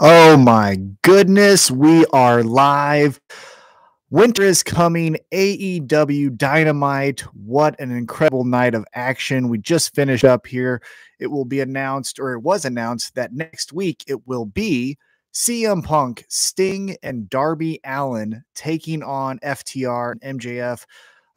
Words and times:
Oh 0.00 0.36
my 0.36 0.76
goodness, 1.02 1.70
we 1.70 2.04
are 2.06 2.42
live. 2.42 3.20
Winter 4.10 4.42
is 4.42 4.64
coming. 4.64 5.16
AEW 5.32 6.36
Dynamite. 6.36 7.20
What 7.32 7.78
an 7.78 7.92
incredible 7.92 8.44
night 8.44 8.74
of 8.74 8.84
action. 8.94 9.48
We 9.48 9.58
just 9.58 9.94
finished 9.94 10.24
up 10.24 10.48
here. 10.48 10.82
It 11.20 11.28
will 11.28 11.44
be 11.44 11.60
announced, 11.60 12.18
or 12.18 12.32
it 12.32 12.40
was 12.40 12.64
announced, 12.64 13.14
that 13.14 13.34
next 13.34 13.72
week 13.72 14.02
it 14.08 14.26
will 14.26 14.46
be 14.46 14.98
CM 15.32 15.84
Punk, 15.84 16.24
Sting, 16.28 16.96
and 17.04 17.30
Darby 17.30 17.78
Allin 17.84 18.42
taking 18.56 19.02
on 19.02 19.38
FTR 19.40 20.16
and 20.20 20.40
MJF, 20.40 20.84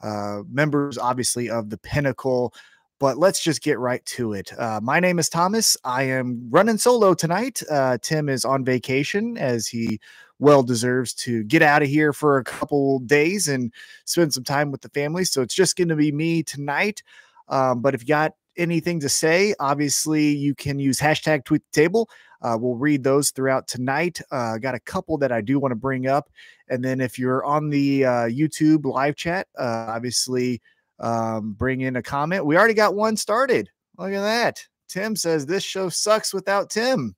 uh, 0.01 0.41
members 0.49 0.97
obviously 0.97 1.47
of 1.49 1.69
the 1.69 1.77
Pinnacle 1.77 2.53
but 2.99 3.17
let's 3.17 3.41
just 3.43 3.61
get 3.61 3.79
right 3.79 4.03
to 4.05 4.33
it. 4.33 4.51
Uh, 4.57 4.79
my 4.81 4.99
name 4.99 5.19
is 5.19 5.29
Thomas. 5.29 5.77
I 5.83 6.03
am 6.03 6.47
running 6.49 6.77
solo 6.77 7.13
tonight. 7.13 7.61
Uh, 7.69 7.97
Tim 8.01 8.29
is 8.29 8.45
on 8.45 8.65
vacation 8.65 9.37
as 9.37 9.67
he 9.67 9.99
well 10.39 10.63
deserves 10.63 11.13
to 11.13 11.43
get 11.43 11.61
out 11.61 11.81
of 11.81 11.87
here 11.87 12.13
for 12.13 12.37
a 12.37 12.43
couple 12.43 12.99
days 12.99 13.47
and 13.47 13.73
spend 14.05 14.33
some 14.33 14.43
time 14.43 14.71
with 14.71 14.81
the 14.81 14.89
family. 14.89 15.25
So 15.25 15.41
it's 15.41 15.55
just 15.55 15.75
going 15.75 15.87
to 15.89 15.95
be 15.95 16.11
me 16.11 16.43
tonight. 16.43 17.01
Um, 17.49 17.81
but 17.81 17.95
if 17.95 18.01
you 18.01 18.07
got 18.07 18.33
anything 18.55 18.99
to 19.01 19.09
say, 19.09 19.53
obviously 19.59 20.29
you 20.29 20.55
can 20.55 20.79
use 20.79 20.99
hashtag 20.99 21.45
tweet 21.45 21.63
the 21.71 21.81
table. 21.81 22.09
Uh, 22.41 22.57
we'll 22.59 22.75
read 22.75 23.03
those 23.03 23.31
throughout 23.31 23.67
tonight. 23.67 24.21
Uh, 24.31 24.57
got 24.57 24.75
a 24.75 24.79
couple 24.79 25.17
that 25.17 25.31
I 25.31 25.41
do 25.41 25.59
want 25.59 25.71
to 25.71 25.75
bring 25.75 26.07
up. 26.07 26.29
And 26.69 26.83
then 26.83 27.01
if 27.01 27.17
you're 27.17 27.43
on 27.43 27.69
the 27.69 28.05
uh, 28.05 28.11
YouTube 28.27 28.85
live 28.85 29.15
chat, 29.15 29.47
uh, 29.57 29.87
obviously 29.89 30.61
um, 30.99 31.53
bring 31.53 31.81
in 31.81 31.95
a 31.95 32.03
comment. 32.03 32.45
We 32.45 32.57
already 32.57 32.73
got 32.73 32.95
one 32.95 33.17
started. 33.17 33.69
Look 33.97 34.11
at 34.11 34.21
that. 34.21 34.63
Tim 34.89 35.15
says 35.15 35.45
this 35.45 35.63
show 35.63 35.89
sucks 35.89 36.33
without 36.33 36.69
Tim. 36.69 37.15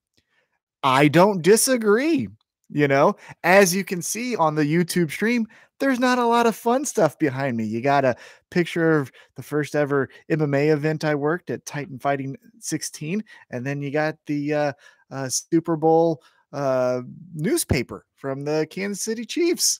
I 0.83 1.07
don't 1.07 1.41
disagree. 1.41 2.27
You 2.71 2.87
know, 2.87 3.15
as 3.43 3.73
you 3.73 3.83
can 3.83 4.01
see 4.01 4.35
on 4.35 4.53
the 4.53 4.63
YouTube 4.63 5.09
stream, 5.09 5.47
there's 5.79 5.99
not 5.99 6.19
a 6.19 6.25
lot 6.25 6.45
of 6.45 6.55
fun 6.55 6.85
stuff 6.85 7.17
behind 7.17 7.57
me. 7.57 7.63
You 7.63 7.81
got 7.81 8.05
a 8.05 8.15
picture 8.51 8.99
of 8.99 9.11
the 9.35 9.41
first 9.41 9.75
ever 9.75 10.09
MMA 10.29 10.71
event 10.71 11.03
I 11.03 11.15
worked 11.15 11.49
at 11.49 11.65
Titan 11.65 11.97
Fighting 11.97 12.35
16, 12.59 13.23
and 13.49 13.65
then 13.65 13.81
you 13.81 13.89
got 13.89 14.17
the 14.27 14.53
uh, 14.53 14.73
uh, 15.09 15.29
Super 15.29 15.75
Bowl 15.75 16.21
uh, 16.53 17.01
newspaper 17.33 18.05
from 18.15 18.41
the 18.41 18.67
Kansas 18.69 19.03
City 19.03 19.25
Chiefs. 19.25 19.79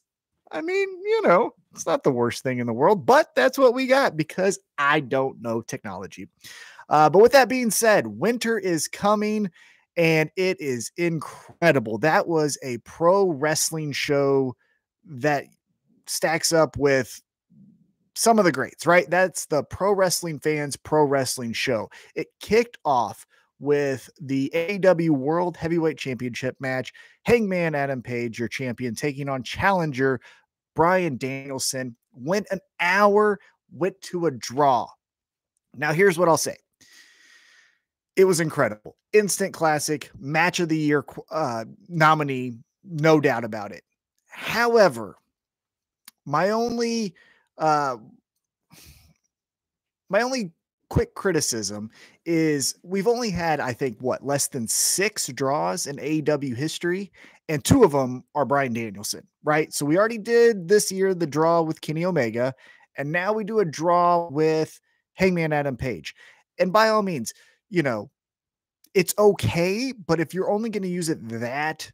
I 0.52 0.62
mean, 0.62 0.88
you 1.04 1.22
know, 1.24 1.54
it's 1.74 1.86
not 1.86 2.04
the 2.04 2.12
worst 2.12 2.44
thing 2.44 2.60
in 2.60 2.68
the 2.68 2.74
world, 2.74 3.06
but 3.06 3.34
that's 3.36 3.58
what 3.58 3.74
we 3.74 3.88
got 3.88 4.18
because 4.18 4.60
I 4.78 5.00
don't 5.00 5.42
know 5.42 5.62
technology. 5.62 6.28
Uh, 6.90 7.10
but 7.10 7.22
with 7.22 7.32
that 7.34 7.50
being 7.50 7.70
said, 7.70 8.08
winter 8.08 8.58
is 8.58 8.88
coming 8.88 9.52
and 9.96 10.32
it 10.36 10.60
is 10.60 10.92
incredible. 10.98 11.98
That 12.00 12.28
was 12.28 12.58
a 12.64 12.80
pro 12.80 13.30
wrestling 13.30 13.92
show 13.92 14.56
that 15.06 15.46
stacks 16.08 16.52
up 16.52 16.78
with 16.78 17.22
some 18.16 18.40
of 18.40 18.46
the 18.46 18.52
greats, 18.52 18.86
right? 18.86 19.10
That's 19.10 19.46
the 19.46 19.64
pro 19.64 19.94
wrestling 19.94 20.40
fans 20.40 20.76
pro 20.76 21.04
wrestling 21.04 21.54
show. 21.54 21.90
It 22.16 22.28
kicked 22.40 22.78
off 22.84 23.26
with 23.60 24.10
the 24.22 24.52
AW 24.86 25.14
World 25.14 25.58
Heavyweight 25.58 25.98
Championship 25.98 26.56
match. 26.60 26.94
Hangman 27.24 27.76
Adam 27.76 28.02
Page, 28.02 28.40
your 28.40 28.48
champion, 28.48 28.96
taking 28.96 29.30
on 29.30 29.44
challenger 29.44 30.20
Bryan 30.76 31.18
Danielson. 31.18 31.96
Went 32.14 32.48
an 32.52 32.60
hour, 32.80 33.40
went 33.72 34.02
to 34.02 34.26
a 34.26 34.32
draw. 34.32 34.88
Now, 35.76 35.94
here's 35.94 36.18
what 36.18 36.28
I'll 36.28 36.38
say 36.38 36.58
it 38.16 38.26
was 38.26 38.40
incredible. 38.40 38.96
Instant 39.14 39.54
classic, 39.54 40.12
match 40.20 40.60
of 40.60 40.70
the 40.70 40.78
year 40.78 41.06
uh, 41.32 41.66
nominee, 41.88 42.54
no 42.84 43.20
doubt 43.20 43.44
about 43.44 43.72
it. 43.72 43.84
However, 44.28 45.16
my 46.26 46.50
only 46.50 47.16
uh, 47.58 47.98
my 50.10 50.22
only 50.22 50.52
quick 50.90 51.16
criticism 51.16 51.90
is 52.26 52.76
we've 52.84 53.08
only 53.08 53.30
had, 53.30 53.60
I 53.60 53.74
think, 53.74 53.98
what, 54.00 54.26
less 54.26 54.48
than 54.48 54.68
six 54.68 55.28
draws 55.28 55.88
in 55.88 55.98
AEW 55.98 56.56
history, 56.56 57.12
and 57.48 57.64
two 57.64 57.84
of 57.84 57.92
them 57.92 58.24
are 58.36 58.46
Bryan 58.46 58.74
Danielson, 58.74 59.26
right? 59.44 59.74
So 59.74 59.86
we 59.86 59.98
already 59.98 60.18
did 60.18 60.68
this 60.68 60.92
year 60.92 61.14
the 61.14 61.28
draw 61.28 61.62
with 61.62 61.82
Kenny 61.82 62.06
Omega, 62.06 62.54
and 62.98 63.12
now 63.12 63.34
we 63.34 63.44
do 63.44 63.60
a 63.60 63.66
draw 63.66 64.28
with 64.30 64.80
Hangman 65.14 65.54
Adam 65.54 65.78
Page. 65.78 66.16
And 66.60 66.74
by 66.74 66.90
all 66.90 67.04
means, 67.04 67.34
you 67.70 67.84
know, 67.84 68.10
it's 68.94 69.14
okay, 69.18 69.94
but 69.94 70.20
if 70.20 70.34
you're 70.34 70.50
only 70.50 70.70
going 70.70 70.84
to 70.84 70.90
use 70.90 71.10
it 71.10 71.20
that 71.30 71.92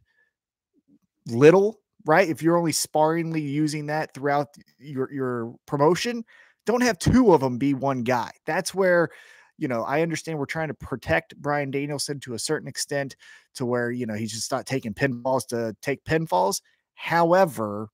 little, 1.26 1.80
right? 2.06 2.28
If 2.28 2.42
you're 2.42 2.56
only 2.56 2.72
sparingly 2.72 3.42
using 3.42 3.86
that 3.86 4.14
throughout 4.14 4.48
your 4.78 5.12
your 5.12 5.54
promotion, 5.66 6.24
don't 6.66 6.82
have 6.82 6.98
two 6.98 7.32
of 7.32 7.40
them 7.40 7.56
be 7.56 7.72
one 7.72 8.02
guy. 8.02 8.30
That's 8.44 8.74
where, 8.74 9.08
you 9.56 9.68
know, 9.68 9.84
I 9.84 10.02
understand 10.02 10.38
we're 10.38 10.46
trying 10.46 10.68
to 10.68 10.74
protect 10.74 11.36
Bryan 11.36 11.70
Danielson 11.70 12.20
to 12.20 12.34
a 12.34 12.38
certain 12.38 12.68
extent 12.68 13.16
to 13.54 13.64
where, 13.64 13.90
you 13.90 14.04
know, 14.04 14.14
he's 14.14 14.32
just 14.32 14.52
not 14.52 14.66
taking 14.66 14.92
pinfalls 14.92 15.46
to 15.48 15.74
take 15.80 16.04
pinfalls. 16.04 16.60
However, 16.94 17.88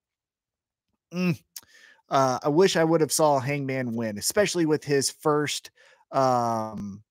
mm, 1.15 1.39
uh, 2.09 2.39
I 2.43 2.49
wish 2.49 2.77
I 2.77 2.85
would 2.85 3.01
have 3.01 3.13
saw 3.13 3.39
Hangman 3.39 3.93
win, 3.93 4.19
especially 4.19 4.67
with 4.67 4.85
his 4.85 5.11
first 5.11 5.71
um 6.11 7.03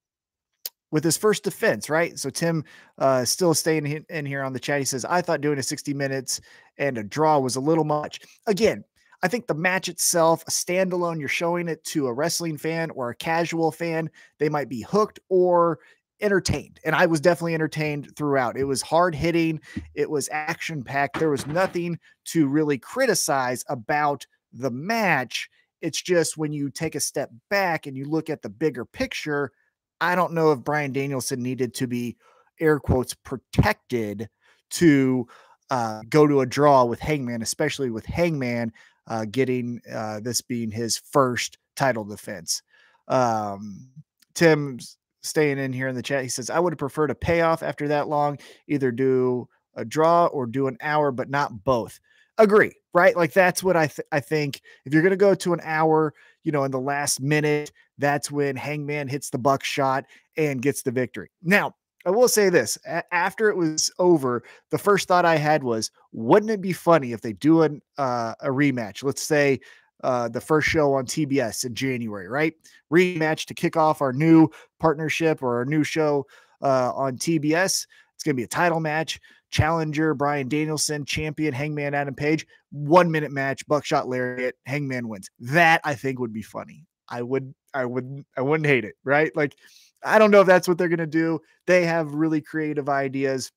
with 0.91 1.03
his 1.03 1.15
first 1.17 1.43
defense, 1.43 1.89
right? 1.89 2.19
So 2.19 2.29
Tim 2.29 2.63
uh 2.97 3.23
still 3.25 3.53
staying 3.53 4.05
in 4.09 4.25
here 4.25 4.43
on 4.43 4.53
the 4.53 4.59
chat. 4.59 4.79
He 4.79 4.85
says, 4.85 5.05
I 5.05 5.21
thought 5.21 5.41
doing 5.41 5.59
a 5.59 5.63
60 5.63 5.93
minutes 5.93 6.41
and 6.77 6.97
a 6.97 7.03
draw 7.03 7.39
was 7.39 7.55
a 7.55 7.61
little 7.61 7.83
much. 7.83 8.19
Again, 8.47 8.83
I 9.23 9.27
think 9.27 9.47
the 9.47 9.53
match 9.53 9.87
itself, 9.87 10.43
a 10.47 10.51
standalone, 10.51 11.19
you're 11.19 11.29
showing 11.29 11.67
it 11.67 11.83
to 11.85 12.07
a 12.07 12.13
wrestling 12.13 12.57
fan 12.57 12.89
or 12.91 13.09
a 13.09 13.15
casual 13.15 13.71
fan, 13.71 14.09
they 14.39 14.49
might 14.49 14.69
be 14.69 14.81
hooked 14.81 15.19
or 15.29 15.79
entertained. 16.21 16.79
And 16.85 16.95
I 16.95 17.05
was 17.05 17.21
definitely 17.21 17.53
entertained 17.53 18.15
throughout. 18.15 18.57
It 18.57 18.63
was 18.63 18.81
hard 18.81 19.13
hitting, 19.13 19.59
it 19.93 20.09
was 20.09 20.29
action 20.31 20.83
packed. 20.83 21.19
There 21.19 21.29
was 21.29 21.47
nothing 21.47 21.99
to 22.25 22.47
really 22.47 22.77
criticize 22.77 23.63
about 23.69 24.25
the 24.53 24.71
match. 24.71 25.49
It's 25.81 26.01
just 26.01 26.37
when 26.37 26.51
you 26.51 26.69
take 26.69 26.95
a 26.95 26.99
step 26.99 27.31
back 27.49 27.87
and 27.87 27.97
you 27.97 28.05
look 28.05 28.29
at 28.29 28.41
the 28.41 28.49
bigger 28.49 28.85
picture, 28.85 29.51
I 29.99 30.15
don't 30.15 30.33
know 30.33 30.51
if 30.51 30.63
Bryan 30.63 30.93
Danielson 30.93 31.41
needed 31.41 31.73
to 31.75 31.87
be 31.87 32.17
air 32.59 32.79
quotes 32.79 33.13
protected 33.13 34.29
to 34.71 35.27
uh, 35.69 36.01
go 36.09 36.27
to 36.27 36.41
a 36.41 36.45
draw 36.45 36.85
with 36.85 36.99
Hangman, 36.99 37.41
especially 37.41 37.89
with 37.89 38.05
Hangman 38.05 38.73
uh, 39.11 39.25
getting 39.25 39.81
uh, 39.93 40.21
this 40.21 40.39
being 40.41 40.71
his 40.71 40.97
first 40.97 41.57
title 41.75 42.05
defense. 42.05 42.63
Um, 43.09 43.89
Tim's 44.35 44.97
staying 45.21 45.57
in 45.57 45.73
here 45.73 45.89
in 45.89 45.95
the 45.95 46.01
chat. 46.01 46.23
He 46.23 46.29
says, 46.29 46.49
I 46.49 46.59
would 46.59 46.71
have 46.71 46.79
preferred 46.79 47.11
a 47.11 47.15
payoff 47.15 47.61
after 47.61 47.89
that 47.89 48.07
long, 48.07 48.39
either 48.69 48.89
do 48.89 49.49
a 49.75 49.83
draw 49.83 50.27
or 50.27 50.45
do 50.45 50.67
an 50.67 50.77
hour, 50.79 51.11
but 51.11 51.29
not 51.29 51.65
both. 51.65 51.99
Agree, 52.37 52.71
right? 52.93 53.15
Like 53.17 53.33
that's 53.33 53.61
what 53.61 53.75
I 53.75 53.87
th- 53.87 54.07
I 54.13 54.21
think. 54.21 54.61
If 54.85 54.93
you're 54.93 55.03
gonna 55.03 55.17
go 55.17 55.35
to 55.35 55.51
an 55.51 55.59
hour, 55.61 56.13
you 56.45 56.53
know, 56.53 56.63
in 56.63 56.71
the 56.71 56.79
last 56.79 57.19
minute, 57.19 57.73
that's 57.97 58.31
when 58.31 58.55
Hangman 58.55 59.09
hits 59.09 59.29
the 59.29 59.37
buckshot 59.37 60.05
and 60.37 60.61
gets 60.61 60.83
the 60.83 60.91
victory. 60.91 61.29
Now, 61.43 61.75
I 62.05 62.09
will 62.09 62.27
say 62.27 62.49
this: 62.49 62.77
a- 62.85 63.13
after 63.13 63.49
it 63.49 63.57
was 63.57 63.91
over, 63.99 64.43
the 64.69 64.77
first 64.77 65.07
thought 65.07 65.25
I 65.25 65.37
had 65.37 65.63
was, 65.63 65.91
wouldn't 66.11 66.51
it 66.51 66.61
be 66.61 66.73
funny 66.73 67.11
if 67.11 67.21
they 67.21 67.33
do 67.33 67.61
an, 67.61 67.81
uh, 67.97 68.33
a 68.41 68.47
rematch? 68.47 69.03
Let's 69.03 69.21
say 69.21 69.59
uh, 70.03 70.27
the 70.29 70.41
first 70.41 70.67
show 70.67 70.93
on 70.93 71.05
TBS 71.05 71.65
in 71.65 71.75
January, 71.75 72.27
right? 72.27 72.53
Rematch 72.91 73.45
to 73.45 73.53
kick 73.53 73.77
off 73.77 74.01
our 74.01 74.13
new 74.13 74.49
partnership 74.79 75.43
or 75.43 75.57
our 75.57 75.65
new 75.65 75.83
show 75.83 76.25
uh, 76.61 76.91
on 76.93 77.17
TBS. 77.17 77.85
It's 78.15 78.23
going 78.23 78.35
to 78.35 78.39
be 78.39 78.43
a 78.43 78.47
title 78.47 78.79
match. 78.79 79.19
Challenger 79.51 80.13
Bryan 80.13 80.47
Danielson, 80.47 81.03
champion 81.03 81.53
Hangman 81.53 81.93
Adam 81.93 82.15
Page, 82.15 82.47
one 82.71 83.11
minute 83.11 83.31
match, 83.31 83.67
buckshot 83.67 84.07
lariat, 84.07 84.55
Hangman 84.65 85.09
wins. 85.09 85.29
That 85.39 85.81
I 85.83 85.93
think 85.93 86.19
would 86.19 86.31
be 86.31 86.41
funny. 86.41 86.85
I 87.09 87.21
would, 87.21 87.53
I 87.73 87.85
would, 87.85 88.23
I 88.37 88.41
wouldn't 88.41 88.67
hate 88.67 88.85
it, 88.85 88.95
right? 89.03 89.35
Like 89.35 89.55
I 90.03 90.19
don't 90.19 90.31
know 90.31 90.41
if 90.41 90.47
that's 90.47 90.67
what 90.67 90.77
they're 90.77 90.87
going 90.87 90.99
to 90.99 91.07
do. 91.07 91.41
They 91.67 91.85
have 91.85 92.13
really 92.13 92.41
creative 92.41 92.89
ideas. 92.89 93.51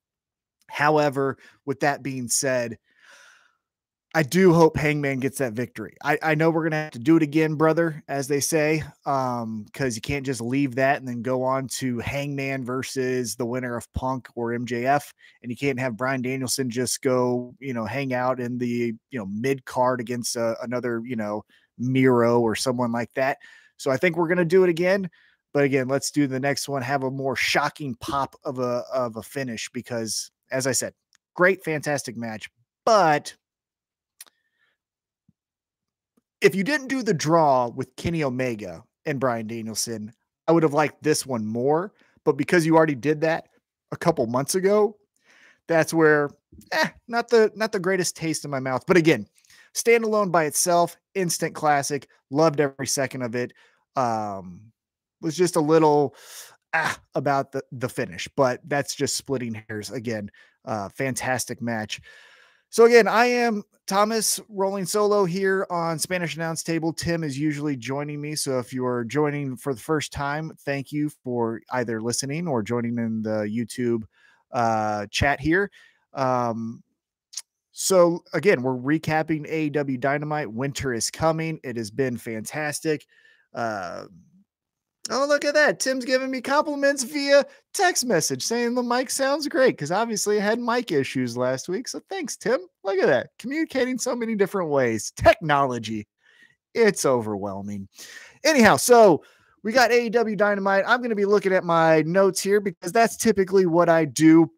However, 0.69 1.39
with 1.65 1.81
that 1.81 2.03
being 2.03 2.29
said, 2.29 2.79
I 4.17 4.23
do 4.23 4.53
hope 4.55 4.77
Hangman 4.77 5.19
gets 5.19 5.39
that 5.39 5.55
victory. 5.55 5.97
I, 6.05 6.17
I 6.23 6.35
know 6.37 6.49
we're 6.49 6.63
gonna 6.63 6.85
have 6.85 6.93
to 6.93 7.01
do 7.01 7.17
it 7.17 7.23
again, 7.25 7.57
brother, 7.57 8.05
as 8.07 8.29
they 8.29 8.39
say, 8.39 8.85
um, 9.07 9.65
because 9.65 9.97
you 9.97 10.03
can't 10.03 10.25
just 10.25 10.41
leave 10.41 10.77
that 10.77 10.99
and 10.99 11.09
then 11.09 11.21
go 11.21 11.43
on 11.43 11.67
to 11.79 11.99
Hangman 11.99 12.65
versus 12.65 13.35
the 13.35 13.45
winner 13.45 13.77
of 13.77 13.93
Punk 13.93 14.29
or 14.37 14.51
MJF, 14.53 15.13
and 15.43 15.51
you 15.51 15.57
can't 15.57 15.81
have 15.81 15.97
Bryan 15.97 16.23
Danielson 16.23 16.71
just 16.71 17.03
go, 17.03 17.57
you 17.59 17.75
know, 17.75 17.87
hang 17.87 18.15
out 18.15 18.39
in 18.39 18.57
the 18.57 18.95
you 19.11 19.19
know 19.19 19.27
mid 19.27 19.65
card 19.65 20.01
against 20.01 20.37
uh, 20.37 20.55
another, 20.63 21.03
you 21.05 21.17
know, 21.17 21.45
Miro 21.77 22.41
or 22.41 22.55
someone 22.55 22.93
like 22.93 23.13
that. 23.15 23.39
So 23.79 23.91
I 23.91 23.97
think 23.97 24.17
we're 24.17 24.29
gonna 24.29 24.45
do 24.45 24.63
it 24.63 24.71
again. 24.71 25.11
But 25.55 25.63
again, 25.63 25.87
let's 25.87 26.11
do 26.11 26.27
the 26.27 26.41
next 26.41 26.69
one. 26.69 26.83
Have 26.83 27.05
a 27.05 27.11
more 27.11 27.37
shocking 27.37 27.95
pop 27.95 28.35
of 28.45 28.59
a 28.59 28.83
of 28.93 29.17
a 29.17 29.23
finish 29.23 29.71
because 29.71 30.33
as 30.51 30.67
I 30.67 30.73
said, 30.73 30.93
great, 31.35 31.65
fantastic 31.65 32.17
match. 32.17 32.51
But 32.85 33.35
if 36.41 36.55
you 36.55 36.65
didn't 36.65 36.89
do 36.89 37.03
the 37.03 37.15
draw 37.15 37.69
with 37.69 37.95
Kenny 37.97 38.25
Omega 38.25 38.83
and 39.07 39.21
Bryan 39.21 39.47
Danielson, 39.47 40.13
I 40.49 40.53
would 40.53 40.65
have 40.65 40.75
liked 40.75 41.03
this 41.03 41.25
one 41.25 41.47
more. 41.47 41.93
But 42.25 42.37
because 42.37 42.67
you 42.67 42.77
already 42.77 42.97
did 42.97 43.21
that 43.21 43.49
a 43.93 43.97
couple 43.97 44.27
months 44.27 44.57
ago, 44.57 44.97
that's 45.69 45.95
where 45.95 46.31
eh, 46.73 46.89
not 47.07 47.29
the 47.29 47.53
not 47.55 47.71
the 47.71 47.79
greatest 47.79 48.17
taste 48.17 48.45
in 48.45 48.51
my 48.51 48.61
mouth. 48.61 48.83
But 48.89 48.97
again, 48.97 49.27
standalone 49.73 50.33
by 50.33 50.45
itself, 50.45 50.97
instant 51.15 51.55
classic. 51.55 52.09
Loved 52.31 52.59
every 52.59 52.89
second 52.89 53.23
of 53.23 53.37
it. 53.37 53.53
Um, 53.95 54.73
was 55.25 55.37
just 55.37 55.57
a 55.57 55.61
little 55.61 56.15
ah, 56.73 56.99
about 57.15 57.51
the 57.51 57.63
the 57.73 57.89
finish, 57.89 58.29
but 58.37 58.61
that's 58.69 58.95
just 58.95 59.17
splitting 59.17 59.65
hairs 59.69 59.91
again. 59.91 60.31
Uh, 60.65 60.89
fantastic 60.91 61.61
match. 61.61 62.01
So 62.71 62.85
again, 62.85 63.07
I 63.07 63.27
am 63.27 63.63
Thomas 63.87 64.41
rolling 64.49 64.85
solo 64.85 65.25
here 65.25 65.67
on 65.71 65.99
Spanish 65.99 66.35
Announce 66.35 66.63
Table. 66.65 66.93
Tim 66.93 67.23
is 67.23 67.39
usually 67.39 67.77
joining 67.77 68.21
me. 68.21 68.35
So 68.35 68.59
if 68.59 68.73
you 68.73 68.85
are 68.85 69.05
joining 69.05 69.57
for 69.57 69.75
the 69.75 69.81
first 69.81 70.13
time, 70.13 70.51
thank 70.65 70.91
you 70.91 71.09
for 71.09 71.61
either 71.71 72.03
listening 72.03 72.49
or 72.49 72.65
joining 72.65 72.99
in 72.99 73.23
the 73.23 73.49
YouTube 73.49 74.03
uh, 74.51 75.07
chat 75.11 75.41
here. 75.41 75.71
Um, 76.15 76.83
so 77.71 78.25
again, 78.33 78.63
we're 78.63 78.77
recapping 78.77 79.49
AEW 79.49 80.01
Dynamite. 80.01 80.53
Winter 80.53 80.93
is 80.93 81.11
coming. 81.11 81.61
It 81.63 81.77
has 81.77 81.91
been 81.91 82.17
fantastic. 82.17 83.07
Uh, 83.55 84.07
Oh, 85.11 85.27
look 85.29 85.45
at 85.45 85.55
that. 85.55 85.81
Tim's 85.81 86.07
giving 86.07 86.31
me 86.31 86.41
compliments 86.41 87.03
via 87.03 87.45
text 87.75 88.07
message 88.07 88.43
saying 88.43 88.75
the 88.75 88.83
mic 88.83 89.11
sounds 89.11 89.47
great 89.49 89.73
because 89.73 89.93
obviously 89.93 90.39
I 90.39 90.45
had 90.45 90.59
mic 90.59 90.93
issues 90.93 91.37
last 91.37 91.69
week. 91.69 91.89
So 91.89 92.01
thanks, 92.09 92.37
Tim. 92.37 92.61
Look 92.85 92.99
at 92.99 93.07
that. 93.07 93.29
Communicating 93.39 93.99
so 93.99 94.17
many 94.17 94.35
different 94.35 94.71
ways. 94.71 95.13
Technology. 95.17 96.07
It's 96.73 97.05
overwhelming. 97.05 97.89
Anyhow, 98.45 98.77
so 98.77 99.23
we 99.63 99.73
got 99.73 99.91
AEW 99.91 100.39
Dynamite. 100.39 100.85
I'm 100.87 101.01
going 101.01 101.11
to 101.11 101.17
be 101.17 101.27
looking 101.27 101.53
at 101.53 101.65
my 101.65 102.03
notes 102.03 102.41
here 102.41 102.61
because 102.61 102.93
that's 102.93 103.17
typically 103.17 103.67
what 103.67 103.91
I 103.91 104.07
do. 104.07 104.51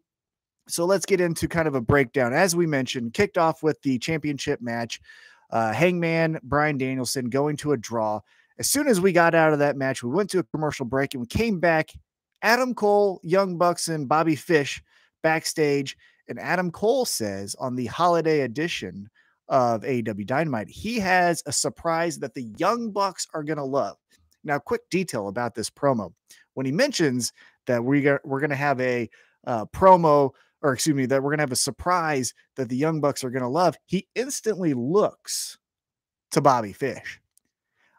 So 0.69 0.85
let's 0.85 1.05
get 1.05 1.21
into 1.21 1.47
kind 1.47 1.67
of 1.67 1.75
a 1.75 1.81
breakdown. 1.81 2.33
As 2.33 2.55
we 2.55 2.65
mentioned, 2.65 3.13
kicked 3.13 3.37
off 3.37 3.63
with 3.63 3.81
the 3.81 3.99
championship 3.99 4.61
match. 4.61 5.01
Uh, 5.49 5.71
Hangman, 5.71 6.39
Brian 6.43 6.77
Danielson 6.77 7.29
going 7.29 7.57
to 7.57 7.73
a 7.73 7.77
draw. 7.77 8.19
As 8.59 8.67
soon 8.69 8.87
as 8.87 8.99
we 8.99 9.11
got 9.11 9.35
out 9.35 9.53
of 9.53 9.59
that 9.59 9.77
match, 9.77 10.01
we 10.01 10.09
went 10.09 10.29
to 10.31 10.39
a 10.39 10.43
commercial 10.43 10.85
break 10.85 11.13
and 11.13 11.21
we 11.21 11.27
came 11.27 11.59
back. 11.59 11.91
Adam 12.41 12.73
Cole, 12.73 13.19
Young 13.23 13.57
Bucks, 13.57 13.87
and 13.87 14.07
Bobby 14.07 14.35
Fish 14.35 14.81
backstage. 15.23 15.97
And 16.27 16.39
Adam 16.39 16.71
Cole 16.71 17.05
says 17.05 17.55
on 17.59 17.75
the 17.75 17.85
holiday 17.85 18.41
edition 18.41 19.09
of 19.47 19.81
AEW 19.81 20.25
Dynamite, 20.25 20.69
he 20.69 20.99
has 20.99 21.41
a 21.45 21.51
surprise 21.51 22.19
that 22.19 22.33
the 22.33 22.43
Young 22.57 22.91
Bucks 22.91 23.27
are 23.33 23.43
going 23.43 23.57
to 23.57 23.63
love. 23.63 23.97
Now, 24.43 24.59
quick 24.59 24.89
detail 24.89 25.27
about 25.27 25.55
this 25.55 25.69
promo. 25.69 26.13
When 26.53 26.65
he 26.65 26.71
mentions 26.71 27.33
that 27.65 27.83
we 27.83 28.01
got, 28.01 28.25
we're 28.25 28.39
going 28.39 28.49
to 28.49 28.55
have 28.55 28.79
a 28.81 29.09
uh, 29.45 29.65
promo, 29.65 30.31
or 30.61 30.73
excuse 30.73 30.95
me, 30.95 31.05
that 31.05 31.21
we're 31.21 31.29
going 31.29 31.39
to 31.39 31.43
have 31.43 31.51
a 31.51 31.55
surprise 31.55 32.33
that 32.55 32.69
the 32.69 32.77
Young 32.77 33.01
Bucks 33.01 33.23
are 33.23 33.29
going 33.29 33.43
to 33.43 33.47
love, 33.47 33.75
he 33.85 34.07
instantly 34.15 34.73
looks 34.73 35.57
to 36.31 36.41
Bobby 36.41 36.73
Fish. 36.73 37.21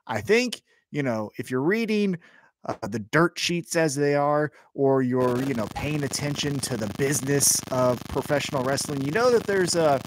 I 0.08 0.20
think, 0.20 0.62
you 0.90 1.02
know, 1.02 1.30
if 1.38 1.50
you're 1.50 1.62
reading 1.62 2.18
uh, 2.66 2.74
the 2.88 2.98
dirt 2.98 3.38
sheets 3.38 3.76
as 3.76 3.94
they 3.94 4.14
are, 4.14 4.50
or 4.74 5.02
you're, 5.02 5.40
you 5.42 5.54
know, 5.54 5.68
paying 5.74 6.02
attention 6.02 6.58
to 6.60 6.76
the 6.76 6.92
business 6.98 7.60
of 7.70 8.02
professional 8.08 8.64
wrestling, 8.64 9.02
you 9.02 9.12
know 9.12 9.30
that 9.30 9.44
there's 9.44 9.76
a, 9.76 10.00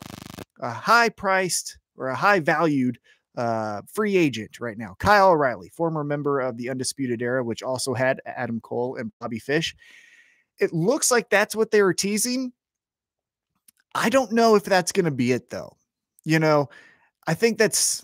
a 0.60 0.72
high 0.72 1.10
priced 1.10 1.78
or 1.96 2.10
a 2.10 2.16
high 2.16 2.40
valued 2.40 2.98
uh, 3.38 3.82
free 3.92 4.18
agent 4.18 4.60
right 4.60 4.78
now, 4.78 4.96
Kyle 5.00 5.30
O'Reilly, 5.30 5.70
former 5.70 6.04
member 6.04 6.42
of 6.42 6.58
the 6.58 6.70
Undisputed 6.70 7.22
Era, 7.22 7.44
which 7.44 7.64
also 7.64 7.94
had 7.94 8.20
Adam 8.26 8.60
Cole 8.60 8.98
and 8.98 9.12
Bobby 9.20 9.40
Fish. 9.40 9.76
It 10.60 10.74
looks 10.74 11.12
like 11.12 11.30
that's 11.30 11.56
what 11.56 11.72
they 11.72 11.82
were 11.82 11.94
teasing. 11.94 12.52
I 13.96 14.10
don't 14.10 14.32
know 14.32 14.56
if 14.56 14.64
that's 14.64 14.92
going 14.92 15.06
to 15.06 15.12
be 15.12 15.32
it, 15.32 15.50
though. 15.50 15.78
You 16.24 16.40
know, 16.40 16.70
I 17.28 17.34
think 17.34 17.58
that's 17.58 18.04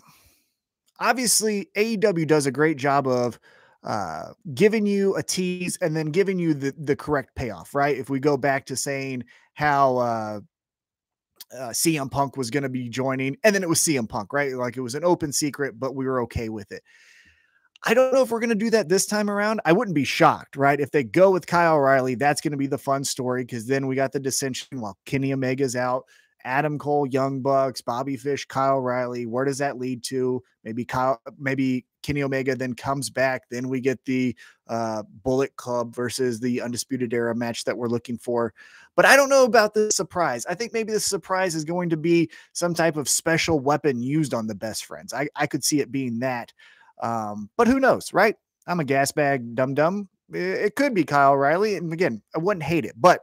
obviously 1.00 1.70
AEW 1.76 2.26
does 2.26 2.46
a 2.46 2.52
great 2.52 2.76
job 2.76 3.06
of 3.06 3.38
uh, 3.84 4.32
giving 4.54 4.86
you 4.86 5.14
a 5.16 5.22
tease 5.22 5.78
and 5.80 5.96
then 5.96 6.06
giving 6.06 6.38
you 6.38 6.54
the 6.54 6.74
the 6.78 6.96
correct 6.96 7.34
payoff, 7.36 7.74
right? 7.74 7.96
If 7.96 8.10
we 8.10 8.20
go 8.20 8.36
back 8.36 8.66
to 8.66 8.76
saying 8.76 9.24
how 9.54 9.96
uh, 9.98 10.40
uh, 11.52 11.68
CM 11.70 12.10
Punk 12.10 12.36
was 12.36 12.50
going 12.50 12.64
to 12.64 12.68
be 12.68 12.88
joining, 12.88 13.36
and 13.44 13.54
then 13.54 13.62
it 13.62 13.68
was 13.68 13.78
CM 13.78 14.08
Punk, 14.08 14.32
right? 14.32 14.52
Like 14.54 14.76
it 14.76 14.82
was 14.82 14.94
an 14.94 15.04
open 15.04 15.32
secret, 15.32 15.78
but 15.78 15.94
we 15.94 16.06
were 16.06 16.22
okay 16.22 16.48
with 16.48 16.72
it. 16.72 16.82
I 17.84 17.94
don't 17.94 18.12
know 18.12 18.22
if 18.22 18.30
we're 18.30 18.40
going 18.40 18.48
to 18.50 18.56
do 18.56 18.70
that 18.70 18.88
this 18.88 19.06
time 19.06 19.30
around. 19.30 19.60
I 19.64 19.72
wouldn't 19.72 19.94
be 19.94 20.04
shocked, 20.04 20.56
right? 20.56 20.80
If 20.80 20.90
they 20.90 21.04
go 21.04 21.30
with 21.30 21.46
Kyle 21.46 21.76
O'Reilly, 21.76 22.16
that's 22.16 22.40
going 22.40 22.50
to 22.50 22.56
be 22.58 22.66
the 22.66 22.76
fun 22.76 23.04
story 23.04 23.44
because 23.44 23.66
then 23.66 23.86
we 23.86 23.94
got 23.94 24.10
the 24.10 24.18
dissension 24.18 24.80
while 24.80 24.98
Kenny 25.06 25.32
Omega's 25.32 25.76
out. 25.76 26.04
Adam 26.44 26.78
Cole, 26.78 27.06
Young 27.06 27.40
Bucks, 27.40 27.80
Bobby 27.80 28.16
Fish, 28.16 28.44
Kyle 28.46 28.80
Riley. 28.80 29.26
Where 29.26 29.44
does 29.44 29.58
that 29.58 29.78
lead 29.78 30.02
to? 30.04 30.42
Maybe 30.64 30.84
Kyle, 30.84 31.20
maybe 31.38 31.84
Kenny 32.02 32.22
Omega 32.22 32.54
then 32.54 32.74
comes 32.74 33.10
back. 33.10 33.42
Then 33.50 33.68
we 33.68 33.80
get 33.80 34.04
the 34.04 34.36
uh, 34.68 35.02
Bullet 35.22 35.54
Club 35.56 35.94
versus 35.94 36.40
the 36.40 36.60
Undisputed 36.60 37.12
Era 37.12 37.34
match 37.34 37.64
that 37.64 37.76
we're 37.76 37.88
looking 37.88 38.18
for. 38.18 38.54
But 38.96 39.04
I 39.04 39.16
don't 39.16 39.28
know 39.28 39.44
about 39.44 39.74
the 39.74 39.90
surprise. 39.92 40.46
I 40.46 40.54
think 40.54 40.72
maybe 40.72 40.92
the 40.92 41.00
surprise 41.00 41.54
is 41.54 41.64
going 41.64 41.90
to 41.90 41.96
be 41.96 42.30
some 42.52 42.74
type 42.74 42.96
of 42.96 43.08
special 43.08 43.60
weapon 43.60 44.02
used 44.02 44.34
on 44.34 44.46
the 44.46 44.54
best 44.54 44.84
friends. 44.84 45.12
I, 45.12 45.28
I 45.36 45.46
could 45.46 45.64
see 45.64 45.80
it 45.80 45.92
being 45.92 46.18
that. 46.20 46.52
Um, 47.00 47.48
but 47.56 47.68
who 47.68 47.78
knows, 47.78 48.12
right? 48.12 48.36
I'm 48.66 48.80
a 48.80 48.84
gas 48.84 49.12
bag 49.12 49.54
dum 49.54 49.74
dum. 49.74 50.08
It 50.32 50.76
could 50.76 50.94
be 50.94 51.04
Kyle 51.04 51.36
Riley. 51.36 51.76
And 51.76 51.92
again, 51.92 52.22
I 52.34 52.38
wouldn't 52.38 52.64
hate 52.64 52.84
it. 52.84 52.94
But 52.96 53.20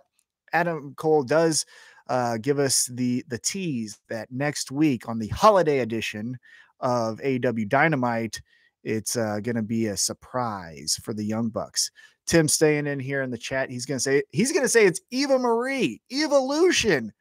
Adam 0.54 0.96
Cole 0.96 1.24
does 1.24 1.66
uh, 2.08 2.38
give 2.38 2.60
us 2.60 2.90
the 2.94 3.24
the 3.28 3.40
tease 3.40 4.00
that 4.10 4.32
next 4.32 4.72
week 4.72 5.10
on 5.10 5.20
the 5.20 5.28
holiday 5.30 5.80
edition 5.80 6.38
of 6.80 7.20
AW 7.22 7.66
Dynamite, 7.68 8.42
it's 8.84 9.16
uh, 9.16 9.40
going 9.42 9.56
to 9.56 9.64
be 9.64 9.88
a 9.88 9.98
surprise 9.98 11.00
for 11.02 11.14
the 11.14 11.24
Young 11.24 11.50
Bucks. 11.50 11.90
Tim 12.28 12.48
staying 12.48 12.88
in 12.88 13.00
here 13.00 13.22
in 13.22 13.30
the 13.30 13.38
chat. 13.38 13.70
He's 13.70 13.86
going 13.86 13.98
to 13.98 14.04
say 14.04 14.24
he's 14.32 14.52
going 14.52 14.64
to 14.64 14.70
say 14.70 14.86
it's 14.86 15.02
Eva 15.12 15.38
Marie 15.38 16.02
Evolution. 16.12 17.14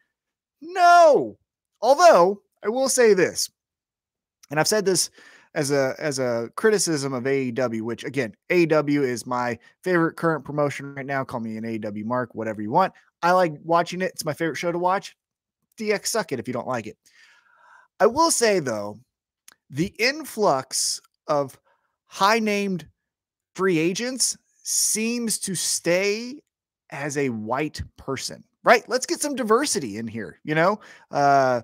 No, 0.60 1.38
although 1.81 2.43
I 2.64 2.69
will 2.69 2.88
say 2.88 3.14
this, 3.14 3.50
and 4.50 4.58
I've 4.58 4.69
said 4.69 4.84
this 4.84 5.10
as 5.55 5.70
a 5.70 5.94
as 5.99 6.19
a 6.19 6.51
criticism 6.56 7.13
of 7.13 7.25
AEW, 7.25 7.82
which 7.82 8.05
again, 8.05 8.34
AEW 8.51 9.03
is 9.03 9.27
my 9.27 9.58
favorite 9.82 10.17
current 10.17 10.44
promotion 10.44 10.94
right 10.94 11.06
now. 11.06 11.25
Call 11.25 11.41
me 11.41 11.56
an 11.56 11.65
AEW 11.65 12.05
mark, 12.05 12.34
whatever 12.34 12.61
you 12.61 12.70
want. 12.70 12.93
I 13.23 13.32
like 13.32 13.55
watching 13.63 14.03
it. 14.03 14.13
It's 14.13 14.25
my 14.25 14.34
favorite 14.34 14.56
show 14.56 14.73
to 14.73 14.79
watch. 14.79 15.17
DX 15.79 16.06
suck 16.06 16.32
it 16.32 16.39
if 16.39 16.49
you 16.49 16.55
don't 16.55 16.67
like 16.69 16.87
it. 16.87 16.96
I 18.01 18.06
will 18.06 18.31
say 18.31 18.58
though, 18.58 18.99
the 19.70 19.94
influx 19.99 21.01
of 21.27 21.58
high 22.06 22.39
named 22.39 22.87
free 23.55 23.79
agents 23.79 24.37
seems 24.63 25.39
to 25.39 25.55
stay 25.55 26.41
as 26.91 27.17
a 27.17 27.29
white 27.29 27.82
person, 27.96 28.44
right? 28.63 28.84
Let's 28.89 29.06
get 29.06 29.20
some 29.20 29.34
diversity 29.34 29.96
in 29.96 30.06
here, 30.06 30.39
you 30.44 30.55
know? 30.55 30.81
Uh, 31.11 31.63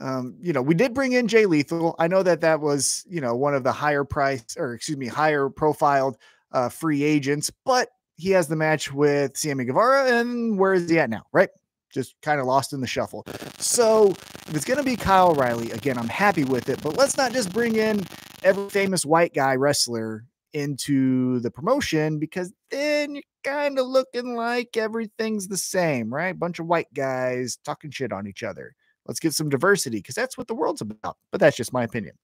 um, 0.00 0.36
you 0.40 0.52
know, 0.52 0.62
we 0.62 0.74
did 0.74 0.94
bring 0.94 1.12
in 1.12 1.28
Jay 1.28 1.46
Lethal. 1.46 1.94
I 1.98 2.08
know 2.08 2.22
that 2.22 2.40
that 2.40 2.60
was, 2.60 3.04
you 3.08 3.20
know, 3.20 3.36
one 3.36 3.54
of 3.54 3.62
the 3.62 3.72
higher 3.72 4.04
price 4.04 4.56
or 4.56 4.74
excuse 4.74 4.98
me, 4.98 5.06
higher 5.06 5.48
profiled 5.48 6.16
uh, 6.52 6.68
free 6.68 7.02
agents, 7.02 7.50
but 7.64 7.88
he 8.16 8.30
has 8.30 8.48
the 8.48 8.56
match 8.56 8.92
with 8.92 9.36
Sammy 9.36 9.64
Guevara, 9.64 10.12
and 10.12 10.58
where 10.58 10.74
is 10.74 10.88
he 10.88 10.98
at 10.98 11.10
now? 11.10 11.22
Right, 11.32 11.48
just 11.90 12.14
kind 12.22 12.40
of 12.40 12.46
lost 12.46 12.72
in 12.72 12.80
the 12.80 12.86
shuffle. 12.86 13.24
So 13.58 14.10
if 14.10 14.54
it's 14.54 14.64
going 14.64 14.78
to 14.78 14.84
be 14.84 14.96
Kyle 14.96 15.30
O'Reilly 15.30 15.70
again, 15.72 15.98
I'm 15.98 16.08
happy 16.08 16.44
with 16.44 16.68
it. 16.68 16.82
But 16.82 16.96
let's 16.96 17.16
not 17.16 17.32
just 17.32 17.52
bring 17.52 17.76
in 17.76 18.04
every 18.42 18.68
famous 18.70 19.04
white 19.04 19.34
guy 19.34 19.56
wrestler 19.56 20.24
into 20.52 21.40
the 21.40 21.50
promotion 21.50 22.18
because 22.18 22.52
then 22.70 23.14
you're 23.14 23.22
kind 23.42 23.78
of 23.78 23.86
looking 23.86 24.34
like 24.34 24.76
everything's 24.76 25.48
the 25.48 25.56
same, 25.56 26.12
right? 26.12 26.38
Bunch 26.38 26.58
of 26.58 26.66
white 26.66 26.92
guys 26.94 27.58
talking 27.64 27.90
shit 27.90 28.12
on 28.12 28.26
each 28.26 28.42
other. 28.42 28.74
Let's 29.06 29.20
get 29.20 29.34
some 29.34 29.48
diversity 29.48 29.98
because 29.98 30.14
that's 30.14 30.38
what 30.38 30.48
the 30.48 30.54
world's 30.54 30.80
about. 30.80 31.16
But 31.30 31.40
that's 31.40 31.56
just 31.56 31.72
my 31.72 31.82
opinion. 31.84 32.14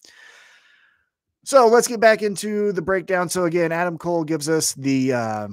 So 1.45 1.67
let's 1.67 1.89
get 1.89 2.01
back 2.01 2.23
into 2.23 2.73
the 2.73 2.83
breakdown. 2.83 3.29
So 3.29 3.45
again, 3.45 3.73
Adam 3.73 3.97
Cole 3.99 4.25
gives 4.25 4.49
us 4.49 4.75
the 4.75 5.13
uh, 5.13 5.49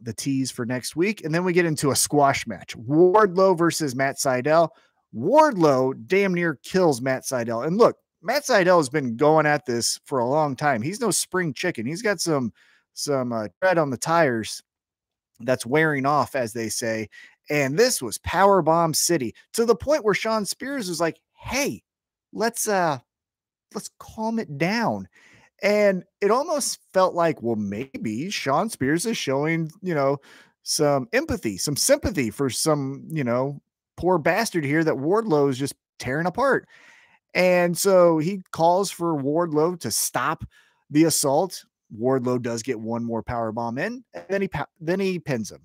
the 0.00 0.12
tease 0.12 0.50
for 0.50 0.64
next 0.64 0.96
week. 0.96 1.24
And 1.24 1.34
then 1.34 1.44
we 1.44 1.52
get 1.52 1.64
into 1.64 1.90
a 1.90 1.96
squash 1.96 2.46
match 2.46 2.76
Wardlow 2.76 3.56
versus 3.56 3.94
Matt 3.94 4.16
Sydal. 4.16 4.68
Wardlow 5.14 5.94
damn 6.06 6.34
near 6.34 6.56
kills 6.62 7.00
Matt 7.00 7.22
Sydal. 7.22 7.66
And 7.66 7.78
look, 7.78 7.96
Matt 8.22 8.44
Sydal 8.44 8.78
has 8.78 8.88
been 8.88 9.16
going 9.16 9.46
at 9.46 9.64
this 9.64 9.98
for 10.04 10.18
a 10.18 10.28
long 10.28 10.56
time. 10.56 10.82
He's 10.82 11.00
no 11.00 11.10
spring 11.10 11.52
chicken. 11.52 11.86
He's 11.86 12.02
got 12.02 12.20
some 12.20 12.52
some 12.94 13.32
uh, 13.32 13.48
tread 13.62 13.78
on 13.78 13.90
the 13.90 13.96
tires 13.96 14.60
that's 15.40 15.64
wearing 15.64 16.04
off, 16.04 16.34
as 16.34 16.52
they 16.52 16.68
say. 16.68 17.08
And 17.50 17.78
this 17.78 18.02
was 18.02 18.18
Power 18.18 18.62
Bomb 18.62 18.94
City 18.94 19.34
to 19.54 19.64
the 19.64 19.74
point 19.74 20.04
where 20.04 20.14
Shawn 20.14 20.44
Spears 20.44 20.88
was 20.88 21.00
like, 21.00 21.20
"Hey, 21.34 21.82
let's 22.32 22.68
uh 22.68 22.98
let's 23.74 23.90
calm 23.98 24.38
it 24.38 24.58
down." 24.58 25.08
And 25.62 26.04
it 26.20 26.30
almost 26.30 26.78
felt 26.92 27.14
like, 27.14 27.42
well, 27.42 27.56
maybe 27.56 28.30
Shawn 28.30 28.70
Spears 28.70 29.06
is 29.06 29.16
showing, 29.16 29.70
you 29.82 29.94
know, 29.94 30.18
some 30.62 31.08
empathy, 31.12 31.56
some 31.56 31.76
sympathy 31.76 32.30
for 32.30 32.48
some, 32.48 33.04
you 33.10 33.24
know, 33.24 33.60
poor 33.96 34.18
bastard 34.18 34.64
here 34.64 34.84
that 34.84 34.94
Wardlow 34.94 35.50
is 35.50 35.58
just 35.58 35.74
tearing 35.98 36.26
apart. 36.26 36.68
And 37.34 37.76
so 37.76 38.18
he 38.18 38.42
calls 38.52 38.90
for 38.90 39.20
Wardlow 39.20 39.80
to 39.80 39.90
stop 39.90 40.44
the 40.90 41.04
assault. 41.04 41.64
Wardlow 41.96 42.40
does 42.40 42.62
get 42.62 42.78
one 42.78 43.04
more 43.04 43.22
power 43.22 43.50
bomb 43.50 43.78
in, 43.78 44.04
and 44.14 44.24
then 44.28 44.42
he 44.42 44.50
then 44.80 45.00
he 45.00 45.18
pins 45.18 45.50
him. 45.50 45.62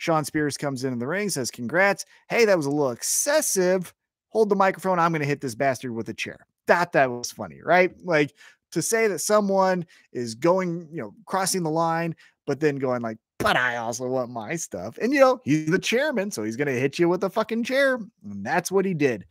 Shawn 0.00 0.24
Spears 0.24 0.56
comes 0.56 0.82
in 0.82 0.94
in 0.94 0.98
the 0.98 1.06
ring, 1.06 1.28
says, 1.28 1.50
"Congrats! 1.50 2.06
Hey, 2.30 2.46
that 2.46 2.56
was 2.56 2.64
a 2.64 2.70
little 2.70 2.90
excessive. 2.90 3.92
Hold 4.30 4.48
the 4.48 4.56
microphone. 4.56 4.98
I'm 4.98 5.12
going 5.12 5.20
to 5.20 5.28
hit 5.28 5.42
this 5.42 5.54
bastard 5.54 5.94
with 5.94 6.08
a 6.08 6.14
chair." 6.14 6.46
Thought 6.66 6.92
that 6.92 7.10
was 7.10 7.30
funny, 7.30 7.60
right? 7.62 7.94
Like 8.02 8.34
to 8.72 8.80
say 8.80 9.08
that 9.08 9.18
someone 9.18 9.84
is 10.14 10.34
going, 10.34 10.88
you 10.90 11.02
know, 11.02 11.14
crossing 11.26 11.62
the 11.62 11.70
line, 11.70 12.16
but 12.46 12.60
then 12.60 12.76
going 12.76 13.02
like, 13.02 13.18
"But 13.40 13.58
I 13.58 13.76
also 13.76 14.08
want 14.08 14.30
my 14.30 14.56
stuff," 14.56 14.96
and 15.02 15.12
you 15.12 15.20
know, 15.20 15.38
he's 15.44 15.70
the 15.70 15.78
chairman, 15.78 16.30
so 16.30 16.44
he's 16.44 16.56
going 16.56 16.68
to 16.68 16.80
hit 16.80 16.98
you 16.98 17.06
with 17.06 17.22
a 17.22 17.28
fucking 17.28 17.64
chair, 17.64 17.96
and 18.24 18.44
that's 18.44 18.72
what 18.72 18.86
he 18.86 18.94
did. 18.94 19.26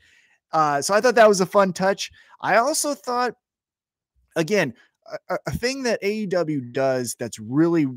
Uh, 0.52 0.84
so 0.84 0.94
I 0.94 1.02
thought 1.02 1.16
that 1.16 1.28
was 1.28 1.42
a 1.42 1.48
fun 1.48 1.74
touch. 1.74 2.12
I 2.42 2.58
also 2.58 2.94
thought, 2.94 3.34
again, 4.36 4.76
a, 5.30 5.38
a 5.48 5.52
thing 5.52 5.82
that 5.84 6.02
AEW 6.04 6.74
does 6.74 7.16
that's 7.18 7.40
really 7.40 7.88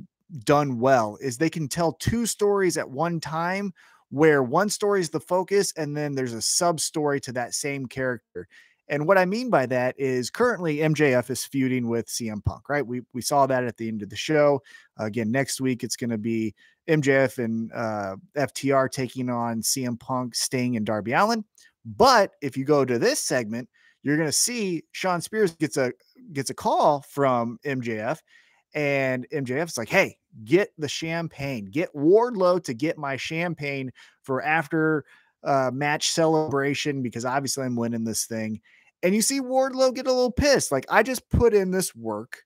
done 0.45 0.79
well 0.79 1.19
is 1.21 1.37
they 1.37 1.51
can 1.51 1.69
tell 1.69 1.93
two 1.93 2.27
stories 2.27 2.77
at 2.77 2.89
one 2.89 3.21
time 3.21 3.73
where 4.11 4.43
one 4.43 4.69
story 4.69 5.01
is 5.01 5.11
the 5.11 5.21
focus 5.21 5.73
and 5.77 5.97
then 5.97 6.15
there's 6.15 6.35
a 6.35 6.43
sub 6.43 6.81
story 6.81 7.21
to 7.21 7.33
that 7.33 7.55
same 7.55 7.87
character. 7.87 8.47
And 8.89 9.07
what 9.07 9.17
I 9.17 9.25
mean 9.25 9.49
by 9.49 9.65
that 9.67 9.95
is 9.99 10.29
currently 10.29 10.79
MJF 10.79 11.31
is 11.31 11.45
feuding 11.45 11.89
with 11.89 12.09
CM 12.09 12.45
Punk, 12.45 12.69
right? 12.69 12.87
We 12.87 13.03
we 13.15 13.23
saw 13.23 13.47
that 13.47 13.65
at 13.65 13.77
the 13.77 13.89
end 13.89 14.03
of 14.03 14.11
the 14.11 14.17
show. 14.17 14.61
Again, 14.99 15.31
next 15.31 15.61
week 15.61 15.83
it's 15.83 15.97
going 15.97 16.11
to 16.11 16.19
be 16.19 16.55
MJF 16.89 17.43
and 17.43 17.73
uh, 17.73 18.17
FTR 18.37 18.91
taking 18.91 19.31
on 19.31 19.63
CM 19.63 19.99
Punk, 19.99 20.35
Sting, 20.35 20.77
and 20.77 20.85
Darby 20.85 21.13
Allin. 21.13 21.45
But 21.85 22.33
if 22.43 22.57
you 22.57 22.65
go 22.65 22.85
to 22.85 22.99
this 22.99 23.21
segment, 23.21 23.69
you're 24.03 24.17
going 24.17 24.29
to 24.29 24.33
see 24.33 24.83
Shawn 24.93 25.21
Spears 25.23 25.53
gets 25.57 25.77
a 25.77 25.93
gets 26.33 26.51
a 26.51 26.55
call 26.55 27.03
from 27.09 27.59
MJF, 27.65 28.19
and 28.75 29.27
MJF's 29.33 29.79
like, 29.79 29.89
"Hey, 29.89 30.19
get 30.45 30.73
the 30.79 30.89
champagne. 30.89 31.67
Get 31.67 31.95
Wardlow 31.95 32.63
to 32.65 32.75
get 32.75 32.99
my 32.99 33.17
champagne 33.17 33.91
for 34.23 34.43
after 34.43 35.05
uh, 35.45 35.71
match 35.73 36.11
celebration 36.11 37.03
because 37.03 37.25
obviously 37.25 37.65
I'm 37.65 37.77
winning 37.77 38.05
this 38.05 38.27
thing." 38.27 38.61
And 39.03 39.15
you 39.15 39.23
see 39.23 39.41
Wardlow 39.41 39.95
get 39.95 40.07
a 40.07 40.13
little 40.13 40.31
pissed, 40.31 40.71
like 40.71 40.87
I 40.89 41.03
just 41.03 41.29
put 41.31 41.55
in 41.55 41.71
this 41.71 41.95
work, 41.95 42.45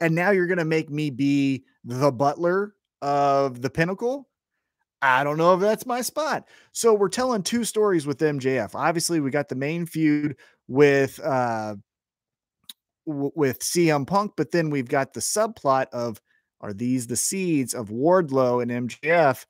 and 0.00 0.14
now 0.14 0.30
you're 0.30 0.48
going 0.48 0.58
to 0.58 0.64
make 0.64 0.90
me 0.90 1.10
be 1.10 1.64
the 1.84 2.10
butler 2.10 2.74
of 3.02 3.62
the 3.62 3.70
pinnacle 3.70 4.28
I 5.02 5.24
don't 5.24 5.36
know 5.36 5.54
if 5.54 5.60
that's 5.60 5.86
my 5.86 6.00
spot. 6.00 6.48
So 6.72 6.94
we're 6.94 7.08
telling 7.08 7.42
two 7.42 7.64
stories 7.64 8.06
with 8.06 8.18
MJF. 8.18 8.74
Obviously, 8.74 9.20
we 9.20 9.30
got 9.30 9.48
the 9.48 9.54
main 9.54 9.86
feud 9.86 10.36
with 10.68 11.20
uh 11.20 11.76
w- 13.06 13.32
with 13.34 13.60
CM 13.60 14.06
Punk, 14.06 14.32
but 14.36 14.50
then 14.50 14.70
we've 14.70 14.88
got 14.88 15.12
the 15.12 15.20
subplot 15.20 15.86
of 15.90 16.20
are 16.60 16.72
these 16.72 17.06
the 17.06 17.16
seeds 17.16 17.74
of 17.74 17.88
Wardlow 17.88 18.62
and 18.62 18.90
MJF 18.90 19.44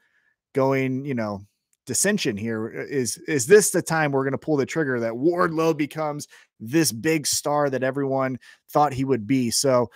going, 0.54 1.04
you 1.04 1.14
know, 1.14 1.42
dissension 1.86 2.36
here? 2.36 2.68
Is 2.68 3.16
is 3.28 3.46
this 3.46 3.70
the 3.70 3.82
time 3.82 4.12
we're 4.12 4.24
going 4.24 4.32
to 4.32 4.38
pull 4.38 4.56
the 4.56 4.66
trigger 4.66 5.00
that 5.00 5.12
Wardlow 5.12 5.76
becomes 5.76 6.26
this 6.58 6.92
big 6.92 7.26
star 7.26 7.70
that 7.70 7.82
everyone 7.82 8.38
thought 8.70 8.92
he 8.92 9.04
would 9.04 9.26
be? 9.26 9.50
So 9.50 9.90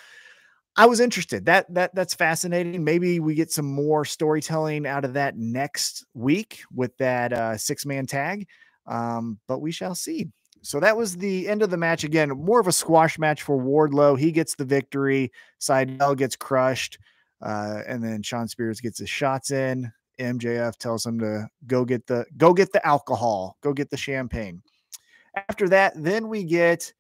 I 0.76 0.86
was 0.86 1.00
interested. 1.00 1.46
That 1.46 1.72
that 1.74 1.94
that's 1.94 2.14
fascinating. 2.14 2.84
Maybe 2.84 3.20
we 3.20 3.34
get 3.34 3.50
some 3.50 3.66
more 3.66 4.04
storytelling 4.04 4.86
out 4.86 5.04
of 5.04 5.14
that 5.14 5.36
next 5.36 6.06
week 6.14 6.62
with 6.72 6.96
that 6.98 7.32
uh, 7.32 7.56
six 7.58 7.84
man 7.84 8.06
tag, 8.06 8.46
um, 8.86 9.38
but 9.48 9.60
we 9.60 9.72
shall 9.72 9.94
see. 9.94 10.28
So 10.62 10.80
that 10.80 10.96
was 10.96 11.16
the 11.16 11.48
end 11.48 11.62
of 11.62 11.70
the 11.70 11.76
match. 11.76 12.04
Again, 12.04 12.30
more 12.30 12.60
of 12.60 12.66
a 12.66 12.72
squash 12.72 13.18
match 13.18 13.42
for 13.42 13.58
Wardlow. 13.60 14.18
He 14.18 14.30
gets 14.32 14.54
the 14.54 14.64
victory. 14.64 15.32
Sydal 15.60 16.16
gets 16.16 16.36
crushed, 16.36 16.98
uh, 17.42 17.80
and 17.86 18.02
then 18.04 18.22
Shawn 18.22 18.48
Spears 18.48 18.80
gets 18.80 18.98
his 18.98 19.10
shots 19.10 19.50
in. 19.50 19.90
MJF 20.18 20.76
tells 20.76 21.06
him 21.06 21.18
to 21.20 21.48
go 21.66 21.84
get 21.84 22.06
the 22.06 22.26
go 22.36 22.52
get 22.52 22.72
the 22.72 22.86
alcohol, 22.86 23.56
go 23.62 23.72
get 23.72 23.90
the 23.90 23.96
champagne. 23.96 24.62
After 25.48 25.68
that, 25.70 25.94
then 25.96 26.28
we 26.28 26.44
get 26.44 26.92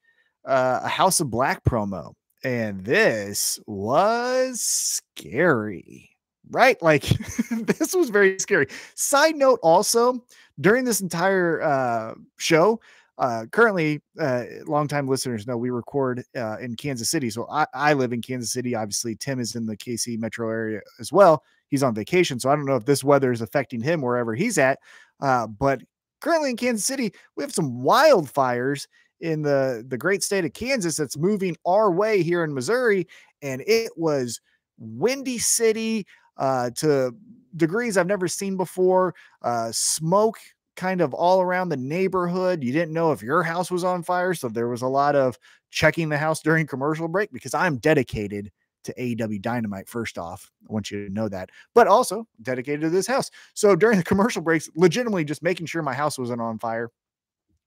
uh, 0.46 0.80
a 0.84 0.88
House 0.88 1.20
of 1.20 1.30
Black 1.30 1.62
promo 1.64 2.14
and 2.42 2.84
this 2.84 3.58
was 3.66 4.60
scary, 4.60 6.10
right? 6.50 6.80
Like 6.82 7.02
this 7.50 7.94
was 7.94 8.10
very 8.10 8.38
scary. 8.38 8.66
Side 8.94 9.36
note 9.36 9.60
also, 9.62 10.24
during 10.60 10.84
this 10.84 11.00
entire 11.00 11.62
uh, 11.62 12.14
show, 12.38 12.80
uh, 13.20 13.44
currently, 13.52 14.00
uh, 14.18 14.44
longtime 14.66 15.06
listeners 15.06 15.46
know 15.46 15.58
we 15.58 15.68
record 15.68 16.24
uh, 16.34 16.56
in 16.56 16.74
Kansas 16.74 17.10
City. 17.10 17.28
So 17.28 17.46
I, 17.50 17.66
I 17.74 17.92
live 17.92 18.14
in 18.14 18.22
Kansas 18.22 18.50
City. 18.50 18.74
Obviously, 18.74 19.14
Tim 19.14 19.38
is 19.38 19.56
in 19.56 19.66
the 19.66 19.76
KC 19.76 20.18
metro 20.18 20.48
area 20.48 20.80
as 20.98 21.12
well. 21.12 21.44
He's 21.68 21.82
on 21.82 21.94
vacation. 21.94 22.40
So 22.40 22.48
I 22.48 22.56
don't 22.56 22.64
know 22.64 22.76
if 22.76 22.86
this 22.86 23.04
weather 23.04 23.30
is 23.30 23.42
affecting 23.42 23.82
him 23.82 24.00
wherever 24.00 24.34
he's 24.34 24.56
at. 24.56 24.78
Uh, 25.20 25.46
but 25.46 25.82
currently 26.22 26.48
in 26.48 26.56
Kansas 26.56 26.86
City, 26.86 27.12
we 27.36 27.44
have 27.44 27.52
some 27.52 27.82
wildfires 27.82 28.86
in 29.20 29.42
the 29.42 29.84
the 29.86 29.98
great 29.98 30.22
state 30.22 30.46
of 30.46 30.54
Kansas 30.54 30.96
that's 30.96 31.18
moving 31.18 31.54
our 31.66 31.92
way 31.92 32.22
here 32.22 32.42
in 32.42 32.54
Missouri, 32.54 33.06
and 33.42 33.62
it 33.66 33.92
was 33.98 34.40
windy 34.78 35.36
city 35.36 36.06
uh, 36.38 36.70
to 36.76 37.14
degrees 37.54 37.98
I've 37.98 38.06
never 38.06 38.28
seen 38.28 38.56
before. 38.56 39.14
Uh, 39.42 39.70
smoke 39.72 40.38
kind 40.80 41.02
of 41.02 41.12
all 41.12 41.42
around 41.42 41.68
the 41.68 41.76
neighborhood. 41.76 42.64
You 42.64 42.72
didn't 42.72 42.94
know 42.94 43.12
if 43.12 43.22
your 43.22 43.42
house 43.42 43.70
was 43.70 43.84
on 43.84 44.02
fire, 44.02 44.32
so 44.32 44.48
there 44.48 44.68
was 44.68 44.80
a 44.80 44.88
lot 44.88 45.14
of 45.14 45.38
checking 45.70 46.08
the 46.08 46.16
house 46.16 46.40
during 46.40 46.66
commercial 46.66 47.06
break 47.06 47.30
because 47.32 47.52
I'm 47.52 47.76
dedicated 47.76 48.50
to 48.84 48.94
AEW 48.94 49.42
Dynamite. 49.42 49.90
First 49.90 50.16
off, 50.16 50.50
I 50.66 50.72
want 50.72 50.90
you 50.90 51.06
to 51.06 51.12
know 51.12 51.28
that, 51.28 51.50
but 51.74 51.86
also 51.86 52.26
dedicated 52.40 52.80
to 52.80 52.88
this 52.88 53.06
house. 53.06 53.30
So 53.52 53.76
during 53.76 53.98
the 53.98 54.04
commercial 54.04 54.40
breaks, 54.40 54.70
legitimately 54.74 55.24
just 55.24 55.42
making 55.42 55.66
sure 55.66 55.82
my 55.82 55.92
house 55.92 56.18
wasn't 56.18 56.40
on 56.40 56.58
fire 56.58 56.90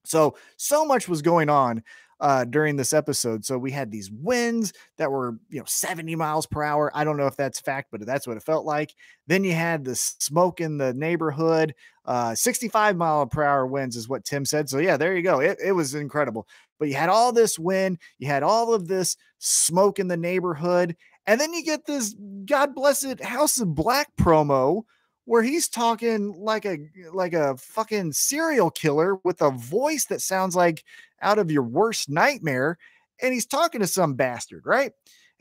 so, 0.06 0.36
so 0.58 0.86
much 0.86 1.08
was 1.08 1.22
going 1.22 1.50
on 1.50 1.84
uh, 2.24 2.46
during 2.46 2.78
this 2.78 2.94
episode. 2.94 3.44
So 3.44 3.58
we 3.58 3.70
had 3.70 3.92
these 3.92 4.10
winds 4.10 4.72
that 4.98 5.12
were, 5.12 5.38
you 5.50 5.60
know, 5.60 5.66
70 5.68 6.16
miles 6.16 6.46
per 6.46 6.64
hour. 6.64 6.90
I 6.96 7.04
don't 7.04 7.18
know 7.18 7.28
if 7.28 7.36
that's 7.36 7.60
fact, 7.60 7.90
but 7.92 8.06
that's 8.06 8.26
what 8.26 8.38
it 8.38 8.44
felt 8.44 8.66
like. 8.66 8.96
Then 9.28 9.44
you 9.44 9.52
had 9.52 9.84
the 9.84 9.94
smoke 9.94 10.62
in 10.62 10.78
the 10.78 10.94
neighborhood. 10.94 11.76
Uh, 12.06 12.34
65 12.34 12.96
mile 12.96 13.28
per 13.28 13.44
hour 13.44 13.68
winds 13.68 13.98
is 13.98 14.08
what 14.08 14.24
Tim 14.24 14.46
said. 14.46 14.70
So 14.70 14.78
yeah, 14.78 14.96
there 14.96 15.18
you 15.18 15.22
go. 15.22 15.42
It, 15.42 15.58
it 15.62 15.74
was 15.74 15.96
incredible. 15.96 16.48
But 16.80 16.88
you 16.88 16.96
had 16.96 17.10
all 17.10 17.34
this 17.34 17.60
wind, 17.60 18.00
you 18.20 18.28
had 18.28 18.42
all 18.42 18.74
of 18.74 18.88
this 18.88 19.18
smoke 19.40 20.00
in 20.00 20.08
the 20.08 20.16
neighborhood, 20.16 20.96
and 21.28 21.42
then 21.42 21.54
you 21.54 21.62
get 21.62 21.86
this 21.86 22.16
God 22.46 22.74
bless 22.74 23.04
it 23.04 23.22
House 23.22 23.60
of 23.60 23.76
Black 23.76 24.08
promo 24.18 24.84
where 25.26 25.44
he's 25.44 25.68
talking 25.68 26.34
like 26.38 26.66
a 26.66 26.78
like 27.14 27.34
a 27.34 27.56
fucking 27.58 28.14
serial 28.14 28.70
killer 28.70 29.16
with 29.24 29.42
a 29.42 29.52
voice 29.52 30.06
that 30.06 30.22
sounds 30.22 30.56
like 30.56 30.84
out 31.22 31.40
of 31.40 31.52
your 31.52 31.64
worst 31.64 32.10
nightmare 32.10 32.78
and 33.22 33.34
he's 33.34 33.46
talking 33.46 33.82
to 33.82 33.88
some 33.88 34.16
bastard 34.16 34.64
right? 34.66 34.92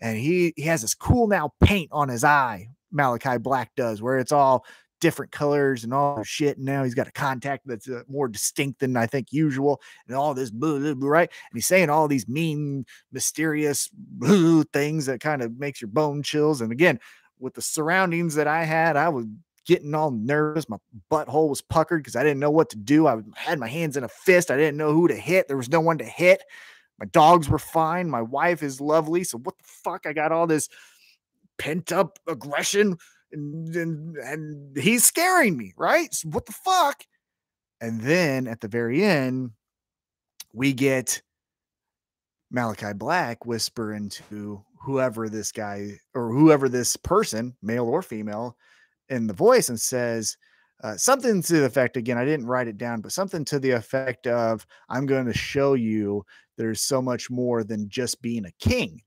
And 0.00 0.16
he 0.16 0.52
he 0.56 0.62
has 0.62 0.82
this 0.82 0.94
cool 0.94 1.26
now 1.26 1.52
paint 1.60 1.90
on 1.92 2.08
his 2.08 2.24
eye 2.24 2.68
malachi 2.90 3.38
black 3.38 3.74
does 3.76 4.02
where 4.02 4.18
it's 4.18 4.32
all 4.32 4.64
different 5.00 5.32
colors 5.32 5.82
and 5.82 5.92
all 5.92 6.22
shit 6.22 6.58
and 6.58 6.66
now 6.66 6.84
he's 6.84 6.94
got 6.94 7.08
a 7.08 7.12
contact 7.12 7.66
that's 7.66 7.88
uh, 7.88 8.02
more 8.06 8.28
distinct 8.28 8.78
than 8.78 8.96
i 8.96 9.04
think 9.04 9.32
usual 9.32 9.80
and 10.06 10.14
all 10.14 10.32
this 10.32 10.48
blah, 10.52 10.78
blah, 10.78 10.94
blah, 10.94 11.08
right? 11.08 11.28
And 11.28 11.58
he's 11.58 11.66
saying 11.66 11.90
all 11.90 12.06
these 12.06 12.28
mean 12.28 12.86
mysterious 13.10 13.90
things 14.72 15.06
that 15.06 15.20
kind 15.20 15.42
of 15.42 15.58
makes 15.58 15.80
your 15.80 15.88
bone 15.88 16.22
chills 16.22 16.60
and 16.60 16.70
again 16.70 17.00
with 17.40 17.54
the 17.54 17.62
surroundings 17.62 18.36
that 18.36 18.46
i 18.46 18.62
had 18.62 18.96
i 18.96 19.08
was 19.08 19.26
getting 19.66 19.94
all 19.94 20.10
nervous. 20.10 20.68
My 20.68 20.78
butthole 21.10 21.48
was 21.48 21.60
puckered 21.60 22.00
because 22.02 22.16
I 22.16 22.22
didn't 22.22 22.40
know 22.40 22.50
what 22.50 22.70
to 22.70 22.76
do. 22.76 23.06
I 23.06 23.18
had 23.36 23.58
my 23.58 23.68
hands 23.68 23.96
in 23.96 24.04
a 24.04 24.08
fist. 24.08 24.50
I 24.50 24.56
didn't 24.56 24.76
know 24.76 24.92
who 24.92 25.08
to 25.08 25.14
hit. 25.14 25.48
There 25.48 25.56
was 25.56 25.68
no 25.68 25.80
one 25.80 25.98
to 25.98 26.04
hit. 26.04 26.42
My 26.98 27.06
dogs 27.06 27.48
were 27.48 27.58
fine. 27.58 28.10
My 28.10 28.22
wife 28.22 28.62
is 28.62 28.80
lovely. 28.80 29.24
So 29.24 29.38
what 29.38 29.56
the 29.58 29.64
fuck? 29.64 30.06
I 30.06 30.12
got 30.12 30.32
all 30.32 30.46
this 30.46 30.68
pent 31.58 31.92
up 31.92 32.18
aggression 32.28 32.96
and, 33.32 33.74
and, 33.74 34.16
and 34.16 34.76
he's 34.76 35.04
scaring 35.04 35.56
me, 35.56 35.72
right? 35.76 36.12
So 36.12 36.28
what 36.28 36.46
the 36.46 36.52
fuck? 36.52 37.02
And 37.80 38.00
then 38.00 38.46
at 38.46 38.60
the 38.60 38.68
very 38.68 39.04
end, 39.04 39.50
we 40.52 40.72
get 40.72 41.22
Malachi 42.50 42.92
Black 42.92 43.46
whisper 43.46 43.94
into 43.94 44.62
whoever 44.82 45.28
this 45.28 45.50
guy 45.50 45.98
or 46.14 46.32
whoever 46.32 46.68
this 46.68 46.96
person, 46.96 47.56
male 47.62 47.86
or 47.86 48.02
female, 48.02 48.56
in 49.12 49.26
the 49.26 49.34
voice 49.34 49.68
and 49.68 49.80
says, 49.80 50.36
uh, 50.82 50.96
something 50.96 51.40
to 51.40 51.60
the 51.60 51.64
effect 51.64 51.96
again 51.96 52.18
i 52.18 52.24
didn't 52.24 52.46
write 52.46 52.66
it 52.66 52.76
down 52.76 53.00
but 53.00 53.12
something 53.12 53.44
to 53.44 53.60
the 53.60 53.70
effect 53.70 54.26
of 54.26 54.66
i'm 54.88 55.06
going 55.06 55.26
to 55.26 55.32
show 55.32 55.74
you 55.74 56.24
there's 56.56 56.80
so 56.80 57.00
much 57.00 57.30
more 57.30 57.64
than 57.64 57.88
just 57.88 58.20
being 58.22 58.44
a 58.44 58.52
king. 58.52 59.00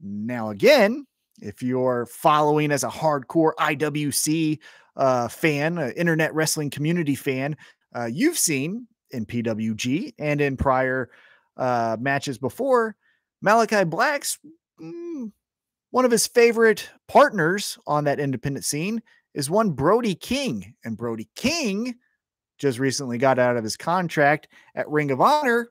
Now 0.00 0.50
again 0.50 1.06
if 1.40 1.62
you're 1.62 2.06
following 2.06 2.72
as 2.72 2.82
a 2.82 2.88
hardcore 2.88 3.52
iwc 3.60 4.58
uh, 4.96 5.28
fan 5.28 5.78
uh, 5.78 5.90
internet 5.96 6.34
wrestling 6.34 6.70
community 6.70 7.14
fan 7.14 7.56
uh, 7.94 8.06
you've 8.06 8.38
seen 8.38 8.86
in 9.10 9.24
pwg 9.24 10.14
and 10.18 10.40
in 10.40 10.56
prior 10.56 11.10
uh, 11.56 11.96
matches 12.00 12.38
before 12.38 12.96
malachi 13.40 13.84
black's 13.84 14.38
mm, 14.80 15.30
one 15.90 16.04
of 16.04 16.10
his 16.10 16.26
favorite 16.26 16.90
partners 17.06 17.78
on 17.86 18.04
that 18.04 18.18
independent 18.18 18.64
scene 18.64 19.00
is 19.38 19.48
one 19.48 19.70
Brody 19.70 20.16
King. 20.16 20.74
And 20.84 20.96
Brody 20.96 21.28
King 21.36 21.94
just 22.58 22.80
recently 22.80 23.18
got 23.18 23.38
out 23.38 23.56
of 23.56 23.62
his 23.62 23.76
contract 23.76 24.48
at 24.74 24.90
Ring 24.90 25.12
of 25.12 25.20
Honor. 25.20 25.70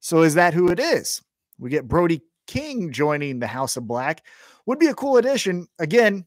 So 0.00 0.22
is 0.22 0.34
that 0.34 0.52
who 0.52 0.68
it 0.68 0.80
is? 0.80 1.22
We 1.60 1.70
get 1.70 1.86
Brody 1.86 2.22
King 2.48 2.90
joining 2.92 3.38
the 3.38 3.46
House 3.46 3.76
of 3.76 3.86
Black. 3.86 4.24
Would 4.66 4.80
be 4.80 4.88
a 4.88 4.94
cool 4.94 5.16
addition. 5.16 5.68
Again, 5.78 6.26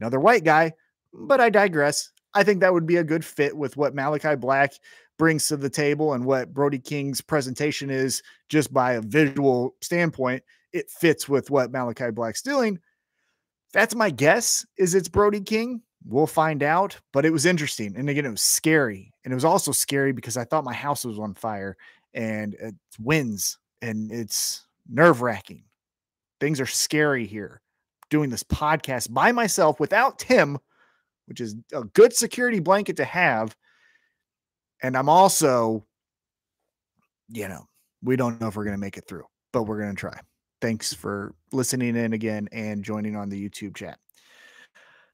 another 0.00 0.18
white 0.18 0.44
guy, 0.44 0.72
but 1.12 1.42
I 1.42 1.50
digress. 1.50 2.10
I 2.32 2.42
think 2.42 2.60
that 2.60 2.72
would 2.72 2.86
be 2.86 2.96
a 2.96 3.04
good 3.04 3.24
fit 3.24 3.54
with 3.54 3.76
what 3.76 3.94
Malachi 3.94 4.34
Black 4.34 4.72
brings 5.18 5.46
to 5.48 5.58
the 5.58 5.68
table 5.68 6.14
and 6.14 6.24
what 6.24 6.54
Brody 6.54 6.78
King's 6.78 7.20
presentation 7.20 7.90
is 7.90 8.22
just 8.48 8.72
by 8.72 8.94
a 8.94 9.02
visual 9.02 9.74
standpoint. 9.82 10.42
It 10.72 10.90
fits 10.90 11.28
with 11.28 11.50
what 11.50 11.70
Malachi 11.70 12.10
Black's 12.12 12.40
doing. 12.40 12.78
That's 13.74 13.94
my 13.94 14.08
guess 14.08 14.64
is 14.78 14.94
it's 14.94 15.08
Brody 15.08 15.42
King. 15.42 15.82
We'll 16.04 16.26
find 16.26 16.62
out, 16.62 16.98
but 17.12 17.24
it 17.24 17.32
was 17.32 17.44
interesting. 17.44 17.94
And 17.96 18.08
again, 18.08 18.24
it 18.24 18.30
was 18.30 18.42
scary. 18.42 19.12
And 19.24 19.32
it 19.32 19.34
was 19.34 19.44
also 19.44 19.72
scary 19.72 20.12
because 20.12 20.36
I 20.36 20.44
thought 20.44 20.64
my 20.64 20.72
house 20.72 21.04
was 21.04 21.18
on 21.18 21.34
fire 21.34 21.76
and 22.14 22.54
it's 22.58 22.98
winds 22.98 23.58
and 23.82 24.10
it's 24.10 24.66
nerve 24.88 25.22
wracking. 25.22 25.64
Things 26.40 26.60
are 26.60 26.66
scary 26.66 27.26
here. 27.26 27.60
Doing 28.10 28.30
this 28.30 28.44
podcast 28.44 29.12
by 29.12 29.32
myself 29.32 29.80
without 29.80 30.18
Tim, 30.18 30.58
which 31.26 31.40
is 31.40 31.56
a 31.74 31.84
good 31.84 32.14
security 32.14 32.60
blanket 32.60 32.96
to 32.96 33.04
have. 33.04 33.54
And 34.82 34.96
I'm 34.96 35.10
also, 35.10 35.84
you 37.28 37.48
know, 37.48 37.66
we 38.02 38.16
don't 38.16 38.40
know 38.40 38.48
if 38.48 38.56
we're 38.56 38.64
going 38.64 38.76
to 38.76 38.80
make 38.80 38.96
it 38.96 39.06
through, 39.06 39.24
but 39.52 39.64
we're 39.64 39.80
going 39.80 39.94
to 39.94 40.00
try. 40.00 40.18
Thanks 40.62 40.94
for 40.94 41.34
listening 41.52 41.96
in 41.96 42.14
again 42.14 42.48
and 42.50 42.82
joining 42.82 43.14
on 43.14 43.28
the 43.28 43.48
YouTube 43.48 43.76
chat. 43.76 43.98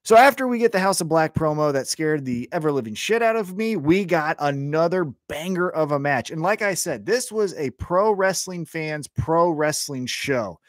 So 0.05 0.19
after 0.19 0.47
we 0.47 0.59
get 0.59 0.71
the 0.71 0.81
House 0.81 1.01
of 1.01 1.09
Black 1.09 1.33
promo 1.33 1.73
that 1.73 1.89
scared 1.89 2.27
the 2.27 2.47
ever 2.53 2.71
living 2.71 2.95
shit 2.95 3.23
out 3.23 3.37
of 3.37 3.57
me, 3.57 3.77
we 3.77 4.05
got 4.05 4.37
another 4.39 5.07
banger 5.31 5.71
of 5.71 5.93
a 5.93 5.99
match. 5.99 6.31
And 6.31 6.43
like 6.43 6.61
I 6.61 6.75
said, 6.75 7.07
this 7.07 7.33
was 7.33 7.55
a 7.55 7.71
pro 7.71 8.13
wrestling 8.13 8.67
fans 8.67 9.09
pro 9.09 9.49
wrestling 9.49 10.05
show. 10.05 10.61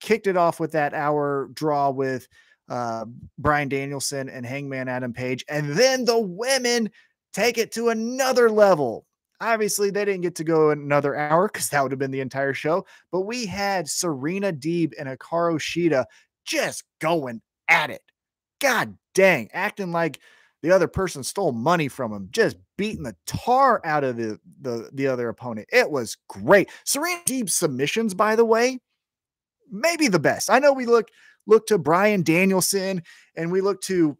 Kicked 0.00 0.28
it 0.28 0.36
off 0.36 0.60
with 0.60 0.70
that 0.72 0.94
hour 0.94 1.50
draw 1.54 1.90
with 1.90 2.28
uh, 2.68 3.06
Bryan 3.36 3.68
Danielson 3.68 4.28
and 4.28 4.46
Hangman 4.46 4.86
Adam 4.86 5.12
Page. 5.12 5.44
And 5.48 5.70
then 5.72 6.04
the 6.04 6.20
women 6.20 6.88
take 7.32 7.58
it 7.58 7.72
to 7.72 7.88
another 7.88 8.48
level. 8.48 9.06
Obviously, 9.40 9.90
they 9.90 10.04
didn't 10.04 10.20
get 10.20 10.36
to 10.36 10.44
go 10.44 10.70
another 10.70 11.16
hour 11.16 11.48
because 11.48 11.68
that 11.70 11.82
would 11.82 11.90
have 11.90 11.98
been 11.98 12.12
the 12.12 12.20
entire 12.20 12.54
show. 12.54 12.86
But 13.10 13.22
we 13.22 13.44
had 13.44 13.88
Serena 13.88 14.52
Deeb 14.52 14.92
and 14.96 15.08
Hikaru 15.08 15.58
Shida 15.58 16.04
just 16.44 16.84
going 17.00 17.42
at 17.68 17.90
it 17.90 18.02
God 18.60 18.96
dang, 19.14 19.48
acting 19.52 19.92
like 19.92 20.20
the 20.62 20.70
other 20.70 20.88
person 20.88 21.22
stole 21.22 21.52
money 21.52 21.88
from 21.88 22.12
him, 22.12 22.28
just 22.30 22.56
beating 22.76 23.02
the 23.02 23.16
tar 23.26 23.80
out 23.84 24.04
of 24.04 24.16
the 24.16 24.38
the, 24.62 24.90
the 24.92 25.06
other 25.06 25.28
opponent. 25.28 25.68
It 25.72 25.90
was 25.90 26.16
great. 26.28 26.70
Serena 26.84 27.20
Deeb's 27.26 27.54
submissions, 27.54 28.14
by 28.14 28.36
the 28.36 28.44
way, 28.44 28.78
maybe 29.70 30.08
the 30.08 30.18
best. 30.18 30.50
I 30.50 30.58
know 30.58 30.72
we 30.72 30.86
look 30.86 31.08
look 31.46 31.66
to 31.66 31.78
Bryan 31.78 32.22
Danielson 32.22 33.02
and 33.36 33.52
we 33.52 33.60
look 33.60 33.82
to 33.82 34.16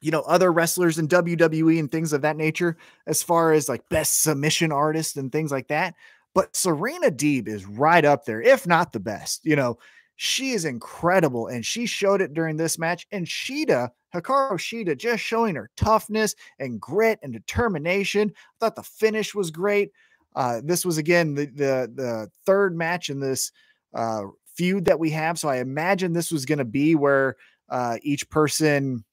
you 0.00 0.10
know 0.10 0.22
other 0.22 0.52
wrestlers 0.52 0.98
in 0.98 1.08
WWE 1.08 1.78
and 1.78 1.90
things 1.90 2.12
of 2.12 2.22
that 2.22 2.36
nature 2.36 2.76
as 3.06 3.22
far 3.22 3.52
as 3.52 3.68
like 3.68 3.88
best 3.88 4.22
submission 4.22 4.72
artist 4.72 5.16
and 5.16 5.30
things 5.30 5.52
like 5.52 5.68
that. 5.68 5.94
But 6.34 6.54
Serena 6.54 7.10
Deeb 7.10 7.48
is 7.48 7.66
right 7.66 8.04
up 8.04 8.24
there, 8.24 8.42
if 8.42 8.66
not 8.66 8.92
the 8.92 9.00
best. 9.00 9.44
You 9.44 9.56
know, 9.56 9.78
she 10.20 10.50
is 10.50 10.64
incredible, 10.64 11.46
and 11.46 11.64
she 11.64 11.86
showed 11.86 12.20
it 12.20 12.34
during 12.34 12.56
this 12.56 12.76
match. 12.76 13.06
And 13.12 13.24
Shida, 13.24 13.90
Hikaru 14.12 14.54
Shida, 14.54 14.98
just 14.98 15.22
showing 15.22 15.54
her 15.54 15.70
toughness 15.76 16.34
and 16.58 16.80
grit 16.80 17.20
and 17.22 17.32
determination. 17.32 18.32
I 18.34 18.42
thought 18.58 18.74
the 18.74 18.82
finish 18.82 19.32
was 19.32 19.52
great. 19.52 19.92
Uh, 20.34 20.60
this 20.64 20.84
was 20.84 20.98
again 20.98 21.34
the, 21.34 21.46
the 21.46 21.92
the 21.94 22.30
third 22.44 22.76
match 22.76 23.10
in 23.10 23.20
this 23.20 23.52
uh, 23.94 24.22
feud 24.56 24.86
that 24.86 24.98
we 24.98 25.10
have, 25.10 25.38
so 25.38 25.48
I 25.48 25.58
imagine 25.58 26.12
this 26.12 26.32
was 26.32 26.46
going 26.46 26.58
to 26.58 26.64
be 26.64 26.96
where 26.96 27.36
uh, 27.68 27.98
each 28.02 28.28
person, 28.28 29.04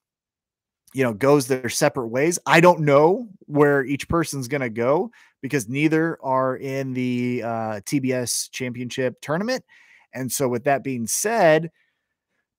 you 0.95 1.03
know, 1.03 1.13
goes 1.13 1.45
their 1.45 1.69
separate 1.69 2.07
ways. 2.07 2.39
I 2.47 2.61
don't 2.61 2.79
know 2.79 3.27
where 3.41 3.85
each 3.85 4.09
person's 4.09 4.47
going 4.47 4.61
to 4.61 4.71
go 4.71 5.11
because 5.43 5.69
neither 5.69 6.17
are 6.23 6.57
in 6.57 6.93
the 6.93 7.43
uh, 7.43 7.81
TBS 7.85 8.49
Championship 8.49 9.21
tournament 9.21 9.63
and 10.15 10.31
so, 10.31 10.47
with 10.47 10.63
that 10.63 10.83
being 10.83 11.05
said, 11.05 11.69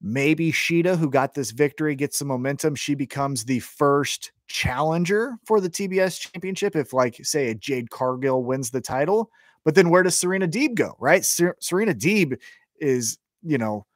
maybe 0.00 0.52
Shida, 0.52 0.96
who 0.96 1.10
got 1.10 1.34
this 1.34 1.50
victory, 1.50 1.96
gets 1.96 2.18
some 2.18 2.28
momentum. 2.28 2.74
She 2.74 2.94
becomes 2.94 3.44
the 3.44 3.60
first 3.60 4.32
challenger 4.46 5.36
for 5.44 5.60
the 5.60 5.70
TBS 5.70 6.20
championship. 6.20 6.76
If, 6.76 6.92
like, 6.92 7.16
say, 7.24 7.48
a 7.48 7.54
Jade 7.54 7.90
Cargill 7.90 8.44
wins 8.44 8.70
the 8.70 8.80
title, 8.80 9.30
but 9.64 9.74
then 9.74 9.90
where 9.90 10.02
does 10.02 10.18
Serena 10.18 10.46
Deeb 10.46 10.74
go? 10.74 10.96
Right? 11.00 11.24
Ser- 11.24 11.56
Serena 11.60 11.94
Deeb 11.94 12.38
is, 12.78 13.18
you 13.42 13.58
know, 13.58 13.86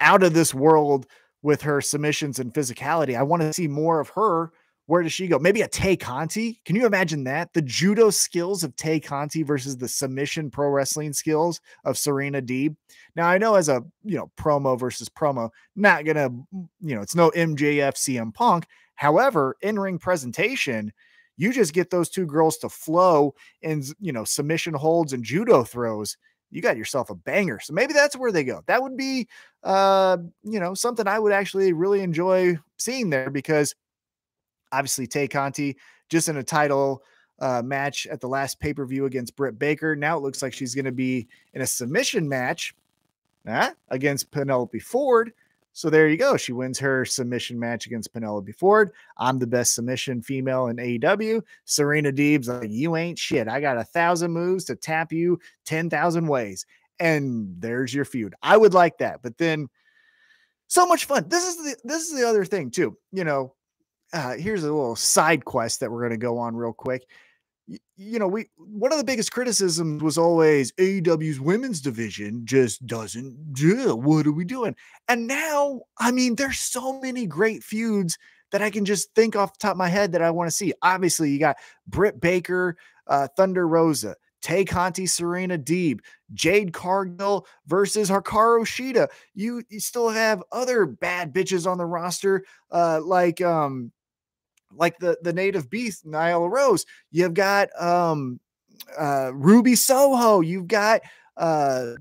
out 0.00 0.22
of 0.22 0.34
this 0.34 0.54
world 0.54 1.06
with 1.42 1.62
her 1.62 1.80
submissions 1.80 2.38
and 2.38 2.52
physicality. 2.52 3.16
I 3.16 3.22
want 3.22 3.42
to 3.42 3.52
see 3.52 3.68
more 3.68 4.00
of 4.00 4.08
her 4.10 4.50
where 4.88 5.02
does 5.02 5.12
she 5.12 5.28
go? 5.28 5.38
Maybe 5.38 5.60
a 5.60 5.68
Tay 5.68 5.96
Conti. 5.96 6.62
Can 6.64 6.74
you 6.74 6.86
imagine 6.86 7.22
that? 7.24 7.52
The 7.52 7.60
judo 7.60 8.08
skills 8.08 8.64
of 8.64 8.74
Tay 8.76 8.98
Conti 8.98 9.42
versus 9.42 9.76
the 9.76 9.86
submission 9.86 10.50
pro 10.50 10.70
wrestling 10.70 11.12
skills 11.12 11.60
of 11.84 11.98
Serena 11.98 12.40
Deeb. 12.40 12.74
Now 13.14 13.28
I 13.28 13.36
know 13.36 13.54
as 13.56 13.68
a 13.68 13.84
you 14.02 14.16
know 14.16 14.30
promo 14.38 14.80
versus 14.80 15.10
promo, 15.10 15.50
not 15.76 16.06
gonna 16.06 16.30
you 16.80 16.94
know 16.94 17.02
it's 17.02 17.14
no 17.14 17.30
MJF 17.32 17.96
CM 17.96 18.32
Punk. 18.32 18.64
However, 18.94 19.58
in 19.60 19.78
ring 19.78 19.98
presentation, 19.98 20.90
you 21.36 21.52
just 21.52 21.74
get 21.74 21.90
those 21.90 22.08
two 22.08 22.24
girls 22.24 22.56
to 22.58 22.70
flow 22.70 23.34
in 23.60 23.84
you 24.00 24.12
know 24.12 24.24
submission 24.24 24.72
holds 24.72 25.12
and 25.12 25.22
judo 25.22 25.64
throws. 25.64 26.16
You 26.50 26.62
got 26.62 26.78
yourself 26.78 27.10
a 27.10 27.14
banger. 27.14 27.60
So 27.60 27.74
maybe 27.74 27.92
that's 27.92 28.16
where 28.16 28.32
they 28.32 28.42
go. 28.42 28.62
That 28.66 28.82
would 28.82 28.96
be 28.96 29.28
uh 29.64 30.16
you 30.44 30.60
know 30.60 30.72
something 30.72 31.06
I 31.06 31.18
would 31.18 31.32
actually 31.32 31.74
really 31.74 32.00
enjoy 32.00 32.58
seeing 32.78 33.10
there 33.10 33.28
because 33.28 33.74
obviously 34.72 35.06
Tay 35.06 35.28
Conti 35.28 35.76
just 36.08 36.28
in 36.28 36.36
a 36.36 36.42
title 36.42 37.02
uh, 37.40 37.62
match 37.64 38.06
at 38.06 38.20
the 38.20 38.28
last 38.28 38.58
pay 38.60 38.74
per 38.74 38.84
view 38.84 39.06
against 39.06 39.36
Britt 39.36 39.58
Baker. 39.58 39.94
Now 39.94 40.16
it 40.16 40.22
looks 40.22 40.42
like 40.42 40.52
she's 40.52 40.74
going 40.74 40.84
to 40.84 40.92
be 40.92 41.28
in 41.54 41.62
a 41.62 41.66
submission 41.66 42.28
match 42.28 42.74
uh, 43.46 43.70
against 43.88 44.30
Penelope 44.30 44.78
Ford. 44.80 45.32
So 45.72 45.90
there 45.90 46.08
you 46.08 46.16
go. 46.16 46.36
She 46.36 46.52
wins 46.52 46.78
her 46.80 47.04
submission 47.04 47.56
match 47.56 47.86
against 47.86 48.12
Penelope 48.12 48.50
Ford. 48.52 48.90
I'm 49.16 49.38
the 49.38 49.46
best 49.46 49.76
submission 49.76 50.22
female 50.22 50.66
in 50.66 50.76
AEW. 50.76 51.42
Serena 51.66 52.10
Deeb's 52.10 52.48
like, 52.48 52.70
you 52.70 52.96
ain't 52.96 53.18
shit. 53.18 53.46
I 53.46 53.60
got 53.60 53.78
a 53.78 53.84
thousand 53.84 54.32
moves 54.32 54.64
to 54.64 54.74
tap 54.74 55.12
you 55.12 55.38
10,000 55.66 56.26
ways. 56.26 56.66
And 56.98 57.54
there's 57.60 57.94
your 57.94 58.04
feud. 58.04 58.34
I 58.42 58.56
would 58.56 58.74
like 58.74 58.98
that. 58.98 59.22
But 59.22 59.38
then 59.38 59.68
so 60.66 60.84
much 60.86 61.04
fun. 61.04 61.28
This 61.28 61.46
is 61.46 61.56
the 61.56 61.76
this 61.84 62.08
is 62.08 62.18
the 62.18 62.28
other 62.28 62.44
thing 62.44 62.70
too. 62.70 62.96
You 63.12 63.24
know, 63.24 63.54
uh, 64.12 64.34
here's 64.36 64.62
a 64.62 64.72
little 64.72 64.96
side 64.96 65.44
quest 65.44 65.80
that 65.80 65.90
we're 65.90 66.00
going 66.00 66.12
to 66.12 66.16
go 66.16 66.38
on 66.38 66.56
real 66.56 66.72
quick. 66.72 67.06
Y- 67.68 67.78
you 67.96 68.18
know, 68.18 68.28
we 68.28 68.46
one 68.56 68.92
of 68.92 68.98
the 68.98 69.04
biggest 69.04 69.32
criticisms 69.32 70.02
was 70.02 70.16
always 70.16 70.72
AEW's 70.72 71.40
women's 71.40 71.80
division 71.80 72.42
just 72.44 72.86
doesn't 72.86 73.52
do. 73.52 73.94
What 73.96 74.26
are 74.26 74.32
we 74.32 74.44
doing? 74.44 74.74
And 75.08 75.26
now, 75.26 75.82
I 75.98 76.10
mean, 76.10 76.36
there's 76.36 76.58
so 76.58 77.00
many 77.00 77.26
great 77.26 77.62
feuds 77.62 78.16
that 78.50 78.62
I 78.62 78.70
can 78.70 78.84
just 78.84 79.14
think 79.14 79.36
off 79.36 79.52
the 79.52 79.58
top 79.58 79.72
of 79.72 79.76
my 79.78 79.88
head 79.88 80.12
that 80.12 80.22
I 80.22 80.30
want 80.30 80.48
to 80.48 80.56
see. 80.56 80.72
Obviously, 80.82 81.30
you 81.30 81.38
got 81.38 81.56
Britt 81.86 82.20
Baker, 82.20 82.76
uh, 83.06 83.28
Thunder 83.36 83.68
Rosa, 83.68 84.16
Tay 84.40 84.64
Conti, 84.64 85.06
Serena 85.06 85.58
Deeb, 85.58 86.00
Jade 86.32 86.72
Cargill 86.72 87.46
versus 87.66 88.08
Hikaru 88.10 88.62
Shida. 88.62 89.08
You, 89.34 89.62
you 89.68 89.80
still 89.80 90.08
have 90.08 90.42
other 90.52 90.86
bad 90.86 91.34
bitches 91.34 91.70
on 91.70 91.78
the 91.78 91.86
roster, 91.86 92.44
uh, 92.70 93.00
like 93.02 93.40
um, 93.40 93.92
like 94.74 94.98
the 94.98 95.18
the 95.22 95.32
native 95.32 95.70
beast 95.70 96.06
Nyla 96.06 96.50
Rose. 96.50 96.84
You've 97.10 97.34
got 97.34 97.68
um 97.80 98.40
uh 98.98 99.32
Ruby 99.34 99.74
Soho. 99.74 100.40
You've 100.40 100.68
got 100.68 101.02
uh 101.36 101.92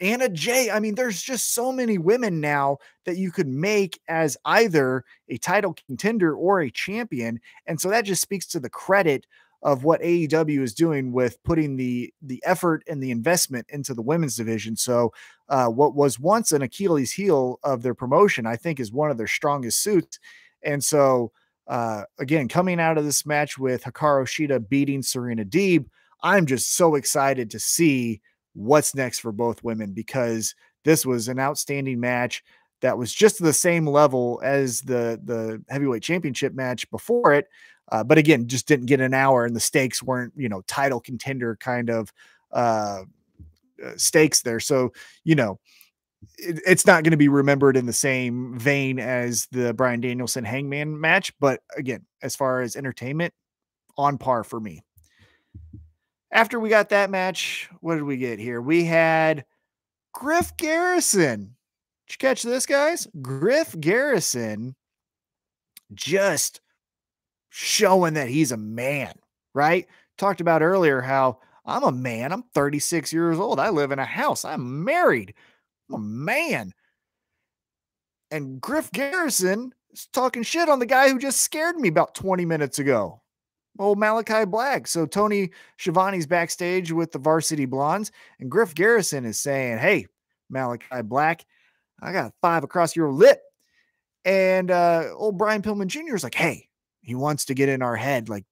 Anna 0.00 0.28
Jay. 0.28 0.70
I 0.70 0.80
mean, 0.80 0.96
there's 0.96 1.22
just 1.22 1.54
so 1.54 1.72
many 1.72 1.98
women 1.98 2.40
now 2.40 2.78
that 3.04 3.16
you 3.16 3.30
could 3.30 3.46
make 3.46 4.00
as 4.08 4.36
either 4.44 5.04
a 5.28 5.38
title 5.38 5.74
contender 5.86 6.34
or 6.34 6.60
a 6.60 6.70
champion. 6.70 7.40
And 7.66 7.80
so 7.80 7.88
that 7.90 8.04
just 8.04 8.20
speaks 8.20 8.46
to 8.48 8.60
the 8.60 8.68
credit 8.68 9.26
of 9.64 9.82
what 9.82 10.02
AEW 10.02 10.60
is 10.60 10.74
doing 10.74 11.10
with 11.10 11.42
putting 11.42 11.76
the 11.76 12.12
the 12.20 12.42
effort 12.44 12.84
and 12.86 13.02
the 13.02 13.10
investment 13.10 13.66
into 13.70 13.94
the 13.94 14.02
women's 14.02 14.36
division. 14.36 14.76
So, 14.76 15.12
uh, 15.48 15.68
what 15.68 15.94
was 15.94 16.20
once 16.20 16.52
an 16.52 16.60
Achilles 16.60 17.12
heel 17.12 17.58
of 17.64 17.82
their 17.82 17.94
promotion, 17.94 18.46
I 18.46 18.56
think, 18.56 18.78
is 18.78 18.92
one 18.92 19.10
of 19.10 19.16
their 19.16 19.26
strongest 19.26 19.80
suits. 19.82 20.18
And 20.62 20.84
so, 20.84 21.32
uh, 21.66 22.04
again, 22.18 22.48
coming 22.48 22.80
out 22.80 22.98
of 22.98 23.04
this 23.04 23.24
match 23.26 23.58
with 23.58 23.84
Hikaru 23.84 24.26
Shida 24.26 24.68
beating 24.68 25.02
Serena 25.02 25.44
Deeb, 25.44 25.86
I'm 26.22 26.46
just 26.46 26.76
so 26.76 26.94
excited 26.94 27.50
to 27.50 27.58
see 27.58 28.20
what's 28.54 28.94
next 28.94 29.18
for 29.20 29.32
both 29.32 29.64
women 29.64 29.92
because 29.92 30.54
this 30.84 31.04
was 31.04 31.28
an 31.28 31.38
outstanding 31.38 32.00
match 32.00 32.42
that 32.80 32.98
was 32.98 33.12
just 33.12 33.42
the 33.42 33.52
same 33.52 33.86
level 33.86 34.40
as 34.44 34.82
the 34.82 35.20
the 35.24 35.62
heavyweight 35.68 36.02
championship 36.02 36.54
match 36.54 36.88
before 36.90 37.32
it 37.32 37.48
uh, 37.90 38.02
but 38.02 38.18
again, 38.18 38.48
just 38.48 38.66
didn't 38.66 38.86
get 38.86 39.00
an 39.00 39.14
hour, 39.14 39.44
and 39.44 39.54
the 39.54 39.60
stakes 39.60 40.02
weren't, 40.02 40.32
you 40.36 40.48
know, 40.48 40.62
title 40.62 41.00
contender 41.00 41.56
kind 41.56 41.90
of 41.90 42.12
uh, 42.52 43.02
uh 43.84 43.92
stakes 43.96 44.42
there. 44.42 44.60
So, 44.60 44.92
you 45.24 45.34
know, 45.34 45.58
it, 46.38 46.60
it's 46.66 46.86
not 46.86 47.04
going 47.04 47.12
to 47.12 47.16
be 47.16 47.28
remembered 47.28 47.76
in 47.76 47.86
the 47.86 47.92
same 47.92 48.58
vein 48.58 48.98
as 48.98 49.46
the 49.52 49.74
Bryan 49.74 50.00
Danielson 50.00 50.44
Hangman 50.44 51.00
match. 51.00 51.32
But 51.40 51.60
again, 51.76 52.04
as 52.22 52.36
far 52.36 52.60
as 52.60 52.76
entertainment, 52.76 53.34
on 53.96 54.18
par 54.18 54.44
for 54.44 54.60
me. 54.60 54.82
After 56.32 56.58
we 56.58 56.68
got 56.68 56.88
that 56.88 57.10
match, 57.10 57.68
what 57.80 57.94
did 57.94 58.02
we 58.02 58.16
get 58.16 58.38
here? 58.38 58.60
We 58.60 58.84
had 58.84 59.44
Griff 60.12 60.56
Garrison. 60.56 61.54
Did 62.06 62.12
you 62.14 62.18
catch 62.18 62.42
this, 62.42 62.66
guys? 62.66 63.06
Griff 63.22 63.78
Garrison 63.78 64.74
just 65.92 66.60
showing 67.50 68.14
that 68.14 68.28
he's 68.28 68.50
a 68.50 68.56
man, 68.56 69.14
right? 69.54 69.86
Talked 70.18 70.40
about 70.40 70.62
earlier 70.62 71.00
how 71.00 71.38
I'm 71.64 71.84
a 71.84 71.92
man. 71.92 72.32
I'm 72.32 72.42
36 72.54 73.12
years 73.12 73.38
old. 73.38 73.60
I 73.60 73.70
live 73.70 73.92
in 73.92 73.98
a 73.98 74.04
house. 74.04 74.44
I'm 74.44 74.84
married. 74.84 75.34
A 75.92 75.98
man. 75.98 76.72
And 78.30 78.60
Griff 78.60 78.90
Garrison 78.92 79.72
is 79.92 80.08
talking 80.12 80.42
shit 80.42 80.68
on 80.68 80.78
the 80.78 80.86
guy 80.86 81.08
who 81.08 81.18
just 81.18 81.40
scared 81.40 81.76
me 81.76 81.88
about 81.88 82.14
20 82.14 82.44
minutes 82.44 82.78
ago. 82.78 83.20
Old 83.78 83.98
Malachi 83.98 84.44
Black. 84.44 84.86
So 84.86 85.06
Tony 85.06 85.50
Schiavone's 85.78 86.26
backstage 86.26 86.92
with 86.92 87.12
the 87.12 87.18
Varsity 87.18 87.66
Blondes, 87.66 88.12
and 88.38 88.50
Griff 88.50 88.74
Garrison 88.74 89.24
is 89.24 89.40
saying, 89.40 89.78
Hey, 89.78 90.06
Malachi 90.48 91.02
Black, 91.02 91.44
I 92.00 92.12
got 92.12 92.32
five 92.40 92.64
across 92.64 92.94
your 92.94 93.10
lip. 93.10 93.40
And 94.24 94.70
uh, 94.70 95.10
old 95.14 95.38
Brian 95.38 95.62
Pillman 95.62 95.88
Jr. 95.88 96.14
is 96.14 96.22
like, 96.22 96.34
Hey, 96.34 96.68
he 97.02 97.14
wants 97.14 97.46
to 97.46 97.54
get 97.54 97.68
in 97.68 97.82
our 97.82 97.96
head, 97.96 98.28
like, 98.28 98.44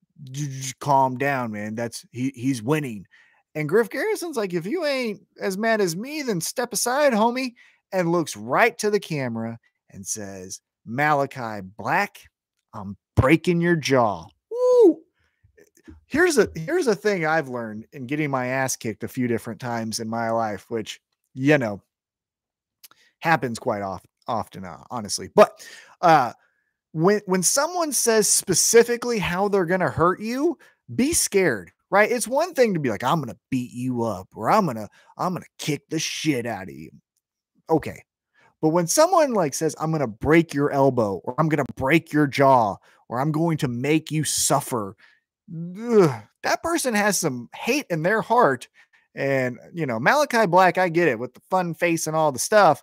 calm 0.81 1.18
down, 1.18 1.53
man. 1.53 1.75
That's 1.75 2.05
he 2.12 2.33
he's 2.35 2.62
winning. 2.62 3.07
And 3.55 3.69
Griff 3.69 3.91
Garrison's 3.91 4.37
like, 4.37 4.55
if 4.55 4.67
you 4.67 4.85
ain't 4.87 5.21
as 5.41 5.59
mad 5.59 5.81
as 5.81 5.95
me, 5.97 6.23
then 6.23 6.41
step 6.41 6.73
aside, 6.73 7.12
homie, 7.12 7.55
and 7.93 8.11
looks 8.11 8.37
right 8.37 8.77
to 8.79 8.91
the 8.91 9.01
camera 9.01 9.59
and 9.91 10.07
says, 10.07 10.61
Malachi 10.87 11.61
Black, 11.77 12.19
I'm 12.73 12.97
breaking 13.15 13.61
your 13.61 13.77
jaw. 13.77 14.27
Woo! 14.51 15.01
Here's 16.07 16.38
a 16.38 16.49
here's 16.55 16.87
a 16.87 16.95
thing 16.95 17.27
I've 17.27 17.49
learned 17.49 17.87
in 17.93 18.07
getting 18.07 18.31
my 18.31 18.47
ass 18.47 18.77
kicked 18.77 19.05
a 19.05 19.09
few 19.09 19.29
different 19.29 19.61
times 19.61 20.01
in 20.01 20.09
my 20.09 20.31
life, 20.31 20.67
which 20.69 21.01
you 21.35 21.59
know 21.59 21.83
happens 23.21 23.59
quite 23.59 23.83
often 23.83 24.09
often 24.29 24.65
uh, 24.65 24.83
honestly 24.91 25.29
but 25.35 25.67
uh 26.01 26.33
when 26.93 27.21
when 27.27 27.43
someone 27.43 27.93
says 27.93 28.29
specifically 28.29 29.19
how 29.19 29.49
they're 29.49 29.65
going 29.65 29.81
to 29.81 29.88
hurt 29.88 30.21
you, 30.21 30.59
be 30.95 31.12
scared, 31.12 31.73
right? 31.93 32.11
It's 32.11 32.27
one 32.27 32.55
thing 32.55 32.73
to 32.73 32.81
be 32.81 32.89
like 32.89 33.05
I'm 33.05 33.23
to 33.27 33.37
beat 33.51 33.71
you 33.71 34.03
up 34.03 34.27
or 34.35 34.51
I'm 34.51 34.67
to 34.75 34.89
I'm 35.19 35.37
to 35.37 35.45
kick 35.59 35.83
the 35.91 35.99
shit 35.99 36.47
out 36.47 36.65
of 36.65 36.75
you. 36.75 36.91
Okay. 37.69 38.03
But 38.63 38.71
when 38.71 38.87
someone 38.87 39.35
like 39.35 39.55
says 39.55 39.77
I'm 39.79 39.93
to 39.97 40.07
break 40.07 40.55
your 40.55 40.71
elbow 40.71 41.21
or 41.23 41.35
I'm 41.39 41.51
to 41.51 41.65
break 41.77 42.13
your 42.13 42.27
jaw 42.27 42.77
or 43.09 43.21
I'm 43.21 43.31
going 43.31 43.59
to 43.59 43.69
make 43.69 44.11
you 44.11 44.25
suffer, 44.25 44.97
ugh, 45.79 46.11
that 46.43 46.63
person 46.63 46.95
has 46.95 47.19
some 47.19 47.51
hate 47.55 47.87
in 47.91 48.03
their 48.03 48.23
heart. 48.23 48.69
And, 49.15 49.59
you 49.75 49.85
know, 49.85 50.01
Malachi 50.01 50.47
Black, 50.47 50.79
I 50.79 50.89
get 50.89 51.09
it 51.09 51.19
with 51.19 51.35
the 51.35 51.43
fun 51.51 51.75
face 51.75 52.07
and 52.07 52.17
all 52.17 52.33
the 52.33 52.39
stuff, 52.39 52.83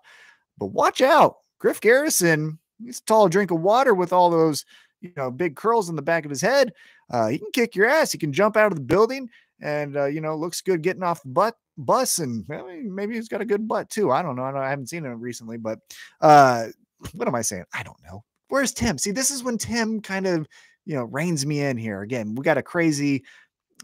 but 0.60 0.68
watch 0.68 1.02
out. 1.02 1.38
Griff 1.60 1.82
Garrison 1.82 2.60
he's 2.84 3.00
a 3.00 3.04
tall 3.04 3.28
drink 3.28 3.52
of 3.52 3.60
water 3.60 3.94
with 3.94 4.14
all 4.14 4.30
those 4.30 4.66
you 5.02 5.12
know 5.16 5.32
big 5.32 5.56
curls 5.56 5.90
in 5.90 5.96
the 5.96 6.02
back 6.02 6.26
of 6.26 6.30
his 6.30 6.42
head. 6.42 6.74
Uh, 7.10 7.28
he 7.28 7.38
can 7.38 7.52
kick 7.54 7.76
your 7.76 7.88
ass. 7.88 8.12
He 8.12 8.18
can 8.18 8.34
jump 8.34 8.58
out 8.58 8.72
of 8.72 8.78
the 8.78 8.84
building, 8.84 9.30
and 9.62 9.98
uh, 9.98 10.06
you 10.06 10.22
know 10.22 10.36
looks 10.36 10.62
good 10.62 10.82
getting 10.82 11.04
off 11.04 11.24
the 11.24 11.30
butt 11.30 11.56
bus, 11.78 12.20
and 12.20 12.46
maybe 12.48 13.16
he's 13.16 13.30
got 13.30 13.42
a 13.42 13.46
good 13.46 13.68
butt 13.68 13.90
too. 13.90 14.12
I 14.12 14.22
don't 14.22 14.36
know. 14.36 14.44
I, 14.44 14.52
don't, 14.52 14.62
I 14.62 14.70
haven't 14.70 14.90
seen 14.90 15.06
him 15.06 15.20
recently, 15.20 15.58
but 15.58 15.80
uh, 16.22 16.68
what 17.14 17.28
am 17.28 17.36
I 17.36 17.42
saying? 17.42 17.66
I 17.74 17.84
don't 17.84 18.02
know. 18.04 18.24
Where's 18.50 18.74
Tim? 18.74 18.98
See, 18.98 19.12
this 19.12 19.32
is 19.32 19.44
when 19.44 19.58
Tim 19.58 20.02
kind 20.02 20.28
of 20.28 20.48
you 20.86 20.96
know 20.96 21.04
reins 21.06 21.46
me 21.46 21.62
in 21.62 21.78
here. 21.78 22.02
Again, 22.02 22.36
we 22.36 22.44
got 22.44 22.58
a 22.58 22.64
crazy 22.64 23.24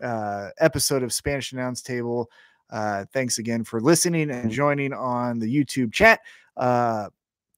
uh, 0.01 0.49
episode 0.59 1.03
of 1.03 1.13
Spanish 1.13 1.51
Announce 1.51 1.81
Table. 1.81 2.29
Uh, 2.69 3.05
thanks 3.13 3.37
again 3.37 3.63
for 3.63 3.79
listening 3.79 4.31
and 4.31 4.51
joining 4.51 4.91
on 4.91 5.39
the 5.39 5.45
YouTube 5.45 5.93
chat. 5.93 6.19
Uh, 6.57 7.09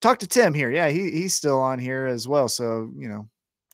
talk 0.02 0.20
to 0.20 0.28
Tim 0.28 0.54
here. 0.54 0.70
Yeah, 0.70 0.89
he 0.89 1.12
he's 1.12 1.34
still 1.34 1.60
on 1.60 1.80
here 1.80 2.06
as 2.06 2.28
well. 2.28 2.48
So 2.48 2.91
you 2.98 3.08
know, 3.08 3.28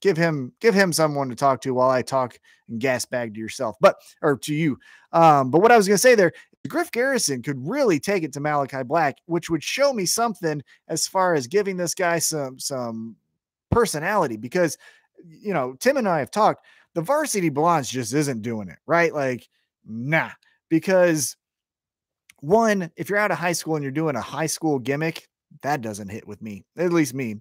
give 0.04 0.18
him 0.18 0.52
give 0.60 0.76
him 0.76 0.92
someone 0.92 1.30
to 1.30 1.36
talk 1.36 1.62
to 1.62 1.74
while 1.74 1.90
I 1.90 2.02
talk 2.02 2.38
and 2.68 2.80
gas 2.80 3.06
bag 3.06 3.34
to 3.34 3.40
yourself, 3.40 3.78
but 3.80 3.96
or 4.22 4.38
to 4.40 4.54
you. 4.54 4.78
Um, 5.14 5.50
but 5.50 5.62
what 5.62 5.72
I 5.72 5.78
was 5.78 5.88
gonna 5.88 5.98
say 5.98 6.14
there, 6.14 6.34
Griff 6.68 6.92
Garrison 6.92 7.42
could 7.42 7.58
really 7.66 8.02
take 8.02 8.24
it 8.24 8.34
to 8.34 8.42
Malachi 8.42 8.84
Black, 8.84 9.16
which 9.28 9.50
would 9.50 9.64
show 9.64 9.94
me 9.94 10.06
something 10.06 10.62
as 10.90 11.08
far 11.08 11.36
as 11.36 11.48
giving 11.48 11.78
this 11.78 11.96
guy 11.96 12.20
some 12.20 12.60
some 12.60 13.16
personality 13.72 14.36
because 14.36 14.78
you 15.26 15.54
know 15.54 15.74
Tim 15.80 15.96
and 15.96 16.08
I 16.08 16.20
have 16.20 16.32
talked. 16.32 16.66
The 16.96 17.02
varsity 17.02 17.50
blondes 17.50 17.90
just 17.90 18.14
isn't 18.14 18.42
doing 18.42 18.68
it 18.68 18.78
right. 18.86 19.14
Like, 19.14 19.48
nah, 19.86 20.32
because 20.70 21.38
one, 22.42 22.92
if 22.98 23.10
you're 23.10 23.18
out 23.18 23.32
of 23.32 23.38
high 23.38 23.54
school 23.54 23.78
and 23.78 23.84
you're 23.84 23.92
doing 23.92 24.18
a 24.18 24.22
high 24.22 24.48
school 24.48 24.80
gimmick, 24.80 25.30
that 25.62 25.82
doesn't 25.82 26.10
hit 26.10 26.28
with 26.28 26.42
me, 26.42 26.66
at 26.78 26.92
least 26.92 27.14
me. 27.14 27.38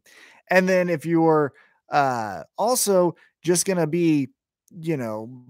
And 0.48 0.68
then 0.68 0.88
if 0.88 1.05
you're 1.05 1.53
uh, 1.92 2.42
also 2.59 3.14
just 3.44 3.66
going 3.66 3.78
to 3.78 3.87
be, 3.87 4.31
you 4.70 4.96
know, 4.96 5.44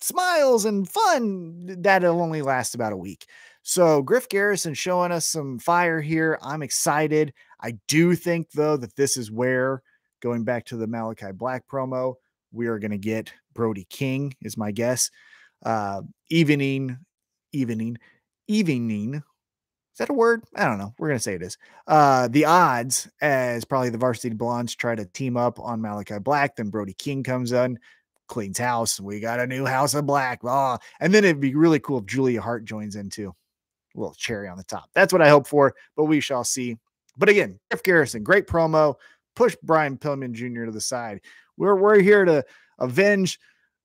smiles 0.00 0.64
and 0.64 0.88
fun, 0.88 1.82
that'll 1.82 2.20
only 2.20 2.42
last 2.42 2.74
about 2.74 2.92
a 2.92 2.96
week. 2.96 3.26
So 3.62 4.02
Griff 4.02 4.28
Garrison 4.28 4.74
showing 4.74 5.12
us 5.12 5.26
some 5.26 5.58
fire 5.58 6.00
here. 6.00 6.38
I'm 6.42 6.62
excited. 6.62 7.32
I 7.60 7.78
do 7.88 8.14
think 8.14 8.50
though 8.50 8.76
that 8.76 8.96
this 8.96 9.16
is 9.16 9.30
where 9.30 9.82
going 10.20 10.44
back 10.44 10.66
to 10.66 10.76
the 10.76 10.86
Malachi 10.86 11.32
Black 11.32 11.64
promo, 11.66 12.14
we 12.52 12.66
are 12.66 12.78
going 12.78 12.90
to 12.90 12.98
get 12.98 13.32
Brody 13.54 13.86
King 13.88 14.34
is 14.42 14.56
my 14.56 14.70
guess. 14.70 15.10
Uh, 15.64 16.02
evening, 16.28 16.98
evening, 17.52 17.96
evening 18.48 19.22
is 19.94 19.98
that 19.98 20.10
a 20.10 20.12
word? 20.12 20.42
I 20.56 20.64
don't 20.64 20.78
know. 20.78 20.92
We're 20.98 21.06
gonna 21.06 21.20
say 21.20 21.34
it 21.34 21.42
is. 21.42 21.56
Uh, 21.86 22.26
the 22.26 22.46
odds 22.46 23.08
as 23.20 23.64
probably 23.64 23.90
the 23.90 23.98
varsity 23.98 24.34
blondes 24.34 24.74
try 24.74 24.96
to 24.96 25.04
team 25.04 25.36
up 25.36 25.60
on 25.60 25.80
Malachi 25.80 26.18
Black, 26.18 26.56
then 26.56 26.68
Brody 26.68 26.94
King 26.94 27.22
comes 27.22 27.52
in, 27.52 27.78
cleans 28.26 28.58
house. 28.58 28.98
We 28.98 29.20
got 29.20 29.38
a 29.38 29.46
new 29.46 29.64
house 29.64 29.94
of 29.94 30.04
black. 30.04 30.40
Oh, 30.42 30.78
and 30.98 31.14
then 31.14 31.22
it'd 31.24 31.40
be 31.40 31.54
really 31.54 31.78
cool 31.78 31.98
if 31.98 32.06
Julia 32.06 32.40
Hart 32.40 32.64
joins 32.64 32.96
in 32.96 33.08
too. 33.08 33.32
A 33.94 34.00
little 34.00 34.14
cherry 34.14 34.48
on 34.48 34.56
the 34.56 34.64
top. 34.64 34.90
That's 34.94 35.12
what 35.12 35.22
I 35.22 35.28
hope 35.28 35.46
for, 35.46 35.76
but 35.96 36.06
we 36.06 36.18
shall 36.18 36.42
see. 36.42 36.76
But 37.16 37.28
again, 37.28 37.60
Griff 37.70 37.84
Garrison, 37.84 38.24
great 38.24 38.48
promo. 38.48 38.96
Push 39.36 39.54
Brian 39.62 39.96
Pillman 39.96 40.32
Jr. 40.32 40.64
to 40.64 40.72
the 40.72 40.80
side. 40.80 41.20
We're 41.56 41.76
we're 41.76 42.00
here 42.00 42.24
to 42.24 42.44
avenge 42.80 43.38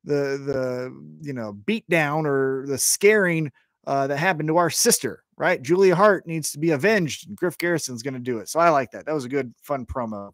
the 0.04 0.41
the 0.43 1.17
you 1.22 1.34
know 1.34 1.54
beat 1.54 1.88
down 1.88 2.26
or 2.26 2.65
the 2.65 2.80
scaring 2.80 3.52
uh, 3.89 4.08
that 4.08 4.17
happened 4.17 4.47
to 4.47 4.58
our 4.58 4.69
sister 4.69 5.23
right? 5.39 5.62
Julia 5.62 5.95
Hart 5.95 6.28
needs 6.28 6.52
to 6.52 6.60
be 6.60 6.71
avenged, 6.71 7.28
and 7.28 7.36
Griff 7.36 7.58
Garrison's 7.58 8.04
going 8.04 8.13
to 8.13 8.19
do 8.19 8.38
it. 8.39 8.49
So 8.49 8.60
I 8.60 8.69
like 8.69 8.91
that. 8.91 9.06
That 9.06 9.15
was 9.15 9.25
a 9.25 9.30
good, 9.30 9.54
fun 9.63 9.86
promo. 9.86 10.32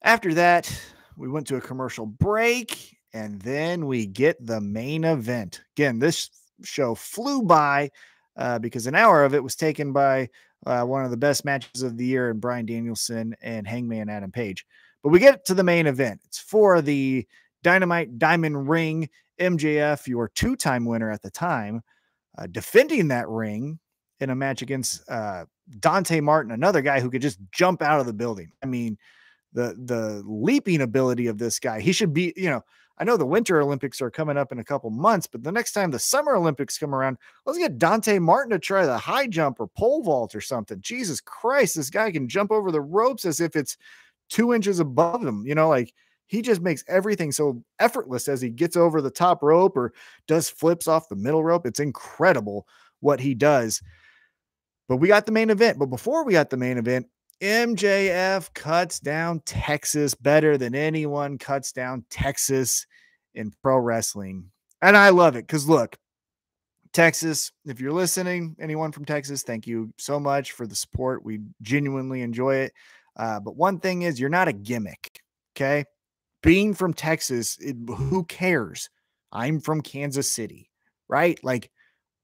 After 0.00 0.32
that, 0.34 0.72
we 1.16 1.28
went 1.28 1.48
to 1.48 1.56
a 1.56 1.60
commercial 1.60 2.06
break, 2.06 2.96
and 3.12 3.42
then 3.42 3.86
we 3.86 4.06
get 4.06 4.46
the 4.46 4.60
main 4.60 5.04
event. 5.04 5.60
Again, 5.76 5.98
this 5.98 6.30
show 6.62 6.94
flew 6.94 7.42
by 7.42 7.90
uh, 8.36 8.60
because 8.60 8.86
an 8.86 8.94
hour 8.94 9.24
of 9.24 9.34
it 9.34 9.42
was 9.42 9.56
taken 9.56 9.92
by 9.92 10.28
uh, 10.64 10.84
one 10.84 11.04
of 11.04 11.10
the 11.10 11.16
best 11.16 11.44
matches 11.44 11.82
of 11.82 11.96
the 11.96 12.06
year 12.06 12.30
in 12.30 12.38
Bryan 12.38 12.64
Danielson 12.64 13.34
and 13.42 13.66
Hangman 13.66 14.08
Adam 14.08 14.30
Page. 14.30 14.64
But 15.02 15.08
we 15.08 15.18
get 15.18 15.44
to 15.46 15.54
the 15.54 15.64
main 15.64 15.88
event. 15.88 16.20
It's 16.26 16.38
for 16.38 16.80
the 16.80 17.26
Dynamite 17.62 18.18
Diamond 18.18 18.68
Ring 18.68 19.08
MJF, 19.38 20.06
your 20.06 20.28
two 20.28 20.56
time 20.56 20.84
winner 20.84 21.10
at 21.10 21.22
the 21.22 21.30
time, 21.30 21.82
uh, 22.38 22.46
defending 22.46 23.08
that 23.08 23.28
ring 23.28 23.78
in 24.20 24.30
a 24.30 24.34
match 24.34 24.62
against 24.62 25.08
uh, 25.10 25.44
Dante 25.80 26.20
Martin, 26.20 26.52
another 26.52 26.80
guy 26.80 27.00
who 27.00 27.10
could 27.10 27.22
just 27.22 27.38
jump 27.52 27.82
out 27.82 28.00
of 28.00 28.06
the 28.06 28.12
building. 28.12 28.52
I 28.62 28.66
mean, 28.66 28.98
the 29.52 29.74
the 29.84 30.22
leaping 30.26 30.82
ability 30.82 31.26
of 31.26 31.38
this 31.38 31.58
guy. 31.58 31.80
He 31.80 31.92
should 31.92 32.12
be, 32.12 32.32
you 32.36 32.50
know, 32.50 32.62
I 32.98 33.04
know 33.04 33.16
the 33.16 33.26
Winter 33.26 33.60
Olympics 33.60 34.00
are 34.00 34.10
coming 34.10 34.38
up 34.38 34.52
in 34.52 34.58
a 34.58 34.64
couple 34.64 34.90
months, 34.90 35.26
but 35.26 35.42
the 35.42 35.52
next 35.52 35.72
time 35.72 35.90
the 35.90 35.98
Summer 35.98 36.34
Olympics 36.34 36.78
come 36.78 36.94
around, 36.94 37.18
let's 37.44 37.58
get 37.58 37.78
Dante 37.78 38.18
Martin 38.18 38.50
to 38.52 38.58
try 38.58 38.86
the 38.86 38.96
high 38.96 39.26
jump 39.26 39.60
or 39.60 39.66
pole 39.66 40.02
vault 40.02 40.34
or 40.34 40.40
something. 40.40 40.80
Jesus 40.80 41.20
Christ, 41.20 41.76
this 41.76 41.90
guy 41.90 42.10
can 42.10 42.28
jump 42.28 42.50
over 42.50 42.70
the 42.70 42.80
ropes 42.80 43.24
as 43.24 43.40
if 43.40 43.54
it's 43.54 43.76
two 44.30 44.54
inches 44.54 44.80
above 44.80 45.24
him. 45.24 45.46
You 45.46 45.54
know, 45.54 45.68
like 45.68 45.92
he 46.26 46.42
just 46.42 46.60
makes 46.60 46.84
everything 46.88 47.32
so 47.32 47.62
effortless 47.78 48.28
as 48.28 48.40
he 48.40 48.50
gets 48.50 48.76
over 48.76 49.00
the 49.00 49.10
top 49.10 49.42
rope 49.42 49.76
or 49.76 49.92
does 50.26 50.48
flips 50.48 50.88
off 50.88 51.08
the 51.08 51.16
middle 51.16 51.44
rope. 51.44 51.66
It's 51.66 51.80
incredible 51.80 52.66
what 53.00 53.20
he 53.20 53.34
does. 53.34 53.82
But 54.88 54.96
we 54.96 55.08
got 55.08 55.26
the 55.26 55.32
main 55.32 55.50
event. 55.50 55.78
But 55.78 55.86
before 55.86 56.24
we 56.24 56.32
got 56.32 56.50
the 56.50 56.56
main 56.56 56.78
event, 56.78 57.06
MJF 57.40 58.52
cuts 58.54 58.98
down 58.98 59.40
Texas 59.44 60.14
better 60.14 60.56
than 60.56 60.74
anyone 60.74 61.38
cuts 61.38 61.72
down 61.72 62.04
Texas 62.10 62.86
in 63.34 63.52
pro 63.62 63.78
wrestling. 63.78 64.50
And 64.82 64.96
I 64.96 65.10
love 65.10 65.36
it 65.36 65.46
because 65.46 65.68
look, 65.68 65.96
Texas, 66.92 67.52
if 67.66 67.78
you're 67.80 67.92
listening, 67.92 68.56
anyone 68.58 68.90
from 68.90 69.04
Texas, 69.04 69.42
thank 69.42 69.66
you 69.66 69.92
so 69.98 70.18
much 70.18 70.52
for 70.52 70.66
the 70.66 70.74
support. 70.74 71.24
We 71.24 71.40
genuinely 71.60 72.22
enjoy 72.22 72.56
it. 72.56 72.72
Uh, 73.16 73.40
but 73.40 73.56
one 73.56 73.80
thing 73.80 74.02
is, 74.02 74.18
you're 74.18 74.30
not 74.30 74.48
a 74.48 74.52
gimmick. 74.52 75.20
Okay. 75.54 75.84
Being 76.46 76.74
from 76.74 76.94
Texas, 76.94 77.58
it, 77.60 77.74
who 77.88 78.22
cares? 78.22 78.88
I'm 79.32 79.58
from 79.58 79.80
Kansas 79.80 80.30
City, 80.30 80.70
right? 81.08 81.42
Like, 81.42 81.72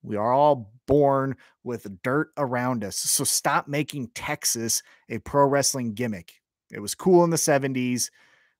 we 0.01 0.15
are 0.15 0.31
all 0.31 0.71
born 0.87 1.35
with 1.65 2.01
dirt 2.03 2.29
around 2.37 2.85
us. 2.85 2.95
So 2.95 3.25
stop 3.25 3.67
making 3.67 4.11
Texas 4.15 4.81
a 5.09 5.17
pro 5.19 5.45
wrestling 5.45 5.93
gimmick. 5.93 6.35
It 6.71 6.79
was 6.79 6.95
cool 6.95 7.25
in 7.25 7.31
the 7.31 7.35
70s 7.35 8.11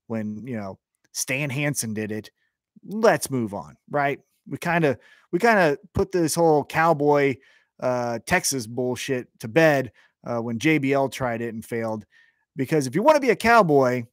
when, 0.07 0.45
you 0.45 0.57
know, 0.57 0.79
Stan 1.13 1.49
Hansen 1.49 1.93
did 1.93 2.11
it. 2.11 2.29
Let's 2.85 3.31
move 3.31 3.53
on, 3.53 3.77
right? 3.89 4.19
We 4.45 4.57
kind 4.57 4.83
of 4.83 4.97
we 5.31 5.39
kind 5.39 5.59
of 5.59 5.77
put 5.93 6.11
this 6.11 6.35
whole 6.35 6.65
cowboy 6.65 7.37
uh 7.79 8.19
Texas 8.25 8.67
bullshit 8.67 9.29
to 9.39 9.47
bed 9.47 9.93
uh, 10.25 10.39
when 10.39 10.59
JBL 10.59 11.09
tried 11.13 11.41
it 11.41 11.53
and 11.53 11.63
failed 11.63 12.05
because 12.57 12.85
if 12.85 12.95
you 12.95 13.01
want 13.01 13.15
to 13.15 13.21
be 13.21 13.29
a 13.29 13.35
cowboy, 13.35 14.05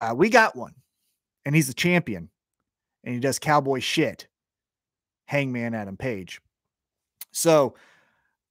uh, 0.00 0.14
we 0.16 0.28
got 0.28 0.56
one. 0.56 0.74
And 1.44 1.54
he's 1.54 1.68
the 1.68 1.74
champion. 1.74 2.28
And 3.04 3.14
he 3.14 3.20
does 3.20 3.38
cowboy 3.38 3.80
shit. 3.80 4.28
Hangman 5.26 5.74
Adam 5.74 5.96
Page. 5.96 6.40
So 7.32 7.74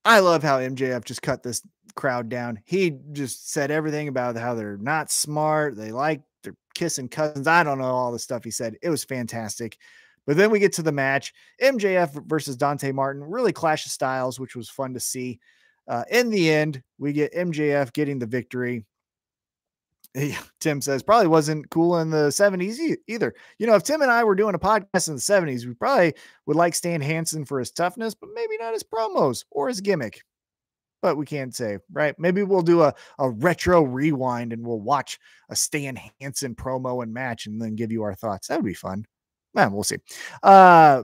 I 0.06 0.20
love 0.20 0.44
how 0.44 0.60
MJF 0.60 1.04
just 1.04 1.22
cut 1.22 1.44
this 1.44 1.62
crowd 1.96 2.30
down. 2.30 2.60
He 2.66 2.98
just 3.12 3.52
said 3.52 3.72
everything 3.72 4.08
about 4.08 4.38
how 4.38 4.56
they're 4.56 4.78
not 4.78 5.12
smart. 5.12 5.76
They 5.76 5.92
like 5.92 6.22
they're 6.44 6.56
kissing 6.74 7.10
cousins. 7.10 7.48
I 7.48 7.64
don't 7.64 7.80
know 7.80 7.84
all 7.84 8.12
the 8.12 8.20
stuff 8.20 8.44
he 8.44 8.52
said. 8.52 8.78
It 8.82 8.90
was 8.90 9.04
fantastic. 9.04 9.78
But 10.26 10.38
then 10.38 10.52
we 10.52 10.60
get 10.60 10.74
to 10.74 10.84
the 10.84 10.92
match 10.92 11.34
MJF 11.62 12.28
versus 12.28 12.56
Dante 12.56 12.92
Martin, 12.92 13.24
really 13.24 13.52
clash 13.52 13.86
of 13.86 13.92
styles, 13.92 14.40
which 14.40 14.56
was 14.56 14.70
fun 14.70 14.94
to 14.94 15.00
see. 15.00 15.40
Uh, 15.88 16.04
in 16.12 16.30
the 16.30 16.50
end, 16.50 16.84
we 16.98 17.14
get 17.14 17.34
MJF 17.34 17.92
getting 17.94 18.20
the 18.20 18.26
victory. 18.28 18.86
Tim 20.60 20.82
says 20.82 21.04
probably 21.04 21.28
wasn't 21.28 21.70
cool 21.70 22.00
in 22.00 22.10
the 22.10 22.30
70s 22.30 22.80
e- 22.80 22.98
either. 23.08 23.34
You 23.58 23.68
know, 23.68 23.76
if 23.76 23.84
Tim 23.84 24.02
and 24.02 24.12
I 24.12 24.24
were 24.24 24.36
doing 24.36 24.56
a 24.56 24.60
podcast 24.60 25.08
in 25.08 25.16
the 25.16 25.22
70s, 25.22 25.66
we 25.66 25.74
probably 25.74 26.14
would 26.46 26.56
like 26.56 26.76
Stan 26.76 27.02
Hansen 27.02 27.46
for 27.46 27.60
his 27.60 27.72
toughness, 27.72 28.16
but 28.16 28.30
maybe 28.34 28.58
not 28.60 28.74
his 28.74 28.84
promos 28.84 29.46
or 29.52 29.68
his 29.68 29.82
gimmick. 29.82 30.22
But 31.02 31.16
we 31.16 31.26
can't 31.26 31.56
say, 31.56 31.78
right? 31.94 32.14
Maybe 32.20 32.44
we'll 32.44 32.62
do 32.62 32.82
a, 32.82 32.94
a 33.20 33.30
retro 33.30 33.84
rewind 33.84 34.52
and 34.52 34.66
we'll 34.66 34.82
watch 34.82 35.18
a 35.50 35.56
Stan 35.56 35.98
Hansen 36.20 36.56
promo 36.56 37.04
and 37.04 37.14
match 37.14 37.46
and 37.46 37.62
then 37.62 37.76
give 37.76 37.92
you 37.92 38.04
our 38.04 38.16
thoughts. 38.16 38.48
That 38.48 38.58
would 38.58 38.66
be 38.66 38.74
fun. 38.74 39.06
Man, 39.54 39.72
we'll 39.72 39.84
see. 39.84 39.98
Uh, 40.44 41.04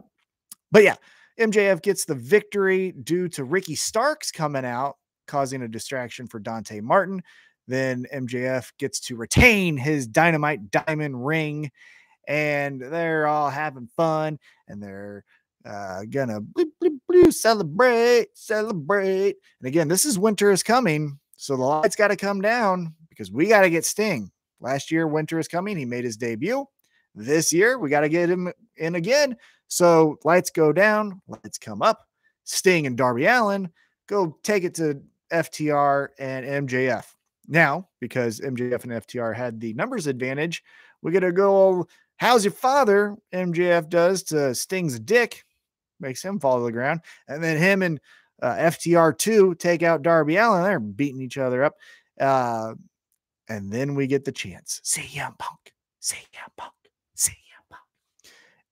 but 0.71 0.83
yeah, 0.83 0.95
MJF 1.39 1.81
gets 1.81 2.05
the 2.05 2.15
victory 2.15 2.91
due 2.91 3.29
to 3.29 3.45
Ricky 3.45 3.75
Starks 3.75 4.31
coming 4.31 4.65
out, 4.65 4.97
causing 5.27 5.61
a 5.61 5.67
distraction 5.67 6.27
for 6.27 6.39
Dante 6.39 6.81
Martin. 6.81 7.23
Then 7.67 8.05
MJF 8.13 8.71
gets 8.77 8.99
to 9.01 9.15
retain 9.15 9.77
his 9.77 10.07
dynamite 10.07 10.71
diamond 10.71 11.25
ring, 11.25 11.71
and 12.27 12.81
they're 12.81 13.27
all 13.27 13.49
having 13.49 13.87
fun 13.95 14.39
and 14.67 14.81
they're 14.81 15.23
uh, 15.65 16.03
gonna 16.09 16.41
bleep, 16.41 16.71
bleep, 16.81 16.99
bleep, 17.11 17.33
celebrate, 17.33 18.27
celebrate. 18.33 19.37
And 19.59 19.67
again, 19.67 19.87
this 19.87 20.05
is 20.05 20.19
winter 20.19 20.51
is 20.51 20.63
coming, 20.63 21.19
so 21.37 21.57
the 21.57 21.63
lights 21.63 21.95
got 21.95 22.09
to 22.09 22.15
come 22.15 22.41
down 22.41 22.93
because 23.09 23.31
we 23.31 23.47
got 23.47 23.61
to 23.61 23.69
get 23.69 23.85
Sting. 23.85 24.31
Last 24.59 24.91
year, 24.91 25.07
winter 25.07 25.39
is 25.39 25.47
coming. 25.47 25.77
He 25.77 25.85
made 25.85 26.05
his 26.05 26.17
debut. 26.17 26.65
This 27.13 27.51
year, 27.51 27.79
we 27.79 27.89
got 27.89 28.01
to 28.01 28.09
get 28.09 28.29
him 28.29 28.51
in 28.77 28.95
again. 28.95 29.37
So 29.67 30.17
lights 30.23 30.49
go 30.49 30.71
down, 30.71 31.21
lights 31.27 31.57
come 31.57 31.81
up. 31.81 32.05
Sting 32.43 32.85
and 32.85 32.97
Darby 32.97 33.25
Allin 33.25 33.69
go 34.07 34.37
take 34.43 34.63
it 34.63 34.75
to 34.75 35.01
FTR 35.31 36.09
and 36.19 36.67
MJF. 36.67 37.14
Now, 37.47 37.89
because 37.99 38.39
MJF 38.39 38.83
and 38.83 38.93
FTR 38.93 39.35
had 39.35 39.59
the 39.59 39.73
numbers 39.73 40.07
advantage, 40.07 40.63
we 41.01 41.11
get 41.11 41.21
to 41.21 41.31
go, 41.31 41.87
how's 42.17 42.43
your 42.43 42.53
father? 42.53 43.15
MJF 43.33 43.89
does 43.89 44.23
to 44.23 44.55
Sting's 44.55 44.99
dick, 44.99 45.43
makes 45.99 46.23
him 46.23 46.39
fall 46.39 46.59
to 46.59 46.65
the 46.65 46.71
ground. 46.71 47.01
And 47.27 47.43
then 47.43 47.57
him 47.57 47.81
and 47.81 47.99
uh, 48.41 48.55
FTR2 48.55 49.57
take 49.59 49.83
out 49.83 50.01
Darby 50.01 50.37
Allin. 50.37 50.63
They're 50.63 50.79
beating 50.79 51.21
each 51.21 51.37
other 51.37 51.63
up. 51.63 51.75
Uh, 52.19 52.75
and 53.47 53.71
then 53.71 53.95
we 53.95 54.07
get 54.07 54.25
the 54.25 54.31
chance. 54.31 54.81
CM 54.83 55.37
Punk, 55.37 55.73
CM 56.01 56.49
Punk, 56.57 56.73
CM 57.15 57.33
Punk. 57.69 57.83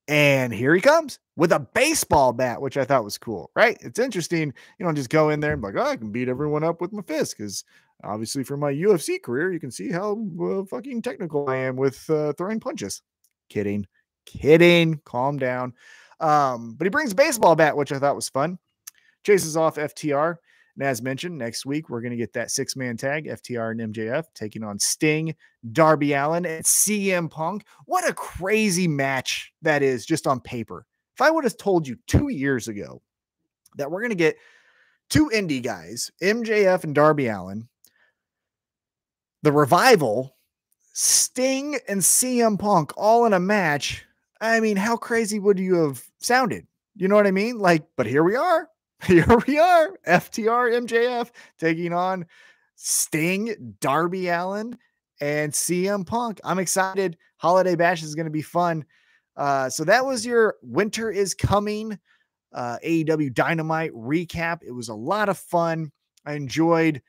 And 0.08 0.54
here 0.54 0.74
he 0.74 0.82
comes 0.82 1.20
with 1.36 1.52
a 1.52 1.60
baseball 1.60 2.34
bat, 2.34 2.62
which 2.62 2.78
I 2.78 2.86
thought 2.86 3.04
was 3.04 3.18
cool, 3.18 3.52
right? 3.56 3.78
It's 3.82 4.00
interesting. 4.00 4.54
You 4.80 4.86
don't 4.86 4.96
just 4.96 5.10
go 5.10 5.30
in 5.30 5.40
there 5.40 5.54
and 5.54 5.62
be 5.62 5.68
like, 5.68 5.78
oh, 5.78 5.90
I 5.90 5.96
can 5.96 6.12
beat 6.12 6.28
everyone 6.28 6.64
up 6.64 6.82
with 6.82 6.92
my 6.92 7.04
fist 7.04 7.38
because 7.38 7.64
obviously 8.04 8.44
from 8.44 8.60
my 8.60 8.74
UFC 8.74 9.22
career, 9.22 9.52
you 9.52 9.60
can 9.60 9.72
see 9.72 9.92
how 9.92 10.26
uh, 10.42 10.64
fucking 10.66 11.02
technical 11.02 11.50
I 11.50 11.58
am 11.58 11.76
with 11.76 12.10
uh, 12.10 12.34
throwing 12.34 12.60
punches. 12.60 13.02
Kidding, 13.50 13.86
kidding. 14.26 15.02
Calm 15.06 15.38
down. 15.38 15.74
Um, 16.20 16.76
but 16.78 16.86
he 16.86 16.90
brings 16.90 17.12
a 17.12 17.16
baseball 17.16 17.56
bat, 17.56 17.76
which 17.76 17.92
I 17.92 18.00
thought 18.00 18.16
was 18.16 18.30
fun. 18.30 18.58
Chases 19.24 19.58
off 19.58 19.76
FTR. 19.76 20.38
And 20.76 20.88
as 20.88 21.02
mentioned, 21.02 21.38
next 21.38 21.66
week 21.66 21.90
we're 21.90 22.02
going 22.02 22.12
to 22.12 22.18
get 22.18 22.34
that 22.34 22.50
six 22.50 22.76
man 22.76 22.98
tag 22.98 23.28
FTR 23.28 23.72
and 23.72 23.94
MJF 23.94 24.26
taking 24.34 24.64
on 24.64 24.80
Sting, 24.80 25.36
Darby 25.72 26.14
Allin, 26.14 26.46
and 26.46 26.66
CM 26.66 27.30
Punk. 27.30 27.66
What 27.86 28.08
a 28.10 28.14
crazy 28.14 28.88
match 28.88 29.54
that 29.62 29.84
is 29.84 30.06
just 30.06 30.26
on 30.26 30.40
paper. 30.40 30.86
If 31.16 31.22
I 31.22 31.30
would 31.30 31.44
have 31.44 31.58
told 31.58 31.88
you 31.88 31.98
two 32.08 32.30
years 32.30 32.68
ago 32.68 33.02
that 33.78 33.92
we're 33.92 34.02
going 34.02 34.10
to 34.10 34.16
get 34.16 34.38
two 35.10 35.30
indie 35.30 35.62
guys, 35.62 36.12
MJF 36.24 36.86
and 36.86 36.96
Darby 36.96 37.28
Allin, 37.28 37.68
the 39.44 39.52
revival, 39.52 40.36
Sting 40.94 41.78
and 41.88 42.02
CM 42.02 42.58
Punk 42.58 42.92
all 42.98 43.26
in 43.26 43.34
a 43.34 43.40
match. 43.40 44.04
I 44.42 44.60
mean, 44.60 44.78
how 44.78 44.98
crazy 44.98 45.40
would 45.40 45.60
you 45.60 45.76
have 45.76 46.04
sounded? 46.20 46.66
You 46.96 47.08
know 47.08 47.16
what 47.16 47.28
I 47.28 47.32
mean? 47.32 47.60
Like, 47.60 47.84
but 47.96 48.08
here 48.08 48.24
we 48.24 48.36
are. 48.36 48.70
Here 49.04 49.26
we 49.48 49.60
are. 49.60 49.98
FTR 50.08 50.88
MJF 50.88 51.30
taking 51.60 51.92
on 51.92 52.26
Sting, 52.76 53.76
Darby 53.82 54.30
Allin, 54.30 54.78
and 55.20 55.52
CM 55.52 56.06
Punk. 56.08 56.40
I'm 56.46 56.58
excited. 56.58 57.18
Holiday 57.36 57.76
Bash 57.76 58.02
is 58.02 58.16
going 58.16 58.28
to 58.28 58.32
be 58.32 58.42
fun. 58.42 58.86
Uh, 59.36 59.70
so 59.70 59.84
that 59.84 60.06
was 60.06 60.26
your 60.26 60.56
Winter 60.62 61.12
is 61.12 61.34
Coming 61.34 62.00
uh, 62.54 62.78
AEW 62.86 63.34
Dynamite 63.34 63.92
recap. 63.94 64.60
It 64.64 64.72
was 64.72 64.88
a 64.88 64.96
lot 64.96 65.28
of 65.28 65.38
fun. 65.38 65.92
I 66.26 66.34
enjoyed, 66.34 67.02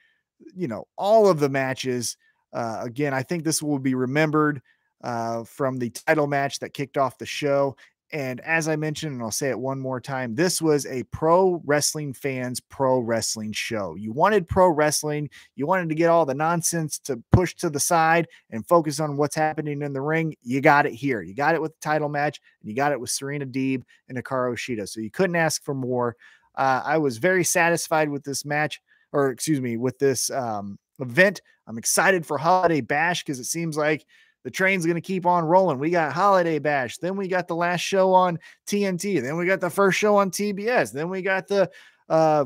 you 0.55 0.69
know, 0.69 0.87
all 0.97 1.29
of 1.29 1.41
the 1.41 1.49
matches. 1.49 2.17
Uh, 2.53 2.81
again, 2.83 3.13
I 3.13 3.23
think 3.23 3.45
this 3.45 3.63
will 3.63 3.79
be 3.79 3.95
remembered 3.95 4.63
uh, 5.03 5.45
from 5.45 5.79
the 5.79 5.91
title 5.91 6.27
match 6.27 6.61
that 6.61 6.75
kicked 6.75 6.97
off 6.97 7.19
the 7.19 7.27
show. 7.27 7.77
And 8.13 8.39
as 8.43 8.69
I 8.69 8.77
mentioned, 8.77 9.15
and 9.15 9.23
I'll 9.23 9.33
say 9.33 9.51
it 9.51 9.59
one 9.59 9.81
more 9.81 10.01
time, 10.01 10.37
this 10.37 10.63
was 10.63 10.87
a 10.87 11.03
pro 11.05 11.61
wrestling 11.65 12.13
fans 12.13 12.61
pro 12.61 13.01
wrestling 13.01 13.51
show. 13.53 13.97
You 13.97 14.13
wanted 14.13 14.47
pro 14.47 14.69
wrestling, 14.69 15.31
you 15.57 15.67
wanted 15.67 15.89
to 15.89 15.97
get 15.97 16.11
all 16.11 16.25
the 16.25 16.33
nonsense 16.35 17.01
to 17.01 17.21
push 17.33 17.55
to 17.57 17.71
the 17.71 17.81
side 17.81 18.29
and 18.51 18.65
focus 18.69 19.01
on 19.01 19.17
what's 19.17 19.35
happening 19.35 19.83
in 19.83 19.93
the 19.93 20.01
ring. 20.01 20.37
You 20.43 20.61
got 20.61 20.87
it 20.87 20.93
here. 20.93 21.23
You 21.23 21.35
got 21.35 21.57
it 21.57 21.63
with 21.63 21.73
the 21.75 21.81
title 21.81 22.09
match, 22.09 22.41
and 22.61 22.71
you 22.71 22.77
got 22.77 22.93
it 22.93 23.01
with 23.01 23.11
Serena 23.11 23.47
Deeb 23.47 23.83
and 24.09 24.17
Hikaru 24.17 24.55
Shida. 24.55 24.89
So 24.89 25.01
you 25.01 25.11
couldn't 25.11 25.37
ask 25.37 25.65
for 25.65 25.75
more. 25.75 26.15
Uh, 26.55 26.83
I 26.85 26.99
was 26.99 27.19
very 27.19 27.43
satisfied 27.43 28.09
with 28.09 28.23
this 28.23 28.45
match, 28.45 28.81
or 29.15 29.31
excuse 29.31 29.61
me, 29.61 29.77
with 29.77 29.99
this 29.99 30.29
um, 30.31 30.77
event. 30.99 31.41
I'm 31.67 31.79
excited 31.79 32.27
for 32.27 32.37
Holiday 32.37 32.81
Bash 32.81 33.23
because 33.23 33.39
it 33.39 33.45
seems 33.45 33.77
like 33.77 34.05
the 34.43 34.51
train's 34.51 34.85
going 34.85 34.97
to 34.97 35.01
keep 35.01 35.25
on 35.25 35.45
rolling. 35.45 35.79
We 35.79 35.89
got 35.89 36.13
Holiday 36.13 36.59
Bash. 36.59 36.99
Then 36.99 37.17
we 37.17 37.29
got 37.29 37.49
the 37.49 37.55
last 37.55 37.81
show 37.81 38.13
on 38.13 38.39
TNT. 38.67 39.23
Then 39.23 39.39
we 39.39 39.47
got 39.47 39.61
the 39.61 39.71
first 39.71 39.97
show 39.99 40.17
on 40.17 40.31
TBS. 40.31 40.93
Then 40.93 41.09
we 41.09 41.23
got 41.23 41.47
the 41.47 41.71
uh, 42.09 42.45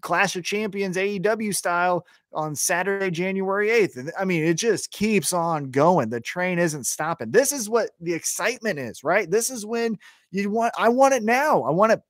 Clash 0.00 0.34
of 0.36 0.42
Champions 0.42 0.96
AEW 0.96 1.54
style 1.54 2.04
on 2.32 2.56
Saturday, 2.56 3.10
January 3.10 3.68
8th. 3.68 3.98
And 3.98 4.12
I 4.18 4.24
mean, 4.24 4.42
it 4.42 4.54
just 4.54 4.90
keeps 4.90 5.34
on 5.34 5.70
going. 5.70 6.08
The 6.08 6.20
train 6.20 6.58
isn't 6.58 6.86
stopping. 6.86 7.30
This 7.30 7.52
is 7.52 7.68
what 7.68 7.90
the 8.00 8.14
excitement 8.14 8.78
is, 8.78 9.04
right? 9.04 9.30
This 9.30 9.50
is 9.50 9.66
when 9.66 9.98
you 10.32 10.50
want, 10.50 10.72
I 10.78 10.88
want 10.88 11.14
it 11.14 11.22
now. 11.22 11.62
I 11.62 11.70
want 11.70 11.92
to 11.92 12.02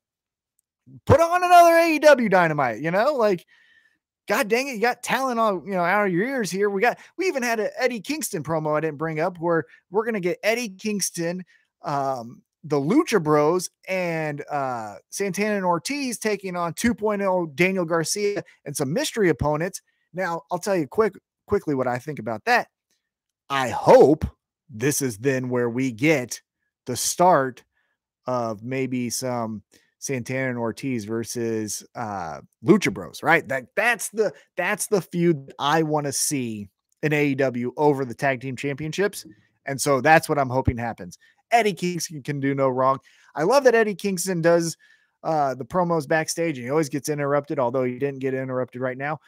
put 1.06 1.20
on 1.20 1.42
another 1.42 1.72
AEW 1.72 2.30
dynamite, 2.30 2.80
you 2.80 2.92
know, 2.92 3.14
like, 3.14 3.44
God 4.26 4.48
dang 4.48 4.68
it, 4.68 4.74
you 4.74 4.80
got 4.80 5.02
talent 5.02 5.38
on 5.38 5.64
you 5.66 5.72
know 5.72 5.82
out 5.82 6.06
of 6.06 6.12
your 6.12 6.26
ears 6.26 6.50
here. 6.50 6.68
We 6.68 6.80
got 6.80 6.98
we 7.16 7.26
even 7.26 7.42
had 7.42 7.60
an 7.60 7.70
Eddie 7.78 8.00
Kingston 8.00 8.42
promo 8.42 8.76
I 8.76 8.80
didn't 8.80 8.98
bring 8.98 9.20
up 9.20 9.38
where 9.38 9.64
we're 9.90 10.04
gonna 10.04 10.20
get 10.20 10.38
Eddie 10.42 10.70
Kingston, 10.70 11.44
um, 11.82 12.42
the 12.64 12.76
Lucha 12.80 13.22
Bros, 13.22 13.70
and 13.88 14.44
uh, 14.50 14.96
Santana 15.10 15.56
and 15.56 15.64
Ortiz 15.64 16.18
taking 16.18 16.56
on 16.56 16.72
2.0 16.74 17.54
Daniel 17.54 17.84
Garcia 17.84 18.42
and 18.64 18.76
some 18.76 18.92
mystery 18.92 19.28
opponents. 19.28 19.80
Now 20.12 20.42
I'll 20.50 20.58
tell 20.58 20.76
you 20.76 20.88
quick 20.88 21.14
quickly 21.46 21.74
what 21.74 21.86
I 21.86 21.98
think 21.98 22.18
about 22.18 22.44
that. 22.46 22.68
I 23.48 23.68
hope 23.68 24.24
this 24.68 25.00
is 25.00 25.18
then 25.18 25.48
where 25.48 25.70
we 25.70 25.92
get 25.92 26.40
the 26.86 26.96
start 26.96 27.62
of 28.26 28.62
maybe 28.62 29.10
some 29.10 29.62
Santana 29.98 30.50
and 30.50 30.58
Ortiz 30.58 31.04
versus 31.04 31.84
uh 31.94 32.40
Lucha 32.64 32.92
Bros, 32.92 33.22
right? 33.22 33.46
That 33.48 33.66
that's 33.74 34.08
the 34.10 34.32
that's 34.56 34.86
the 34.86 35.00
feud 35.00 35.52
I 35.58 35.82
want 35.82 36.06
to 36.06 36.12
see 36.12 36.68
in 37.02 37.12
AEW 37.12 37.70
over 37.76 38.04
the 38.04 38.14
tag 38.14 38.40
team 38.40 38.56
championships. 38.56 39.24
And 39.64 39.80
so 39.80 40.00
that's 40.00 40.28
what 40.28 40.38
I'm 40.38 40.50
hoping 40.50 40.78
happens. 40.78 41.18
Eddie 41.50 41.72
Kingston 41.72 42.22
can 42.22 42.40
do 42.40 42.54
no 42.54 42.68
wrong. 42.68 42.98
I 43.34 43.42
love 43.42 43.64
that 43.64 43.74
Eddie 43.74 43.94
Kingston 43.94 44.42
does 44.42 44.76
uh 45.22 45.54
the 45.54 45.64
promos 45.64 46.06
backstage 46.06 46.58
and 46.58 46.66
he 46.66 46.70
always 46.70 46.88
gets 46.88 47.08
interrupted, 47.08 47.58
although 47.58 47.84
he 47.84 47.98
didn't 47.98 48.20
get 48.20 48.34
interrupted 48.34 48.80
right 48.80 48.98
now. 48.98 49.18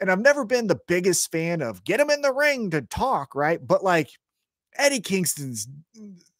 And 0.00 0.12
I've 0.12 0.20
never 0.20 0.44
been 0.44 0.68
the 0.68 0.80
biggest 0.86 1.32
fan 1.32 1.60
of 1.60 1.82
get 1.82 1.98
him 1.98 2.10
in 2.10 2.20
the 2.20 2.32
ring 2.32 2.70
to 2.70 2.82
talk, 2.82 3.34
right? 3.34 3.58
But 3.64 3.82
like 3.82 4.10
Eddie 4.76 5.00
Kingston's 5.00 5.66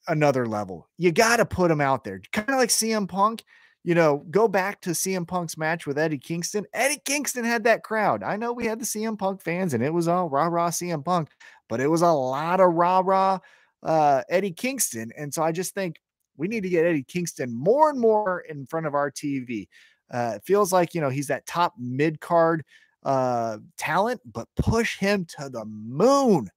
another 0.09 0.47
level. 0.47 0.89
You 0.97 1.13
got 1.13 1.37
to 1.37 1.45
put 1.45 1.71
him 1.71 1.81
out 1.81 2.05
there, 2.05 2.21
kind 2.33 2.49
of 2.49 2.57
like 2.57 2.71
CM 2.71 3.09
Punk. 3.09 3.45
You 3.85 3.95
know, 3.95 4.25
go 4.31 4.49
back 4.49 4.81
to 4.83 4.91
CM 4.91 5.27
Punk's 5.27 5.57
match 5.57 5.87
with 5.87 5.99
Eddie 5.99 6.19
Kingston. 6.19 6.67
Eddie 6.75 7.01
Kingston 7.05 7.45
had 7.45 7.65
that 7.65 7.85
crowd. 7.85 8.23
I 8.23 8.37
know 8.37 8.53
we 8.53 8.67
had 8.67 8.81
the 8.81 8.85
CM 8.85 9.19
Punk 9.19 9.41
fans, 9.41 9.73
and 9.73 9.83
it 9.83 9.93
was 9.93 10.09
all 10.09 10.29
rah 10.29 10.47
rah 10.47 10.71
CM 10.71 11.05
Punk, 11.05 11.31
but 11.69 11.81
it 11.81 11.89
was 11.89 12.03
a 12.03 12.11
lot 12.11 12.61
of 12.61 12.75
rah 12.75 13.03
rah 13.05 13.39
uh, 13.83 14.23
Eddie 14.29 14.53
Kingston. 14.53 15.13
And 15.17 15.33
so 15.33 15.43
I 15.43 15.53
just 15.53 15.75
think 15.75 16.01
we 16.37 16.49
need 16.49 16.65
to 16.65 16.69
get 16.69 16.85
Eddie 16.85 17.05
Kingston 17.05 17.53
more 17.53 17.91
and 17.91 18.01
more 18.01 18.41
in 18.41 18.67
front 18.67 18.87
of 18.87 18.95
our 18.95 19.11
TV. 19.11 19.69
Uh, 20.11 20.35
it 20.37 20.43
feels 20.45 20.73
like 20.73 20.95
you 20.95 21.01
know 21.01 21.11
he's 21.11 21.29
that 21.29 21.47
top 21.47 21.75
mid 21.79 22.21
card 22.21 22.65
uh, 23.05 23.59
talent, 23.77 24.21
but 24.25 24.49
push 24.57 24.99
him 24.99 25.25
to 25.39 25.49
the 25.49 25.65
moon 25.65 26.51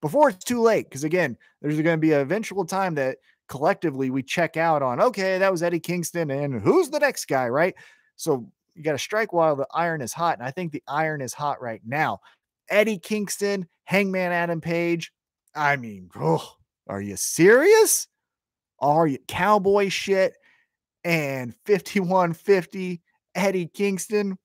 before 0.00 0.30
it's 0.30 0.44
too 0.44 0.60
late. 0.60 0.88
Because 0.88 1.04
again, 1.04 1.36
there's 1.60 1.80
going 1.80 1.96
to 1.96 2.00
be 2.00 2.12
an 2.12 2.20
eventual 2.20 2.64
time 2.64 2.94
that 2.96 3.18
collectively 3.48 4.10
we 4.10 4.22
check 4.22 4.56
out 4.56 4.82
on, 4.82 5.00
okay, 5.00 5.38
that 5.38 5.50
was 5.50 5.62
Eddie 5.62 5.80
Kingston, 5.80 6.30
and 6.30 6.60
who's 6.60 6.90
the 6.90 6.98
next 6.98 7.26
guy, 7.26 7.48
right? 7.48 7.74
So 8.16 8.50
you 8.74 8.82
got 8.82 8.92
to 8.92 8.98
strike 8.98 9.32
while 9.32 9.56
the 9.56 9.66
iron 9.74 10.00
is 10.00 10.12
hot. 10.12 10.38
And 10.38 10.46
I 10.46 10.50
think 10.50 10.72
the 10.72 10.82
iron 10.86 11.20
is 11.20 11.34
hot 11.34 11.60
right 11.60 11.80
now. 11.84 12.20
Eddie 12.68 12.98
Kingston, 12.98 13.66
Hangman 13.84 14.32
Adam 14.32 14.60
Page. 14.60 15.12
I 15.54 15.76
mean, 15.76 16.10
oh, 16.16 16.56
are 16.86 17.00
you 17.00 17.16
serious? 17.16 18.06
Are 18.78 19.06
you 19.06 19.18
cowboy 19.26 19.88
shit? 19.88 20.34
And 21.04 21.54
5150 21.66 23.00
Eddie 23.34 23.66
Kingston. 23.66 24.38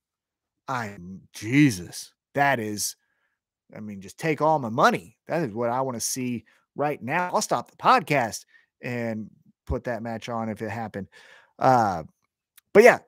I'm 0.68 1.22
Jesus. 1.34 2.13
That 2.34 2.60
is 2.60 2.96
I 3.76 3.80
mean, 3.80 4.02
just 4.02 4.18
take 4.18 4.42
all 4.42 4.60
my 4.60 4.70
money. 4.70 5.18
That 5.28 5.44
is 5.44 5.54
what 5.54 5.70
I 5.70 5.82
want 5.82 5.96
to 5.96 6.02
see 6.02 6.46
right 6.76 7.02
now. 7.02 7.30
I'll 7.34 7.42
stop 7.42 7.72
the 7.72 7.78
podcast 7.78 8.46
and 8.82 9.30
put 9.66 9.86
that 9.86 10.04
match 10.04 10.30
on 10.30 10.50
if 10.50 10.62
it 10.62 10.70
happened. 10.70 11.08
Uh, 11.60 12.04
but 12.74 12.84
yeah, 12.84 13.00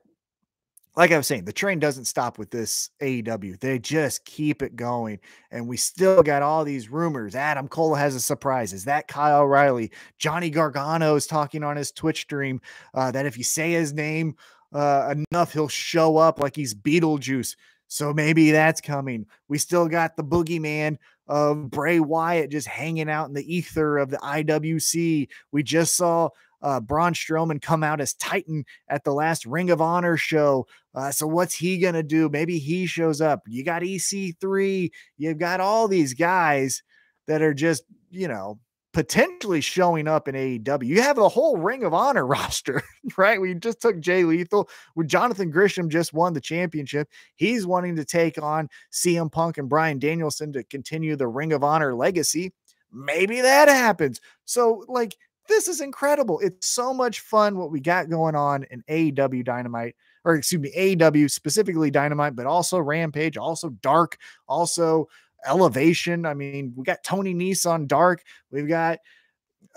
like 0.95 1.12
I 1.12 1.17
was 1.17 1.28
saying, 1.28 1.43
the 1.43 1.51
train 1.54 1.80
doesn't 1.80 2.06
stop 2.06 2.38
with 2.38 2.51
this 2.51 2.89
AEW. 3.01 3.60
They 3.60 3.80
just 3.80 4.23
keep 4.23 4.62
it 4.62 4.75
going. 4.75 5.19
And 5.51 5.67
we 5.67 5.75
still 5.78 6.23
got 6.23 6.41
all 6.41 6.63
these 6.63 6.89
rumors. 6.89 7.36
Adam 7.36 7.67
Cole 7.67 7.95
has 7.95 8.15
a 8.15 8.19
surprise. 8.19 8.71
Is 8.71 8.86
that 8.86 9.08
Kyle 9.08 9.41
O'Reilly? 9.41 9.91
Johnny 10.19 10.49
Gargano 10.49 11.15
is 11.15 11.28
talking 11.28 11.63
on 11.63 11.75
his 11.75 11.91
Twitch 11.91 12.21
stream 12.21 12.62
uh, 12.93 13.12
that 13.12 13.25
if 13.25 13.38
you 13.38 13.43
say 13.43 13.71
his 13.71 13.93
name 13.93 14.36
uh, 14.73 15.13
enough, 15.32 15.51
he'll 15.51 15.67
show 15.67 16.17
up 16.17 16.39
like 16.39 16.56
he's 16.56 16.73
Beetlejuice. 16.73 17.56
So 17.87 18.13
maybe 18.13 18.51
that's 18.51 18.81
coming. 18.81 19.25
We 19.47 19.57
still 19.57 19.87
got 19.87 20.15
the 20.15 20.23
boogeyman 20.23 20.97
of 21.27 21.69
Bray 21.69 21.99
Wyatt 21.99 22.51
just 22.51 22.67
hanging 22.67 23.09
out 23.09 23.27
in 23.27 23.33
the 23.33 23.55
ether 23.55 23.97
of 23.97 24.09
the 24.09 24.17
IWC. 24.17 25.27
We 25.51 25.63
just 25.63 25.95
saw 25.95 26.29
uh, 26.61 26.79
Braun 26.79 27.13
Strowman 27.13 27.61
come 27.61 27.83
out 27.83 28.01
as 28.01 28.13
Titan 28.15 28.65
at 28.89 29.03
the 29.03 29.13
last 29.13 29.45
Ring 29.45 29.69
of 29.69 29.81
Honor 29.81 30.17
show. 30.17 30.67
Uh, 30.93 31.11
so 31.11 31.27
what's 31.27 31.53
he 31.53 31.77
gonna 31.77 32.03
do? 32.03 32.29
Maybe 32.29 32.57
he 32.57 32.85
shows 32.85 33.21
up. 33.21 33.43
You 33.47 33.63
got 33.63 33.81
EC3. 33.81 34.89
You've 35.17 35.37
got 35.37 35.59
all 35.59 35.87
these 35.87 36.13
guys 36.13 36.81
that 37.27 37.41
are 37.41 37.53
just 37.53 37.83
you 38.09 38.27
know 38.27 38.59
potentially 38.95 39.60
showing 39.60 40.08
up 40.08 40.29
in 40.29 40.36
AEW. 40.36 40.88
You 40.88 41.01
have 41.01 41.17
the 41.17 41.27
whole 41.27 41.58
Ring 41.58 41.84
of 41.84 41.93
Honor 41.93 42.25
roster, 42.25 42.81
right? 43.17 43.41
We 43.41 43.53
just 43.53 43.81
took 43.81 43.99
Jay 43.99 44.23
Lethal. 44.23 44.69
With 44.95 45.10
Jonathan 45.10 45.51
Gresham 45.51 45.89
just 45.89 46.13
won 46.13 46.34
the 46.34 46.39
championship. 46.39 47.10
He's 47.36 47.67
wanting 47.67 47.97
to 47.97 48.05
take 48.05 48.41
on 48.41 48.69
CM 48.93 49.29
Punk 49.29 49.58
and 49.58 49.67
Bryan 49.67 49.99
Danielson 49.99 50.53
to 50.53 50.63
continue 50.63 51.17
the 51.17 51.27
Ring 51.27 51.51
of 51.51 51.62
Honor 51.62 51.93
legacy. 51.93 52.53
Maybe 52.89 53.41
that 53.41 53.67
happens. 53.67 54.21
So, 54.45 54.86
like, 54.88 55.17
this 55.49 55.67
is 55.67 55.81
incredible. 55.81 56.39
It's 56.39 56.65
so 56.65 56.93
much 56.93 57.19
fun 57.19 57.58
what 57.58 57.71
we 57.71 57.81
got 57.81 58.10
going 58.10 58.36
on 58.36 58.63
in 58.71 58.81
AEW 58.89 59.43
Dynamite, 59.43 59.95
or 60.23 60.36
excuse 60.36 60.62
me, 60.62 60.71
AEW 60.73 61.29
specifically 61.29 61.91
Dynamite, 61.91 62.38
but 62.38 62.45
also 62.45 62.79
Rampage, 62.79 63.36
also 63.36 63.71
Dark, 63.81 64.17
also 64.47 65.10
elevation. 65.45 66.25
I 66.25 66.34
mean, 66.34 66.73
we 66.75 66.84
got 66.84 67.03
Tony 67.03 67.34
Nese 67.34 67.69
on 67.69 67.88
dark. 67.88 68.23
We've 68.51 68.67
got 68.67 68.99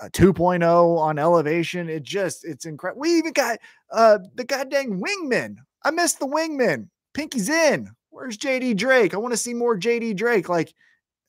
a 0.00 0.08
2.0 0.10 0.98
on 0.98 1.18
elevation. 1.18 1.88
It 1.88 2.02
just, 2.02 2.44
it's 2.44 2.66
incredible. 2.66 3.00
We 3.00 3.18
even 3.18 3.32
got 3.32 3.58
uh 3.90 4.18
the 4.34 4.44
goddamn 4.44 5.00
wingman. 5.00 5.56
I 5.84 5.90
missed 5.90 6.18
the 6.18 6.26
wingman. 6.26 6.88
Pinky's 7.14 7.48
in. 7.48 7.90
Where's 8.10 8.38
JD 8.38 8.76
Drake? 8.76 9.14
I 9.14 9.18
want 9.18 9.32
to 9.32 9.38
see 9.38 9.54
more 9.54 9.78
JD 9.78 10.16
Drake. 10.16 10.48
Like 10.48 10.74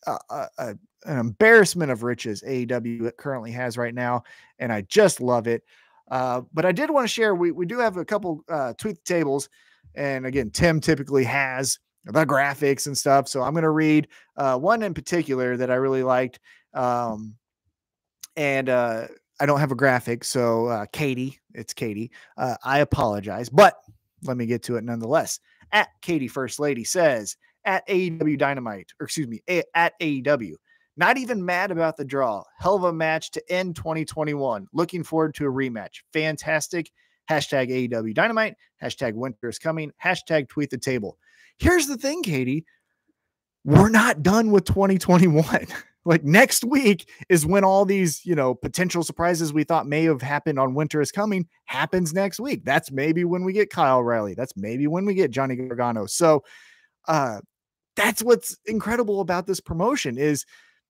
uh, 0.08 0.17
uh, 0.30 0.45
uh, 0.58 0.73
an 1.06 1.17
embarrassment 1.17 1.91
of 1.91 2.04
riches 2.04 2.43
AEW 2.45 3.15
currently 3.17 3.52
has 3.52 3.78
right 3.78 3.93
now, 3.93 4.23
and 4.60 4.71
I 4.71 4.82
just 4.82 5.21
love 5.21 5.47
it. 5.47 5.63
Uh, 6.10 6.41
but 6.54 6.65
I 6.65 6.71
did 6.71 6.89
want 6.89 7.06
to 7.06 7.13
share. 7.13 7.36
We 7.36 7.52
we 7.52 7.65
do 7.65 7.80
have 7.80 7.97
a 7.97 8.06
couple 8.06 8.43
uh, 8.49 8.73
tweet 8.73 9.04
tables, 9.06 9.49
and 9.95 10.25
again, 10.25 10.49
Tim 10.49 10.80
typically 10.80 11.23
has 11.25 11.80
the 12.05 12.25
graphics 12.25 12.88
and 12.88 12.97
stuff. 12.97 13.27
So 13.27 13.41
I'm 13.41 13.53
going 13.53 13.63
to 13.63 13.69
read 13.69 14.07
uh, 14.38 14.57
one 14.57 14.83
in 14.83 14.93
particular 14.93 15.57
that 15.57 15.69
I 15.69 15.75
really 15.75 16.03
liked. 16.03 16.39
Um, 16.73 17.35
and 18.35 18.69
uh, 18.69 19.07
I 19.39 19.45
don't 19.45 19.59
have 19.59 19.71
a 19.71 19.75
graphic. 19.75 20.23
So, 20.23 20.67
uh, 20.67 20.85
Katie, 20.91 21.39
it's 21.53 21.73
Katie. 21.73 22.12
Uh, 22.38 22.55
I 22.63 22.79
apologize, 22.79 23.49
but 23.49 23.75
let 24.23 24.38
me 24.38 24.45
get 24.45 24.63
to 24.63 24.77
it 24.77 24.83
nonetheless. 24.83 25.39
At 25.71 25.89
Katie 26.01 26.27
First 26.27 26.59
Lady 26.59 26.83
says, 26.83 27.35
at 27.65 27.88
AEW 27.88 28.38
Dynamite, 28.38 28.91
or 28.99 29.05
excuse 29.05 29.27
me, 29.27 29.41
a- 29.49 29.63
at 29.75 29.93
AEW. 29.99 30.53
Not 30.97 31.17
even 31.17 31.45
mad 31.45 31.71
about 31.71 31.95
the 31.95 32.03
draw. 32.03 32.43
Hell 32.57 32.75
of 32.75 32.83
a 32.83 32.93
match 32.93 33.31
to 33.31 33.51
end 33.51 33.75
2021. 33.75 34.67
Looking 34.73 35.03
forward 35.03 35.33
to 35.35 35.45
a 35.45 35.51
rematch. 35.51 36.01
Fantastic. 36.12 36.91
Hashtag 37.29 37.69
AEW 37.69 38.13
Dynamite. 38.13 38.55
Hashtag 38.83 39.13
winter 39.13 39.47
is 39.47 39.59
coming. 39.59 39.91
Hashtag 40.03 40.49
tweet 40.49 40.69
the 40.69 40.77
table. 40.77 41.17
Here's 41.60 41.88
the 41.88 41.98
thing, 41.98 42.24
Katie. 42.24 42.65
We're 43.66 43.89
not 43.89 44.24
done 44.24 44.51
with 44.51 44.64
2021. 44.66 45.68
like 46.05 46.24
next 46.24 46.64
week 46.64 47.10
is 47.28 47.45
when 47.45 47.64
all 47.64 47.86
these, 47.86 48.26
you 48.26 48.34
know, 48.34 48.55
potential 48.55 49.03
surprises 49.03 49.51
we 49.51 49.66
thought 49.66 49.86
may 49.86 50.05
have 50.05 50.22
happened 50.22 50.57
on 50.57 50.74
Winter 50.74 51.01
is 51.01 51.12
Coming 51.12 51.47
happens 51.66 52.14
next 52.14 52.39
week. 52.39 52.64
That's 52.64 52.91
maybe 52.91 53.26
when 53.26 53.43
we 53.43 53.53
get 53.53 53.70
Kyle 53.70 54.01
Riley. 54.01 54.34
That's 54.34 54.53
maybe 54.55 54.88
when 54.88 55.05
we 55.05 55.14
get 55.14 55.32
Johnny 55.32 55.55
Gargano. 55.55 56.05
So 56.05 56.43
uh 57.07 57.41
that's 57.95 58.24
what's 58.24 58.57
incredible 58.66 59.20
about 59.20 59.45
this 59.45 59.60
promotion 59.60 60.18
is, 60.18 60.45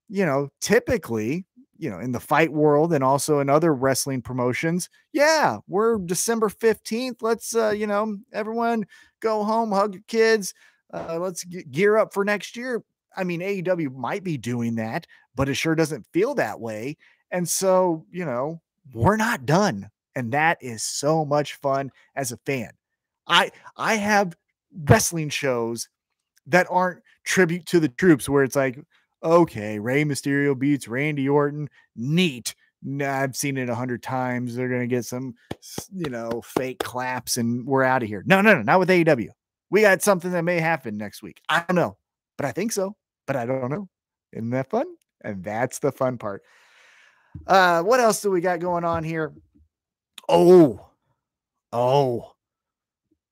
you 0.08 0.26
know, 0.26 0.50
typically 0.62 1.46
you 1.80 1.90
know, 1.90 2.00
in 2.00 2.12
the 2.12 2.20
fight 2.20 2.52
world 2.52 2.94
and 2.94 3.04
also 3.04 3.40
in 3.40 3.50
other 3.50 3.74
wrestling 3.74 4.22
promotions. 4.22 4.90
Yeah, 5.14 5.60
we're 5.68 5.98
December 5.98 6.50
15th. 6.50 7.22
Let's, 7.22 7.56
uh, 7.56 7.70
you 7.70 7.88
know, 7.88 8.18
everyone 8.34 8.86
go 9.20 9.44
home, 9.44 9.72
hug 9.72 9.94
your 9.94 10.04
kids. 10.08 10.54
Uh, 10.94 11.18
let's 11.20 11.44
gear 11.44 11.98
up 11.98 12.14
for 12.14 12.26
next 12.26 12.56
year. 12.56 12.84
I 13.16 13.24
mean, 13.24 13.42
AEW 13.42 13.96
might 13.96 14.24
be 14.24 14.38
doing 14.38 14.76
that, 14.76 15.06
but 15.36 15.50
it 15.50 15.56
sure 15.56 15.76
doesn't 15.76 16.08
feel 16.14 16.36
that 16.36 16.60
way. 16.60 16.98
And 17.32 17.48
so, 17.48 18.06
you 18.12 18.26
know, 18.26 18.62
we're 18.94 19.18
not 19.18 19.46
done. 19.46 19.90
And 20.16 20.32
that 20.32 20.58
is 20.62 20.84
so 20.84 21.26
much 21.26 21.56
fun 21.56 21.92
as 22.16 22.32
a 22.32 22.38
fan. 22.46 22.72
I 23.28 23.52
I 23.78 23.96
have 23.96 24.36
wrestling 24.86 25.30
shows 25.30 25.88
that 26.48 26.68
aren't 26.70 27.02
tribute 27.24 27.66
to 27.68 27.80
the 27.80 27.90
troops, 27.90 28.28
where 28.28 28.44
it's 28.44 28.56
like, 28.56 28.80
okay, 29.24 29.80
Rey 29.80 30.04
Mysterio 30.04 30.58
beats 30.58 30.88
Randy 30.88 31.30
Orton. 31.30 31.70
Neat. 31.96 32.56
Nah, 32.82 33.22
I've 33.22 33.36
seen 33.36 33.58
it 33.58 33.70
a 33.70 33.76
hundred 33.76 34.02
times. 34.02 34.56
They're 34.56 34.70
gonna 34.70 34.88
get 34.88 35.06
some, 35.06 35.36
you 35.92 36.10
know, 36.10 36.42
fake 36.42 36.80
claps, 36.80 37.38
and 37.38 37.66
we're 37.66 37.84
out 37.84 38.04
of 38.04 38.10
here. 38.10 38.24
No, 38.26 38.42
no, 38.42 38.56
no, 38.56 38.62
not 38.62 38.80
with 38.80 38.90
AEW. 38.90 39.30
We 39.70 39.82
got 39.82 40.02
something 40.02 40.32
that 40.32 40.44
may 40.44 40.60
happen 40.60 40.98
next 40.98 41.22
week. 41.22 41.42
I 41.50 41.64
don't 41.68 41.76
know, 41.76 41.98
but 42.38 42.46
I 42.46 42.52
think 42.52 42.72
so. 42.72 42.96
But 43.28 43.36
I 43.36 43.46
don't 43.46 43.70
know. 43.70 43.90
Isn't 44.32 44.50
that 44.52 44.70
fun? 44.70 44.86
And 45.22 45.44
that's 45.44 45.80
the 45.80 45.92
fun 45.92 46.18
part. 46.18 46.44
Uh, 47.46 47.84
what 47.84 48.00
else 48.00 48.22
do 48.22 48.32
we 48.32 48.42
got 48.42 48.60
going 48.60 48.84
on 48.84 49.04
here? 49.04 49.34
Oh, 50.28 50.88
oh, 51.74 52.34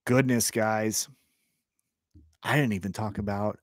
goodness, 0.05 0.51
guys. 0.51 1.07
I 2.43 2.55
didn't 2.55 2.73
even 2.73 2.93
talk 2.93 3.17
about 3.17 3.59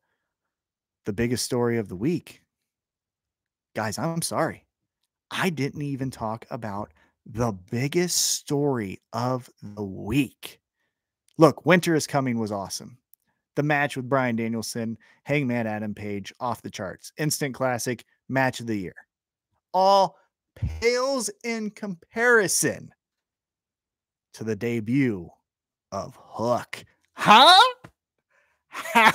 the 1.05 1.13
biggest 1.13 1.45
story 1.45 1.79
of 1.79 1.89
the 1.89 1.97
week. 1.97 2.43
Guys, 3.75 3.99
I'm 3.99 4.23
sorry. 4.23 4.64
I 5.31 5.51
didn't 5.51 5.83
even 5.83 6.11
talk 6.11 6.47
about 6.51 6.93
the 7.27 7.53
biggest 7.71 8.19
story 8.19 9.01
of 9.13 9.49
the 9.63 9.83
week. 9.83 10.61
Look, 11.39 11.67
Winter 11.67 11.95
is 11.95 12.07
Coming 12.07 12.39
was 12.39 12.53
awesome. 12.53 12.99
The 13.57 13.63
match 13.63 13.97
with 13.97 14.09
Bryan 14.09 14.37
Danielson, 14.37 14.99
Hangman 15.25 15.67
Adam 15.67 15.95
Page, 15.95 16.33
off 16.41 16.63
the 16.63 16.71
charts. 16.71 17.13
Instant 17.19 17.55
classic, 17.55 18.05
match 18.29 18.61
of 18.61 18.67
the 18.67 18.77
year. 18.77 18.95
All 19.73 20.17
pales 20.55 21.31
in 21.45 21.71
comparison 21.71 22.93
to 24.35 24.45
the 24.45 24.57
debut 24.57 25.31
of 25.93 26.19
Hook. 26.21 26.85
Huh? 27.15 27.61
How? 28.69 29.13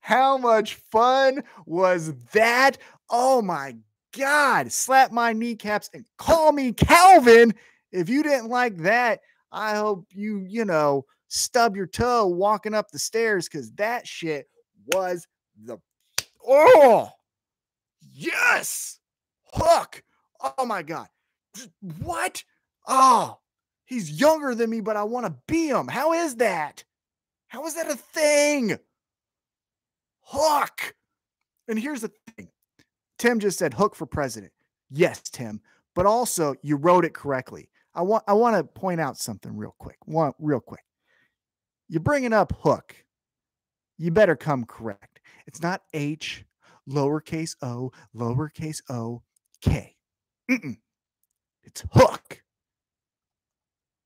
How 0.00 0.38
much 0.38 0.74
fun 0.74 1.42
was 1.66 2.14
that? 2.32 2.78
Oh 3.10 3.42
my 3.42 3.76
God. 4.16 4.72
Slap 4.72 5.12
my 5.12 5.32
kneecaps 5.32 5.90
and 5.92 6.04
call 6.16 6.52
me 6.52 6.72
Calvin. 6.72 7.54
If 7.92 8.08
you 8.08 8.22
didn't 8.22 8.48
like 8.48 8.76
that, 8.78 9.20
I 9.52 9.76
hope 9.76 10.06
you, 10.10 10.44
you 10.46 10.64
know, 10.64 11.04
stub 11.28 11.76
your 11.76 11.86
toe 11.86 12.26
walking 12.26 12.74
up 12.74 12.90
the 12.90 12.98
stairs 12.98 13.48
because 13.48 13.72
that 13.72 14.06
shit 14.06 14.48
was 14.94 15.26
the 15.62 15.78
oh 16.46 17.10
yes 18.00 19.00
hook. 19.52 20.02
Oh 20.40 20.64
my 20.66 20.82
god. 20.82 21.08
What? 22.02 22.44
Oh, 22.86 23.38
he's 23.84 24.20
younger 24.20 24.54
than 24.54 24.70
me, 24.70 24.80
but 24.80 24.96
I 24.96 25.02
want 25.04 25.26
to 25.26 25.34
be 25.46 25.68
him. 25.68 25.88
How 25.88 26.12
is 26.12 26.36
that? 26.36 26.84
How 27.48 27.66
is 27.66 27.74
that 27.74 27.90
a 27.90 27.96
thing? 27.96 28.78
Hook. 30.22 30.94
And 31.66 31.78
here's 31.78 32.02
the 32.02 32.12
thing. 32.36 32.48
Tim 33.18 33.40
just 33.40 33.58
said 33.58 33.74
hook 33.74 33.94
for 33.94 34.06
president. 34.06 34.52
Yes, 34.90 35.22
Tim, 35.22 35.60
but 35.94 36.06
also 36.06 36.54
you 36.62 36.76
wrote 36.76 37.04
it 37.04 37.14
correctly. 37.14 37.68
I 37.94 38.02
want 38.02 38.24
I 38.28 38.32
want 38.34 38.56
to 38.56 38.64
point 38.64 39.00
out 39.00 39.18
something 39.18 39.56
real 39.56 39.74
quick. 39.78 39.96
One 40.04 40.32
real 40.38 40.60
quick. 40.60 40.84
You're 41.88 42.00
bringing 42.00 42.32
up 42.32 42.52
hook. 42.62 42.94
You 43.96 44.10
better 44.10 44.36
come 44.36 44.64
correct. 44.64 45.20
It's 45.46 45.62
not 45.62 45.82
H, 45.92 46.44
lowercase 46.88 47.56
o, 47.62 47.90
lowercase 48.14 48.80
o, 48.88 49.22
K. 49.60 49.96
Mm-mm. 50.50 50.76
It's 51.64 51.84
hook. 51.92 52.42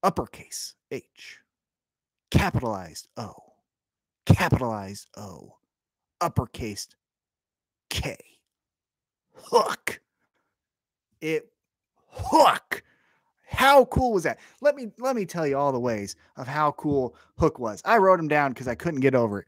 Uppercase 0.03 0.75
H, 0.91 1.39
capitalized 2.33 3.07
O, 3.17 3.35
capitalized 4.27 5.09
O, 5.17 5.59
uppercase 6.21 6.89
K. 7.89 8.17
Hook. 9.35 10.01
It 11.21 11.53
hook. 12.09 12.83
How 13.47 13.85
cool 13.87 14.13
was 14.13 14.23
that? 14.25 14.39
Let 14.61 14.77
me 14.77 14.91
let 14.99 15.15
me 15.15 15.27
tell 15.27 15.47
you 15.47 15.57
all 15.57 15.73
the 15.73 15.81
ways 15.81 16.17
of 16.37 16.47
how 16.47 16.73
cool 16.73 17.15
Hook 17.39 17.59
was. 17.59 17.83
I 17.85 17.99
wrote 17.99 18.17
them 18.17 18.29
down 18.29 18.53
because 18.53 18.69
I 18.69 18.75
couldn't 18.75 19.01
get 19.01 19.15
over 19.15 19.41
it. 19.41 19.47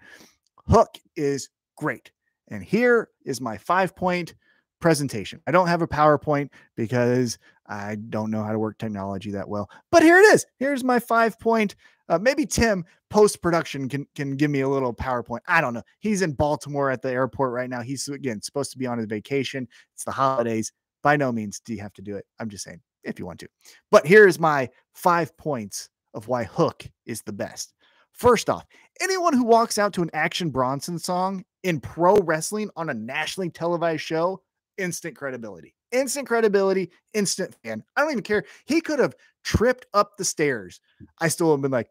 Hook 0.69 0.99
is 1.17 1.49
great. 1.77 2.13
And 2.49 2.63
here 2.63 3.09
is 3.25 3.41
my 3.41 3.57
five 3.57 3.97
point 3.97 4.35
presentation. 4.81 5.41
I 5.47 5.51
don't 5.51 5.69
have 5.69 5.83
a 5.83 5.89
PowerPoint 5.89 6.51
because 6.77 7.39
I 7.67 7.97
don't 7.97 8.31
know 8.31 8.43
how 8.43 8.53
to 8.53 8.59
work 8.59 8.79
technology 8.79 9.31
that 9.33 9.49
well. 9.49 9.71
But 9.91 10.03
here 10.03 10.19
it 10.19 10.35
is. 10.35 10.47
Here's 10.59 10.85
my 10.85 10.99
five 10.99 11.39
point. 11.39 11.77
Uh, 12.09 12.19
maybe 12.19 12.45
Tim 12.45 12.85
post 13.09 13.41
production 13.41 13.89
can 13.89 14.07
can 14.15 14.37
give 14.37 14.51
me 14.51 14.61
a 14.61 14.69
little 14.69 14.93
PowerPoint. 14.93 15.41
I 15.49 15.61
don't 15.61 15.75
know. 15.75 15.83
He's 16.01 16.23
in 16.23 16.33
Baltimore 16.33 16.91
at 16.91 17.01
the 17.01 17.11
airport 17.11 17.53
right 17.53 17.71
now. 17.71 17.81
He's 17.81 18.09
again 18.09 18.43
supposed 18.43 18.73
to 18.73 18.79
be 18.79 18.87
on 18.87 18.99
his 18.99 19.07
vacation. 19.07 19.67
It's 19.95 20.05
the 20.05 20.11
holidays. 20.11 20.73
By 21.03 21.17
no 21.17 21.33
means 21.33 21.61
do 21.61 21.75
you 21.75 21.81
have 21.81 21.93
to 21.95 22.03
do 22.03 22.17
it. 22.17 22.27
I'm 22.39 22.49
just 22.49 22.65
saying 22.65 22.81
if 23.05 23.19
you 23.19 23.27
want 23.27 23.41
to. 23.41 23.49
But 23.91 24.07
here's 24.07 24.39
my 24.39 24.69
five 24.95 25.37
points 25.37 25.89
of 26.15 26.29
why 26.29 26.45
Hook 26.45 26.87
is 27.07 27.23
the 27.23 27.33
best. 27.33 27.75
First 28.13 28.49
off, 28.49 28.65
anyone 29.01 29.33
who 29.33 29.45
walks 29.45 29.77
out 29.77 29.93
to 29.95 30.03
an 30.03 30.11
Action 30.15 30.51
Bronson 30.51 30.99
song 30.99 31.45
in 31.65 31.81
pro 31.81 32.17
wrestling 32.17 32.71
on 32.77 32.91
a 32.91 32.95
nationally 32.95 33.51
televised 33.51 34.03
show, 34.03 34.41
instant 34.79 35.17
credibility. 35.17 35.75
Instant 35.95 36.27
credibility, 36.27 36.91
instant 37.13 37.55
fan. 37.63 37.85
I 37.97 38.01
don't 38.01 38.11
even 38.11 38.25
care. 38.25 38.45
He 38.65 38.81
could 38.81 38.99
have 38.99 39.15
tripped 39.45 39.87
up 39.95 40.17
the 40.17 40.25
stairs. 40.25 40.81
I 41.21 41.29
still 41.29 41.53
have 41.53 41.63
been 41.63 41.71
like, 41.71 41.89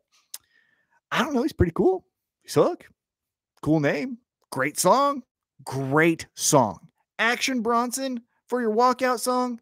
I 1.10 1.24
don't 1.24 1.34
know. 1.34 1.42
He's 1.42 1.54
pretty 1.54 1.72
cool. 1.74 2.06
He's 2.42 2.56
Hook. 2.56 2.86
Cool 3.62 3.80
name. 3.80 4.18
Great 4.52 4.78
song. 4.78 5.24
Great 5.64 6.28
song. 6.36 6.80
Action 7.18 7.62
Bronson 7.62 8.22
for 8.48 8.60
your 8.60 8.76
walkout 8.76 9.20
song. 9.20 9.62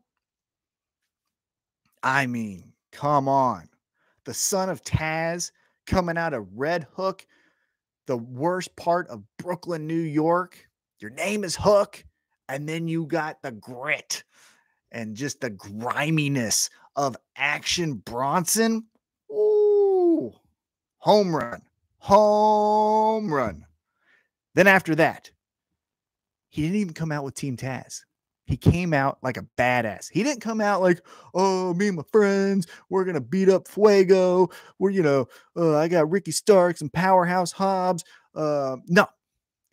I 2.02 2.26
mean, 2.26 2.74
come 2.92 3.28
on. 3.28 3.70
The 4.26 4.34
son 4.34 4.70
of 4.70 4.84
Taz 4.84 5.52
coming 5.86 6.18
out 6.18 6.34
of 6.34 6.48
Red 6.56 6.88
Hook, 6.96 7.28
the 8.08 8.18
worst 8.18 8.76
part 8.76 9.08
of 9.10 9.24
Brooklyn, 9.38 9.86
New 9.86 9.94
York. 9.94 10.68
Your 11.00 11.12
name 11.12 11.44
is 11.44 11.56
Hook. 11.56 12.04
And 12.50 12.68
then 12.68 12.88
you 12.88 13.06
got 13.06 13.42
the 13.42 13.52
grit 13.52 14.24
and 14.92 15.16
just 15.16 15.42
the 15.42 15.50
griminess 15.50 16.70
of 16.96 17.16
Action 17.36 17.96
Bronson. 17.96 18.86
Ooh, 19.32 20.34
home 20.98 21.36
run, 21.36 21.62
home 22.00 23.34
run. 23.34 23.66
Then 24.56 24.68
after 24.68 24.96
that, 24.96 25.32
he 26.50 26.64
didn't 26.64 26.78
even 26.78 26.94
come 26.94 27.12
out 27.12 27.24
with 27.24 27.36
Team 27.36 27.56
Taz. 27.56 28.02
He 28.46 28.58
came 28.58 28.94
out 28.94 29.18
like 29.24 29.38
a 29.38 29.48
badass. 29.58 30.10
He 30.12 30.24
didn't 30.24 30.42
come 30.42 30.60
out 30.60 30.82
like, 30.82 31.00
oh, 31.34 31.74
me 31.74 31.88
and 31.88 31.96
my 31.96 32.04
friends, 32.12 32.68
we're 32.90 33.06
gonna 33.06 33.22
beat 33.22 33.48
up 33.48 33.70
Fuego. 33.70 34.50
We're, 34.78 34.90
you 34.90 35.04
know, 35.04 35.28
uh, 35.56 35.78
I 35.78 35.88
got 35.88 36.10
Ricky 36.12 36.32
Starks 36.32 36.82
and 36.82 36.92
Powerhouse 36.92 37.54
Hobbs. 37.54 38.04
Uh, 38.36 38.78
no, 38.88 39.08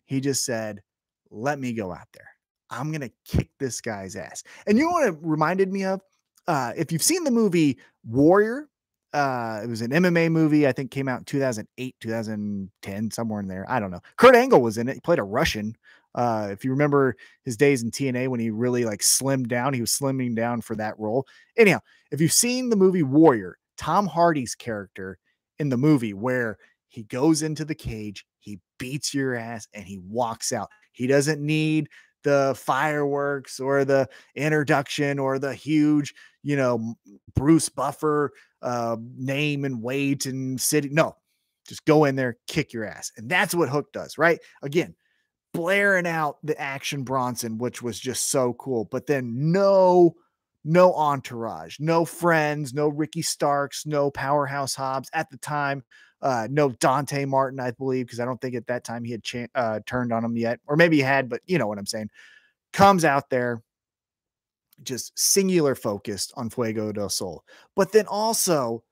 he 0.05 0.21
just 0.21 0.45
said, 0.45 0.81
let 1.29 1.59
me 1.59 1.73
go 1.73 1.91
out 1.91 2.07
there. 2.13 2.29
I'm 2.69 2.91
gonna 2.91 3.11
kick 3.25 3.49
this 3.59 3.81
guy's 3.81 4.15
ass. 4.15 4.43
And 4.67 4.77
you 4.77 4.85
know 4.85 4.91
what 4.91 5.07
it 5.07 5.15
reminded 5.21 5.71
me 5.71 5.85
of? 5.85 6.01
Uh, 6.47 6.73
if 6.75 6.91
you've 6.91 7.03
seen 7.03 7.23
the 7.23 7.31
movie 7.31 7.77
Warrior, 8.07 8.67
uh, 9.13 9.61
it 9.63 9.67
was 9.67 9.81
an 9.81 9.91
MMA 9.91 10.31
movie. 10.31 10.67
I 10.67 10.71
think 10.71 10.91
came 10.91 11.07
out 11.07 11.19
in 11.19 11.25
2008, 11.25 11.95
2010, 11.99 13.11
somewhere 13.11 13.39
in 13.39 13.47
there. 13.47 13.65
I 13.69 13.79
don't 13.79 13.91
know. 13.91 14.01
Kurt 14.17 14.35
Angle 14.35 14.61
was 14.61 14.77
in 14.77 14.87
it. 14.87 14.95
He 14.95 14.99
played 14.99 15.19
a 15.19 15.23
Russian. 15.23 15.75
Uh, 16.15 16.49
if 16.51 16.63
you 16.63 16.71
remember 16.71 17.15
his 17.43 17.55
days 17.55 17.83
in 17.83 17.91
TNA 17.91 18.27
when 18.29 18.39
he 18.39 18.49
really 18.49 18.85
like 18.85 19.01
slimmed 19.01 19.47
down, 19.47 19.73
he 19.73 19.81
was 19.81 19.91
slimming 19.91 20.35
down 20.35 20.61
for 20.61 20.75
that 20.75 20.97
role. 20.99 21.27
Anyhow, 21.57 21.79
if 22.11 22.21
you've 22.21 22.33
seen 22.33 22.69
the 22.69 22.75
movie 22.75 23.03
Warrior, 23.03 23.57
Tom 23.77 24.07
Hardy's 24.07 24.55
character 24.55 25.17
in 25.59 25.69
the 25.69 25.77
movie 25.77 26.13
where 26.13 26.57
he 26.87 27.03
goes 27.03 27.43
into 27.43 27.63
the 27.63 27.75
cage, 27.75 28.25
he 28.39 28.59
beats 28.79 29.13
your 29.13 29.35
ass, 29.35 29.67
and 29.73 29.85
he 29.85 29.99
walks 29.99 30.51
out. 30.51 30.69
He 30.91 31.05
doesn't 31.07 31.39
need 31.41 31.89
the 32.23 32.53
fireworks 32.57 33.59
or 33.59 33.85
the 33.85 34.07
introduction 34.35 35.19
or 35.19 35.39
the 35.39 35.53
huge, 35.53 36.13
you 36.43 36.55
know, 36.55 36.95
Bruce 37.35 37.69
Buffer 37.69 38.31
uh, 38.61 38.97
name 39.15 39.65
and 39.65 39.81
weight 39.81 40.25
and 40.25 40.59
city. 40.59 40.89
No, 40.89 41.15
just 41.67 41.85
go 41.85 42.05
in 42.05 42.15
there, 42.15 42.37
kick 42.47 42.73
your 42.73 42.85
ass. 42.85 43.11
And 43.17 43.29
that's 43.29 43.55
what 43.55 43.69
Hook 43.69 43.91
does, 43.93 44.17
right? 44.17 44.39
Again, 44.61 44.95
blaring 45.53 46.07
out 46.07 46.37
the 46.43 46.59
action 46.59 47.03
Bronson, 47.03 47.57
which 47.57 47.81
was 47.81 47.99
just 47.99 48.29
so 48.29 48.53
cool. 48.53 48.85
But 48.85 49.07
then 49.07 49.51
no, 49.51 50.15
no 50.63 50.93
entourage, 50.93 51.77
no 51.79 52.05
friends, 52.05 52.73
no 52.73 52.87
Ricky 52.87 53.21
Starks, 53.21 53.85
no 53.85 54.11
powerhouse 54.11 54.75
Hobbs 54.75 55.09
at 55.13 55.29
the 55.29 55.37
time. 55.37 55.83
Uh, 56.21 56.47
no 56.51 56.69
Dante 56.69 57.25
Martin, 57.25 57.59
I 57.59 57.71
believe, 57.71 58.07
because 58.07 58.19
I 58.19 58.25
don't 58.25 58.39
think 58.41 58.55
at 58.55 58.67
that 58.67 58.83
time 58.83 59.03
he 59.03 59.11
had 59.11 59.23
cha- 59.23 59.47
uh, 59.55 59.79
turned 59.85 60.11
on 60.11 60.23
him 60.23 60.37
yet, 60.37 60.59
or 60.67 60.75
maybe 60.75 60.97
he 60.97 61.01
had, 61.01 61.29
but 61.29 61.41
you 61.45 61.57
know 61.57 61.67
what 61.67 61.77
I'm 61.77 61.85
saying. 61.85 62.09
Comes 62.73 63.05
out 63.05 63.29
there, 63.29 63.63
just 64.83 65.17
singular 65.17 65.75
focused 65.75 66.33
on 66.35 66.49
Fuego 66.49 66.91
del 66.91 67.09
Sol, 67.09 67.43
but 67.75 67.91
then 67.91 68.05
also 68.07 68.83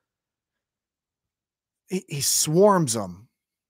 he, 1.89 2.03
he 2.07 2.21
swarms 2.21 2.93
them 2.93 3.27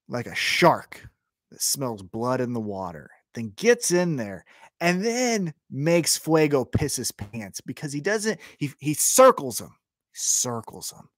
like 0.07 0.27
a 0.27 0.35
shark 0.35 1.07
that 1.51 1.61
smells 1.61 2.03
blood 2.03 2.41
in 2.41 2.53
the 2.53 2.59
water, 2.59 3.09
then 3.33 3.53
gets 3.55 3.91
in 3.91 4.15
there 4.15 4.45
and 4.79 5.03
then 5.03 5.53
makes 5.69 6.17
Fuego 6.17 6.63
piss 6.63 6.95
his 6.95 7.11
pants 7.11 7.61
because 7.61 7.91
he 7.91 8.01
doesn't, 8.01 8.39
he, 8.57 8.71
he 8.79 8.93
circles 8.93 9.59
him, 9.59 9.75
circles 10.13 10.91
him. 10.91 11.09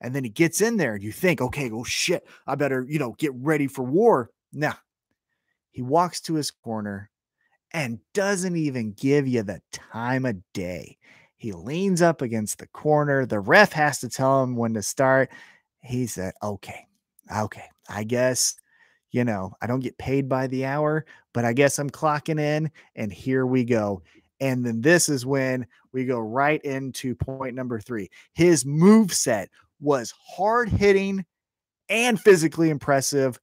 And 0.00 0.14
then 0.14 0.24
he 0.24 0.30
gets 0.30 0.60
in 0.60 0.76
there 0.76 0.94
and 0.94 1.02
you 1.02 1.12
think, 1.12 1.40
okay, 1.40 1.70
oh 1.70 1.84
shit, 1.84 2.26
I 2.46 2.54
better, 2.54 2.84
you 2.88 2.98
know, 2.98 3.14
get 3.18 3.32
ready 3.34 3.66
for 3.66 3.82
war. 3.82 4.30
Nah. 4.52 4.74
He 5.70 5.82
walks 5.82 6.20
to 6.22 6.34
his 6.34 6.50
corner 6.50 7.10
and 7.72 7.98
doesn't 8.12 8.56
even 8.56 8.92
give 8.92 9.26
you 9.26 9.42
the 9.42 9.60
time 9.72 10.24
of 10.24 10.36
day. 10.52 10.96
He 11.36 11.52
leans 11.52 12.00
up 12.00 12.22
against 12.22 12.58
the 12.58 12.68
corner. 12.68 13.26
The 13.26 13.40
ref 13.40 13.72
has 13.72 13.98
to 14.00 14.08
tell 14.08 14.42
him 14.42 14.56
when 14.56 14.74
to 14.74 14.82
start. 14.82 15.30
He 15.80 16.06
said, 16.06 16.32
okay, 16.42 16.86
okay, 17.36 17.64
I 17.88 18.04
guess, 18.04 18.54
you 19.10 19.24
know, 19.24 19.52
I 19.60 19.66
don't 19.66 19.80
get 19.80 19.98
paid 19.98 20.28
by 20.28 20.46
the 20.46 20.64
hour, 20.64 21.04
but 21.32 21.44
I 21.44 21.52
guess 21.52 21.78
I'm 21.78 21.90
clocking 21.90 22.40
in 22.40 22.70
and 22.94 23.12
here 23.12 23.46
we 23.46 23.64
go. 23.64 24.02
And 24.40 24.64
then 24.64 24.80
this 24.80 25.08
is 25.08 25.26
when 25.26 25.66
we 25.92 26.04
go 26.04 26.18
right 26.18 26.62
into 26.62 27.14
point 27.14 27.54
number 27.54 27.80
three. 27.80 28.10
His 28.32 28.64
move 28.64 29.12
set 29.12 29.50
was 29.84 30.12
hard 30.36 30.68
hitting 30.68 31.24
and 31.88 32.18
physically 32.18 32.70
impressive 32.70 33.38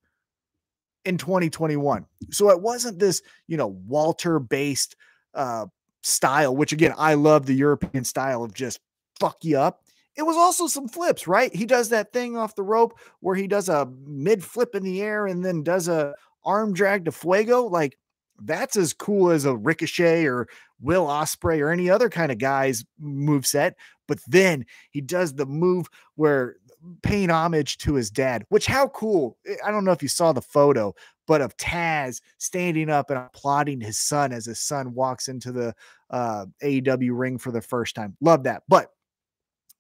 in 1.05 1.17
2021. 1.17 2.05
So 2.31 2.49
it 2.49 2.61
wasn't 2.61 2.99
this, 2.99 3.21
you 3.47 3.57
know, 3.57 3.67
Walter 3.67 4.39
based 4.39 4.95
uh, 5.33 5.67
style, 6.01 6.55
which 6.55 6.73
again, 6.73 6.93
I 6.97 7.13
love 7.13 7.45
the 7.45 7.53
European 7.53 8.03
style 8.03 8.43
of 8.43 8.53
just 8.53 8.79
fuck 9.19 9.37
you 9.43 9.59
up. 9.59 9.83
It 10.17 10.23
was 10.23 10.35
also 10.35 10.67
some 10.67 10.89
flips, 10.89 11.27
right? 11.27 11.55
He 11.55 11.65
does 11.65 11.89
that 11.89 12.11
thing 12.11 12.35
off 12.35 12.55
the 12.55 12.63
rope 12.63 12.99
where 13.21 13.35
he 13.35 13.47
does 13.47 13.69
a 13.69 13.87
mid 14.05 14.43
flip 14.43 14.75
in 14.75 14.83
the 14.83 15.01
air 15.01 15.25
and 15.25 15.43
then 15.43 15.63
does 15.63 15.87
a 15.87 16.13
arm 16.43 16.73
drag 16.73 17.05
to 17.05 17.11
Fuego. 17.11 17.63
Like 17.63 17.97
that's 18.41 18.75
as 18.75 18.93
cool 18.93 19.29
as 19.29 19.45
a 19.45 19.55
Ricochet 19.55 20.25
or 20.25 20.47
Will 20.81 21.05
Ospreay 21.05 21.59
or 21.59 21.69
any 21.69 21.89
other 21.89 22.09
kind 22.09 22.31
of 22.31 22.37
guy's 22.37 22.83
move 22.99 23.45
set. 23.45 23.75
But 24.07 24.19
then 24.27 24.65
he 24.89 25.01
does 25.01 25.35
the 25.35 25.45
move 25.45 25.87
where 26.15 26.55
paying 27.03 27.29
homage 27.29 27.77
to 27.79 27.93
his 27.93 28.09
dad, 28.09 28.43
which 28.49 28.65
how 28.65 28.87
cool. 28.89 29.37
Eh, 29.45 29.55
I 29.65 29.71
don't 29.71 29.85
know 29.85 29.91
if 29.91 30.01
you 30.01 30.09
saw 30.09 30.33
the 30.33 30.41
photo, 30.41 30.93
but 31.27 31.41
of 31.41 31.55
Taz 31.57 32.21
standing 32.37 32.89
up 32.89 33.09
and 33.09 33.19
applauding 33.19 33.79
his 33.79 33.97
son 33.97 34.31
as 34.33 34.45
his 34.45 34.59
son 34.59 34.93
walks 34.93 35.27
into 35.27 35.51
the 35.51 35.73
uh, 36.09 36.45
AEW 36.63 37.11
ring 37.17 37.37
for 37.37 37.51
the 37.51 37.61
first 37.61 37.95
time. 37.95 38.17
Love 38.19 38.43
that. 38.43 38.63
But 38.67 38.89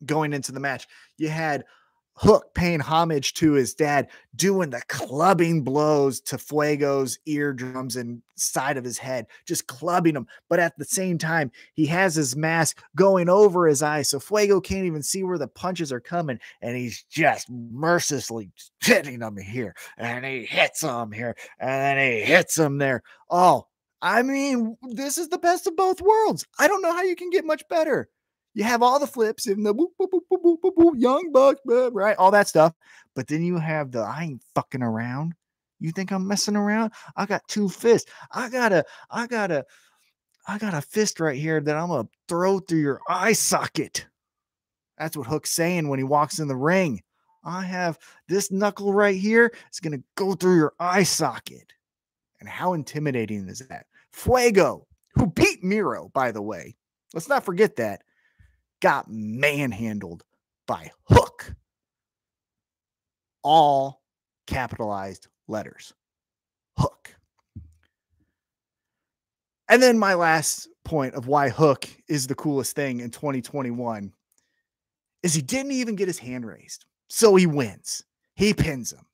going 0.05 0.33
into 0.33 0.51
the 0.51 0.59
match, 0.59 0.87
you 1.17 1.29
had 1.29 1.65
Hook 2.15 2.53
paying 2.53 2.81
homage 2.81 3.33
to 3.35 3.53
his 3.53 3.73
dad, 3.73 4.09
doing 4.35 4.69
the 4.69 4.81
clubbing 4.87 5.63
blows 5.63 6.19
to 6.21 6.37
Fuego's 6.37 7.17
eardrums 7.25 7.95
and 7.95 8.21
side 8.35 8.77
of 8.77 8.83
his 8.83 8.97
head, 8.97 9.25
just 9.47 9.67
clubbing 9.67 10.15
him. 10.15 10.27
But 10.49 10.59
at 10.59 10.77
the 10.77 10.85
same 10.85 11.17
time, 11.17 11.51
he 11.73 11.85
has 11.87 12.13
his 12.13 12.35
mask 12.35 12.83
going 12.95 13.29
over 13.29 13.65
his 13.67 13.81
eyes, 13.81 14.09
so 14.09 14.19
Fuego 14.19 14.61
can't 14.61 14.85
even 14.85 15.01
see 15.01 15.23
where 15.23 15.37
the 15.37 15.47
punches 15.47 15.91
are 15.91 15.99
coming, 15.99 16.39
and 16.61 16.77
he's 16.77 17.03
just 17.09 17.49
mercilessly 17.49 18.51
hitting 18.81 19.21
him 19.21 19.37
here, 19.37 19.73
and 19.97 20.25
he 20.25 20.45
hits 20.45 20.81
him 20.81 21.11
here, 21.11 21.35
and 21.59 21.69
then 21.69 21.97
he 21.97 22.21
hits 22.21 22.57
him 22.57 22.77
there. 22.77 23.01
Oh, 23.29 23.67
I 24.01 24.21
mean, 24.21 24.77
this 24.81 25.17
is 25.17 25.29
the 25.29 25.37
best 25.37 25.65
of 25.65 25.75
both 25.75 26.01
worlds. 26.01 26.45
I 26.59 26.67
don't 26.67 26.81
know 26.81 26.93
how 26.93 27.03
you 27.03 27.15
can 27.15 27.29
get 27.29 27.45
much 27.45 27.67
better. 27.69 28.09
You 28.53 28.63
have 28.65 28.83
all 28.83 28.99
the 28.99 29.07
flips 29.07 29.47
and 29.47 29.65
the 29.65 29.73
boop, 29.73 29.87
boop, 29.99 30.09
boop, 30.11 30.21
boop, 30.29 30.57
boop, 30.61 30.75
boop, 30.77 30.93
young 30.97 31.31
buck, 31.31 31.57
right? 31.65 32.17
All 32.17 32.31
that 32.31 32.47
stuff. 32.47 32.73
But 33.15 33.27
then 33.27 33.43
you 33.43 33.57
have 33.57 33.91
the 33.91 34.01
I 34.01 34.23
ain't 34.23 34.43
fucking 34.55 34.83
around. 34.83 35.33
You 35.79 35.91
think 35.91 36.11
I'm 36.11 36.27
messing 36.27 36.55
around? 36.55 36.91
I 37.15 37.25
got 37.25 37.47
two 37.47 37.69
fists. 37.69 38.11
I 38.31 38.49
got 38.49 38.71
a, 38.71 38.85
I 39.09 39.25
got 39.27 39.51
a, 39.51 39.65
I 40.47 40.57
got 40.57 40.73
a 40.73 40.81
fist 40.81 41.19
right 41.19 41.37
here 41.37 41.61
that 41.61 41.77
I'm 41.77 41.87
gonna 41.87 42.07
throw 42.27 42.59
through 42.59 42.79
your 42.79 43.01
eye 43.07 43.33
socket. 43.33 44.05
That's 44.97 45.17
what 45.17 45.27
Hook's 45.27 45.51
saying 45.51 45.87
when 45.87 45.99
he 45.99 46.03
walks 46.03 46.39
in 46.39 46.47
the 46.47 46.55
ring. 46.55 47.01
I 47.43 47.63
have 47.63 47.97
this 48.27 48.51
knuckle 48.51 48.93
right 48.93 49.15
here. 49.15 49.51
It's 49.69 49.79
gonna 49.79 50.03
go 50.15 50.33
through 50.33 50.57
your 50.57 50.73
eye 50.79 51.03
socket. 51.03 51.73
And 52.39 52.49
how 52.49 52.73
intimidating 52.73 53.47
is 53.47 53.59
that? 53.69 53.85
Fuego, 54.11 54.87
who 55.15 55.27
beat 55.27 55.63
Miro, 55.63 56.09
by 56.13 56.31
the 56.31 56.41
way. 56.41 56.75
Let's 57.13 57.29
not 57.29 57.45
forget 57.45 57.75
that 57.77 58.03
got 58.81 59.09
manhandled 59.09 60.23
by 60.67 60.91
Hook. 61.05 61.53
All 63.43 64.01
capitalized 64.47 65.27
letters. 65.47 65.93
Hook. 66.77 67.15
And 69.69 69.81
then 69.81 69.97
my 69.97 70.15
last 70.15 70.67
point 70.83 71.15
of 71.15 71.27
why 71.27 71.49
Hook 71.49 71.87
is 72.09 72.27
the 72.27 72.35
coolest 72.35 72.75
thing 72.75 72.99
in 72.99 73.09
2021 73.09 74.11
is 75.23 75.33
he 75.33 75.41
didn't 75.41 75.71
even 75.71 75.95
get 75.95 76.07
his 76.07 76.19
hand 76.19 76.45
raised. 76.45 76.85
So 77.07 77.35
he 77.35 77.45
wins. 77.45 78.03
He 78.35 78.53
pins 78.53 78.91
him 78.91 79.05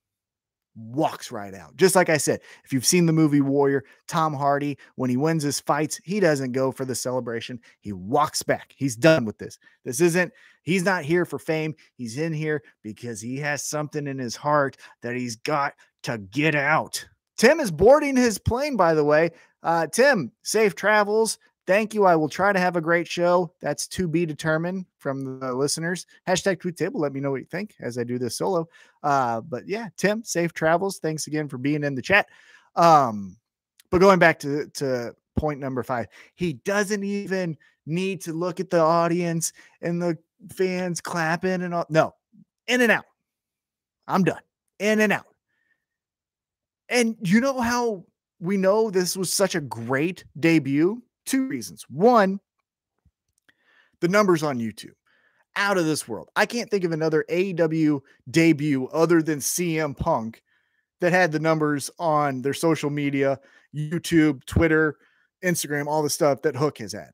walks 0.77 1.31
right 1.31 1.53
out. 1.53 1.75
Just 1.75 1.95
like 1.95 2.09
I 2.09 2.17
said, 2.17 2.39
if 2.63 2.71
you've 2.71 2.85
seen 2.85 3.05
the 3.05 3.13
movie 3.13 3.41
Warrior, 3.41 3.83
Tom 4.07 4.33
Hardy, 4.33 4.77
when 4.95 5.09
he 5.09 5.17
wins 5.17 5.43
his 5.43 5.59
fights, 5.59 5.99
he 6.03 6.19
doesn't 6.19 6.51
go 6.51 6.71
for 6.71 6.85
the 6.85 6.95
celebration. 6.95 7.59
He 7.79 7.93
walks 7.93 8.43
back. 8.43 8.73
He's 8.77 8.95
done 8.95 9.25
with 9.25 9.37
this. 9.37 9.57
This 9.83 10.01
isn't, 10.01 10.31
he's 10.61 10.83
not 10.83 11.03
here 11.03 11.25
for 11.25 11.39
fame. 11.39 11.75
He's 11.95 12.17
in 12.17 12.31
here 12.31 12.63
because 12.83 13.19
he 13.19 13.37
has 13.37 13.63
something 13.63 14.07
in 14.07 14.19
his 14.19 14.35
heart 14.35 14.77
that 15.01 15.15
he's 15.15 15.35
got 15.35 15.73
to 16.03 16.19
get 16.19 16.55
out. 16.55 17.05
Tim 17.37 17.59
is 17.59 17.71
boarding 17.71 18.15
his 18.15 18.37
plane, 18.37 18.75
by 18.75 18.93
the 18.93 19.03
way. 19.03 19.31
Uh, 19.63 19.87
Tim, 19.87 20.31
safe 20.43 20.75
travels. 20.75 21.39
Thank 21.67 21.93
you. 21.93 22.05
I 22.05 22.15
will 22.15 22.29
try 22.29 22.53
to 22.53 22.59
have 22.59 22.77
a 22.77 22.81
great 22.81 23.09
show. 23.09 23.53
That's 23.59 23.87
to 23.89 24.07
be 24.07 24.25
determined 24.25 24.85
from 24.99 25.39
the 25.39 25.53
listeners. 25.53 26.07
Hashtag 26.25 26.61
tweet 26.61 26.77
table. 26.77 27.01
Let 27.01 27.11
me 27.11 27.19
know 27.19 27.29
what 27.29 27.41
you 27.41 27.45
think 27.45 27.75
as 27.81 27.97
I 27.97 28.05
do 28.05 28.17
this 28.17 28.37
solo. 28.37 28.69
Uh, 29.03 29.41
but 29.41 29.67
yeah, 29.67 29.89
Tim, 29.97 30.23
safe 30.23 30.53
travels. 30.53 30.99
Thanks 30.99 31.27
again 31.27 31.49
for 31.49 31.57
being 31.57 31.83
in 31.83 31.93
the 31.93 32.01
chat. 32.01 32.27
Um, 32.77 33.35
but 33.89 33.99
going 33.99 34.17
back 34.17 34.39
to, 34.39 34.67
to 34.75 35.13
point 35.35 35.59
number 35.59 35.83
five, 35.83 36.07
he 36.35 36.53
doesn't 36.53 37.03
even 37.03 37.57
need 37.85 38.21
to 38.21 38.33
look 38.33 38.61
at 38.61 38.69
the 38.69 38.79
audience 38.79 39.51
and 39.81 40.01
the 40.01 40.17
fans 40.53 41.01
clapping 41.01 41.63
and 41.63 41.73
all. 41.73 41.85
No, 41.89 42.15
in 42.67 42.79
and 42.79 42.93
out. 42.93 43.05
I'm 44.07 44.23
done. 44.23 44.41
In 44.79 45.01
and 45.01 45.11
out. 45.11 45.27
And 46.87 47.17
you 47.21 47.41
know 47.41 47.59
how 47.59 48.05
we 48.39 48.55
know 48.55 48.89
this 48.89 49.17
was 49.17 49.33
such 49.33 49.55
a 49.55 49.61
great 49.61 50.23
debut? 50.39 51.01
Two 51.27 51.47
reasons. 51.47 51.85
One, 51.89 52.39
the 53.99 54.07
numbers 54.07 54.41
on 54.41 54.57
YouTube 54.57 54.95
out 55.55 55.77
of 55.77 55.85
this 55.85 56.07
world. 56.07 56.29
I 56.35 56.45
can't 56.45 56.71
think 56.71 56.83
of 56.83 56.93
another 56.93 57.25
AEW 57.29 57.99
debut 58.31 58.87
other 58.87 59.21
than 59.21 59.39
CM 59.39 59.95
Punk 59.95 60.41
that 61.01 61.11
had 61.11 61.31
the 61.31 61.39
numbers 61.39 61.91
on 61.99 62.41
their 62.41 62.53
social 62.53 62.89
media, 62.89 63.39
YouTube, 63.75 64.45
Twitter, 64.45 64.97
Instagram, 65.43 65.87
all 65.87 66.01
the 66.01 66.09
stuff 66.09 66.41
that 66.43 66.55
Hook 66.55 66.77
has 66.77 66.93
had. 66.93 67.11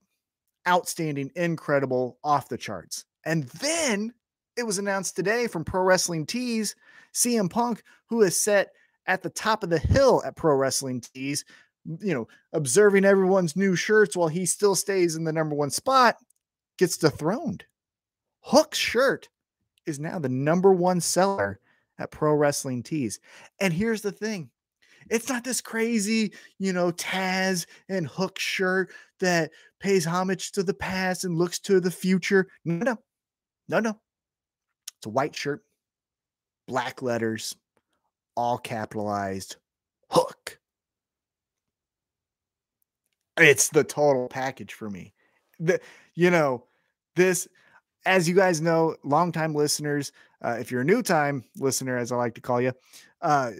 Outstanding, 0.68 1.32
incredible, 1.36 2.18
off 2.24 2.50
the 2.50 2.58
charts. 2.58 3.06
And 3.26 3.48
then 3.50 4.14
it 4.56 4.64
was 4.64 4.78
announced 4.78 5.16
today 5.16 5.48
from 5.48 5.66
Pro 5.66 5.82
Wrestling 5.82 6.26
Tees, 6.26 6.76
CM 7.14 7.50
Punk, 7.50 7.84
who 8.08 8.22
is 8.22 8.40
set 8.40 8.70
at 9.08 9.22
the 9.22 9.30
top 9.30 9.64
of 9.64 9.70
the 9.70 9.80
hill 9.80 10.22
at 10.26 10.36
Pro 10.36 10.56
Wrestling 10.56 11.02
Tees 11.02 11.44
you 11.86 12.14
know, 12.14 12.28
observing 12.54 13.06
everyone's 13.06 13.56
new 13.56 13.76
shirts 13.76 14.16
while 14.16 14.28
he 14.28 14.46
still 14.46 14.76
stays 14.76 15.16
in 15.16 15.24
the 15.24 15.34
number 15.34 15.56
one 15.56 15.70
spot, 15.70 16.18
gets 16.78 16.98
dethroned. 16.98 17.66
Hook's 18.42 18.78
shirt 18.78 19.30
is 19.86 20.00
now 20.00 20.20
the 20.20 20.30
number 20.30 20.72
one 20.72 21.02
seller 21.02 21.60
at 22.00 22.12
Pro 22.12 22.34
Wrestling 22.34 22.84
Tees. 22.84 23.20
And 23.60 23.74
here's 23.74 24.02
the 24.02 24.12
thing 24.12 24.50
it's 25.10 25.28
not 25.28 25.44
this 25.44 25.62
crazy, 25.62 26.34
you 26.60 26.72
know, 26.72 26.92
Taz 26.94 27.66
and 27.90 28.08
Hook 28.08 28.40
shirt 28.40 28.92
that 29.20 29.52
pays 29.80 30.06
homage 30.06 30.54
to 30.54 30.64
the 30.64 30.74
past 30.74 31.26
and 31.26 31.38
looks 31.38 31.60
to 31.60 31.80
the 31.80 31.92
future. 31.92 32.48
No, 32.64 32.84
no, 32.86 32.98
no, 33.68 33.80
no. 33.80 34.00
It's 34.98 35.08
a 35.08 35.10
white 35.10 35.36
shirt, 35.36 35.64
black 36.68 37.02
letters, 37.02 37.56
all 38.36 38.58
capitalized. 38.58 39.58
Hook 40.10 40.60
it's 43.38 43.70
the 43.70 43.84
total 43.84 44.28
package 44.28 44.74
for 44.74 44.90
me. 44.90 45.14
The, 45.60 45.80
you 46.16 46.30
know, 46.30 46.66
this, 47.16 47.48
as 48.06 48.28
you 48.28 48.36
guys 48.36 48.62
know, 48.62 48.96
longtime 49.04 49.56
listeners, 49.56 50.12
uh, 50.44 50.58
if 50.60 50.72
you're 50.72 50.82
a 50.82 50.86
new 50.86 51.02
time 51.02 51.44
listener, 51.58 51.98
as 51.98 52.12
I 52.12 52.16
like 52.18 52.36
to 52.36 52.42
call 52.42 52.62
you, 52.62 52.74
uh, 53.22 53.52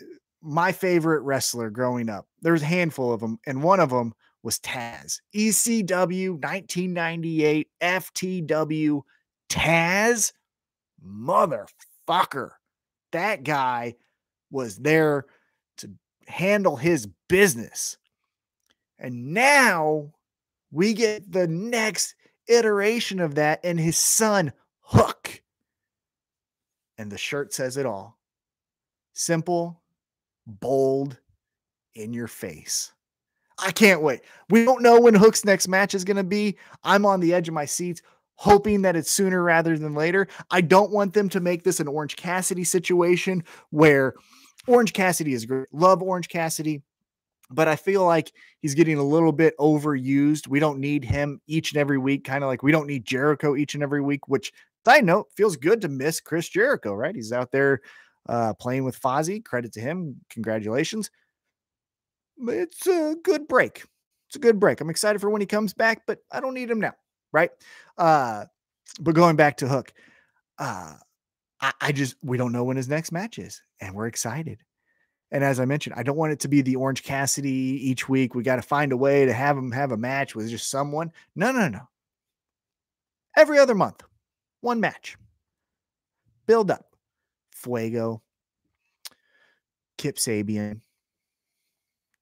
my 0.42 0.72
favorite 0.72 1.22
wrestler 1.22 1.70
growing 1.70 2.10
up, 2.10 2.28
there's 2.42 2.62
a 2.62 2.66
handful 2.66 3.14
of 3.14 3.22
them, 3.22 3.40
and 3.46 3.64
one 3.64 3.80
of 3.80 3.90
them 3.90 4.14
was 4.44 4.60
Taz. 4.60 5.22
ECW 5.34 6.32
1998 6.32 7.70
FTW 7.82 9.02
Taz, 9.50 10.34
motherfucker. 11.06 12.52
that 13.12 13.44
guy 13.44 13.96
was 14.52 14.78
there 14.78 15.26
to 15.78 15.92
handle 16.28 16.76
his 16.76 17.08
business. 17.30 17.98
And 19.04 19.34
now 19.34 20.14
we 20.72 20.94
get 20.94 21.30
the 21.32 21.48
next 21.48 22.16
iteration 22.48 23.20
of 23.20 23.36
that 23.36 23.60
and 23.64 23.80
his 23.80 23.98
son, 23.98 24.54
Hook. 24.80 25.42
And 26.98 27.12
the 27.12 27.18
shirt 27.18 27.54
says 27.54 27.78
it 27.78 27.86
all 27.86 28.18
simple, 29.14 29.82
bold, 30.48 31.18
in 31.94 32.14
your 32.14 32.28
face. 32.28 32.92
I 33.60 33.72
can't 33.72 34.02
wait. 34.02 34.22
We 34.50 34.66
don't 34.66 34.82
know 34.82 35.00
when 35.00 35.14
Hook's 35.14 35.46
next 35.46 35.68
match 35.68 35.94
is 35.94 36.04
going 36.04 36.18
to 36.18 36.24
be. 36.24 36.58
I'm 36.84 37.06
on 37.06 37.20
the 37.20 37.34
edge 37.34 37.48
of 37.48 37.54
my 37.54 37.66
seats, 37.66 38.02
hoping 38.36 38.82
that 38.82 38.96
it's 38.96 39.12
sooner 39.12 39.44
rather 39.44 39.78
than 39.78 39.94
later. 39.94 40.28
I 40.50 40.62
don't 40.62 40.92
want 40.92 41.14
them 41.14 41.30
to 41.30 41.40
make 41.40 41.64
this 41.64 41.80
an 41.80 41.88
Orange 41.88 42.16
Cassidy 42.16 42.64
situation 42.64 43.44
where 43.70 44.16
Orange 44.68 44.94
Cassidy 44.94 45.34
is 45.34 45.46
great. 45.46 45.68
Love 45.72 46.02
Orange 46.02 46.30
Cassidy 46.30 46.82
but 47.54 47.68
I 47.68 47.76
feel 47.76 48.06
like 48.06 48.32
he's 48.62 48.74
getting 48.76 48.98
a 48.98 49.04
little 49.04 49.32
bit 49.32 49.58
overused. 49.58 50.48
We 50.48 50.60
don't 50.60 50.80
need 50.80 51.04
him 51.04 51.42
each 51.48 51.72
and 51.72 51.80
every 51.80 51.98
week, 51.98 52.24
kind 52.24 52.44
of 52.44 52.48
like 52.48 52.64
we 52.64 52.72
don't 52.72 52.88
need 52.88 53.06
Jericho 53.06 53.56
each 53.56 53.74
and 53.74 53.84
every 53.84 54.02
week, 54.02 54.28
which 54.28 54.52
side 54.86 55.06
note 55.06 55.32
feels 55.36 55.56
good 55.56 55.82
to 55.82 55.88
miss 55.88 56.20
Chris 56.20 56.50
Jericho, 56.50 56.94
right? 56.94 57.16
He's 57.16 57.32
out 57.32 57.52
there 57.52 57.82
uh, 58.28 58.54
playing 58.54 58.84
with 58.84 59.00
Fozzy. 59.00 59.44
Credit 59.44 59.72
to 59.74 59.82
him. 59.82 60.20
Congratulations. 60.30 61.12
It's 62.40 62.88
a 62.88 63.16
good 63.24 63.48
break. 63.48 63.84
It's 64.28 64.36
a 64.36 64.40
good 64.40 64.60
break. 64.60 64.82
I'm 64.82 64.90
excited 64.90 65.20
for 65.20 65.30
when 65.30 65.42
he 65.42 65.48
comes 65.48 65.74
back, 65.74 66.04
but 66.08 66.20
I 66.32 66.40
don't 66.40 66.56
need 66.56 66.70
him 66.70 66.80
now, 66.80 66.94
right? 67.32 67.52
Uh, 67.98 68.46
but 69.00 69.16
going 69.16 69.36
back 69.36 69.58
to 69.58 69.68
Hook, 69.68 69.94
uh, 70.58 70.96
I, 71.62 71.74
I 71.80 71.92
just 71.92 72.16
we 72.24 72.38
don't 72.38 72.52
know 72.52 72.64
when 72.64 72.78
his 72.78 72.90
next 72.90 73.12
match 73.12 73.38
is, 73.40 73.62
and 73.80 73.94
we're 73.94 74.08
excited. 74.08 74.60
And 75.34 75.44
as 75.44 75.60
I 75.60 75.66
mentioned, 75.66 75.96
I 75.98 76.04
don't 76.04 76.16
want 76.16 76.32
it 76.32 76.40
to 76.42 76.48
be 76.48 76.62
the 76.62 76.78
Orange 76.78 77.04
Cassidy 77.04 77.50
each 77.50 78.08
week. 78.08 78.36
We 78.36 78.44
got 78.44 78.56
to 78.58 78.62
find 78.62 78.94
a 78.94 78.98
way 78.98 79.26
to 79.26 79.34
have 79.34 79.58
him 79.58 79.72
have 79.72 79.92
a 79.92 79.98
match 79.98 80.36
with 80.36 80.50
just 80.50 80.70
someone. 80.70 81.12
No, 81.36 81.52
no, 81.52 81.68
no. 81.68 81.82
Every 83.36 83.58
other 83.58 83.76
month, 83.76 84.04
one 84.62 84.80
match. 84.80 85.18
Build 86.46 86.72
up. 86.72 86.86
Fuego, 87.64 88.22
Kip 89.98 90.18
Sabian, 90.18 90.82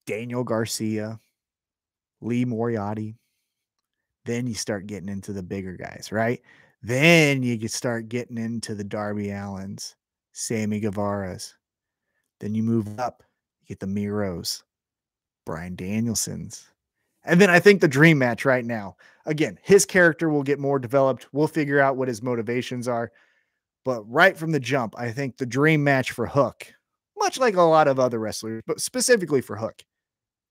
Daniel 0.06 0.44
Garcia, 0.44 1.18
Lee 2.20 2.44
Moriarty. 2.44 3.16
Then 4.24 4.46
you 4.46 4.54
start 4.54 4.86
getting 4.86 5.08
into 5.08 5.32
the 5.32 5.42
bigger 5.42 5.76
guys, 5.76 6.10
right? 6.12 6.40
Then 6.80 7.42
you 7.42 7.66
start 7.66 8.08
getting 8.08 8.38
into 8.38 8.76
the 8.76 8.84
Darby 8.84 9.26
Allins, 9.26 9.96
Sammy 10.32 10.78
Guevara's, 10.78 11.56
then 12.42 12.56
you 12.56 12.62
move 12.62 12.98
up, 12.98 13.22
you 13.60 13.68
get 13.68 13.78
the 13.78 13.86
Miros, 13.86 14.64
Bryan 15.46 15.76
Danielson's. 15.76 16.68
And 17.24 17.40
then 17.40 17.48
I 17.48 17.60
think 17.60 17.80
the 17.80 17.86
dream 17.86 18.18
match 18.18 18.44
right 18.44 18.64
now, 18.64 18.96
again, 19.26 19.60
his 19.62 19.86
character 19.86 20.28
will 20.28 20.42
get 20.42 20.58
more 20.58 20.80
developed. 20.80 21.28
We'll 21.32 21.46
figure 21.46 21.78
out 21.78 21.96
what 21.96 22.08
his 22.08 22.20
motivations 22.20 22.88
are. 22.88 23.12
But 23.84 24.02
right 24.10 24.36
from 24.36 24.50
the 24.50 24.58
jump, 24.58 24.94
I 24.98 25.12
think 25.12 25.36
the 25.36 25.46
dream 25.46 25.84
match 25.84 26.10
for 26.10 26.26
Hook, 26.26 26.74
much 27.16 27.38
like 27.38 27.54
a 27.54 27.62
lot 27.62 27.86
of 27.86 28.00
other 28.00 28.18
wrestlers, 28.18 28.64
but 28.66 28.80
specifically 28.80 29.40
for 29.40 29.56
Hook, 29.56 29.84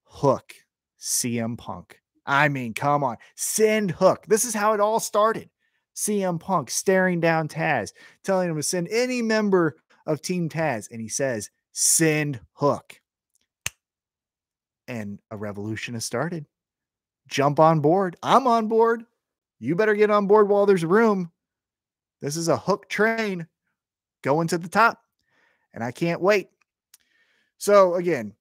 Hook, 0.06 0.54
CM 0.98 1.58
Punk. 1.58 2.00
I 2.26 2.48
mean, 2.48 2.74
come 2.74 3.04
on, 3.04 3.18
send 3.36 3.92
Hook. 3.92 4.26
This 4.28 4.46
is 4.46 4.54
how 4.54 4.74
it 4.74 4.80
all 4.80 5.02
started. 5.02 5.50
CM 5.94 6.40
Punk 6.40 6.70
staring 6.70 7.20
down 7.20 7.50
Taz, 7.50 7.92
telling 8.24 8.50
him 8.50 8.56
to 8.56 8.64
send 8.64 8.88
any 8.88 9.22
member 9.22 9.76
of 10.06 10.22
Team 10.22 10.48
Taz. 10.48 10.90
And 10.90 11.02
he 11.02 11.10
says, 11.10 11.50
send 11.72 12.40
hook. 12.54 13.00
And 14.88 15.20
a 15.30 15.38
revolution 15.38 15.94
has 15.94 16.06
started. 16.06 16.46
Jump 17.28 17.60
on 17.60 17.80
board. 17.80 18.18
I'm 18.22 18.48
on 18.48 18.68
board. 18.68 19.04
You 19.60 19.76
better 19.76 19.94
get 19.94 20.10
on 20.10 20.28
board 20.28 20.50
while 20.50 20.66
there's 20.66 20.84
room. 20.84 21.32
This 22.20 22.36
is 22.36 22.48
a 22.48 22.58
hook 22.58 22.90
train 22.90 23.48
going 24.22 24.48
to 24.50 24.58
the 24.58 24.70
top, 24.70 25.02
and 25.74 25.84
I 25.84 25.92
can't 25.92 26.22
wait. 26.22 26.50
So, 27.58 27.96
again, 27.96 28.34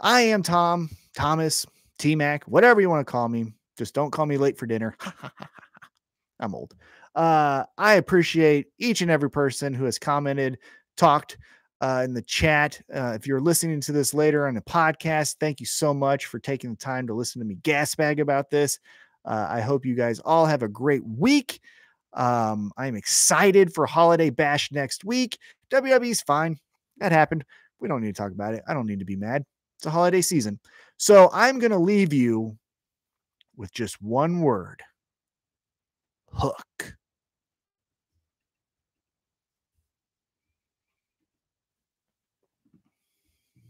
I 0.00 0.22
am 0.22 0.42
Tom, 0.42 0.90
Thomas, 1.16 1.66
T 1.98 2.14
Mac, 2.14 2.44
whatever 2.44 2.80
you 2.80 2.90
want 2.90 3.06
to 3.06 3.10
call 3.10 3.28
me. 3.28 3.52
Just 3.76 3.94
don't 3.94 4.10
call 4.10 4.26
me 4.26 4.36
late 4.36 4.58
for 4.58 4.66
dinner. 4.66 4.96
I'm 6.40 6.54
old. 6.54 6.74
Uh, 7.14 7.64
I 7.76 7.94
appreciate 7.94 8.68
each 8.78 9.00
and 9.00 9.10
every 9.10 9.30
person 9.30 9.74
who 9.74 9.84
has 9.84 9.98
commented, 9.98 10.58
talked, 10.96 11.38
uh, 11.80 12.02
in 12.04 12.14
the 12.14 12.22
chat. 12.22 12.80
Uh, 12.92 13.12
if 13.14 13.26
you're 13.26 13.40
listening 13.40 13.80
to 13.80 13.92
this 13.92 14.14
later 14.14 14.46
on 14.46 14.54
the 14.54 14.60
podcast, 14.60 15.36
thank 15.40 15.60
you 15.60 15.66
so 15.66 15.94
much 15.94 16.26
for 16.26 16.38
taking 16.38 16.70
the 16.70 16.76
time 16.76 17.06
to 17.06 17.14
listen 17.14 17.40
to 17.40 17.46
me 17.46 17.56
gasbag 17.62 18.20
about 18.20 18.50
this. 18.50 18.78
Uh, 19.24 19.46
I 19.50 19.60
hope 19.60 19.84
you 19.84 19.94
guys 19.94 20.20
all 20.20 20.46
have 20.46 20.62
a 20.62 20.68
great 20.68 21.04
week. 21.04 21.60
Um, 22.14 22.72
I'm 22.76 22.96
excited 22.96 23.72
for 23.74 23.86
Holiday 23.86 24.30
Bash 24.30 24.72
next 24.72 25.04
week. 25.04 25.38
WWE's 25.70 26.22
fine. 26.22 26.58
That 26.98 27.12
happened. 27.12 27.44
We 27.80 27.88
don't 27.88 28.00
need 28.00 28.14
to 28.14 28.22
talk 28.22 28.32
about 28.32 28.54
it. 28.54 28.62
I 28.66 28.74
don't 28.74 28.86
need 28.86 28.98
to 29.00 29.04
be 29.04 29.16
mad. 29.16 29.44
It's 29.76 29.86
a 29.86 29.90
holiday 29.90 30.22
season. 30.22 30.58
So 30.96 31.30
I'm 31.32 31.58
going 31.60 31.70
to 31.70 31.78
leave 31.78 32.12
you 32.12 32.56
with 33.56 33.72
just 33.72 34.00
one 34.02 34.40
word 34.40 34.82
hook. 36.32 36.97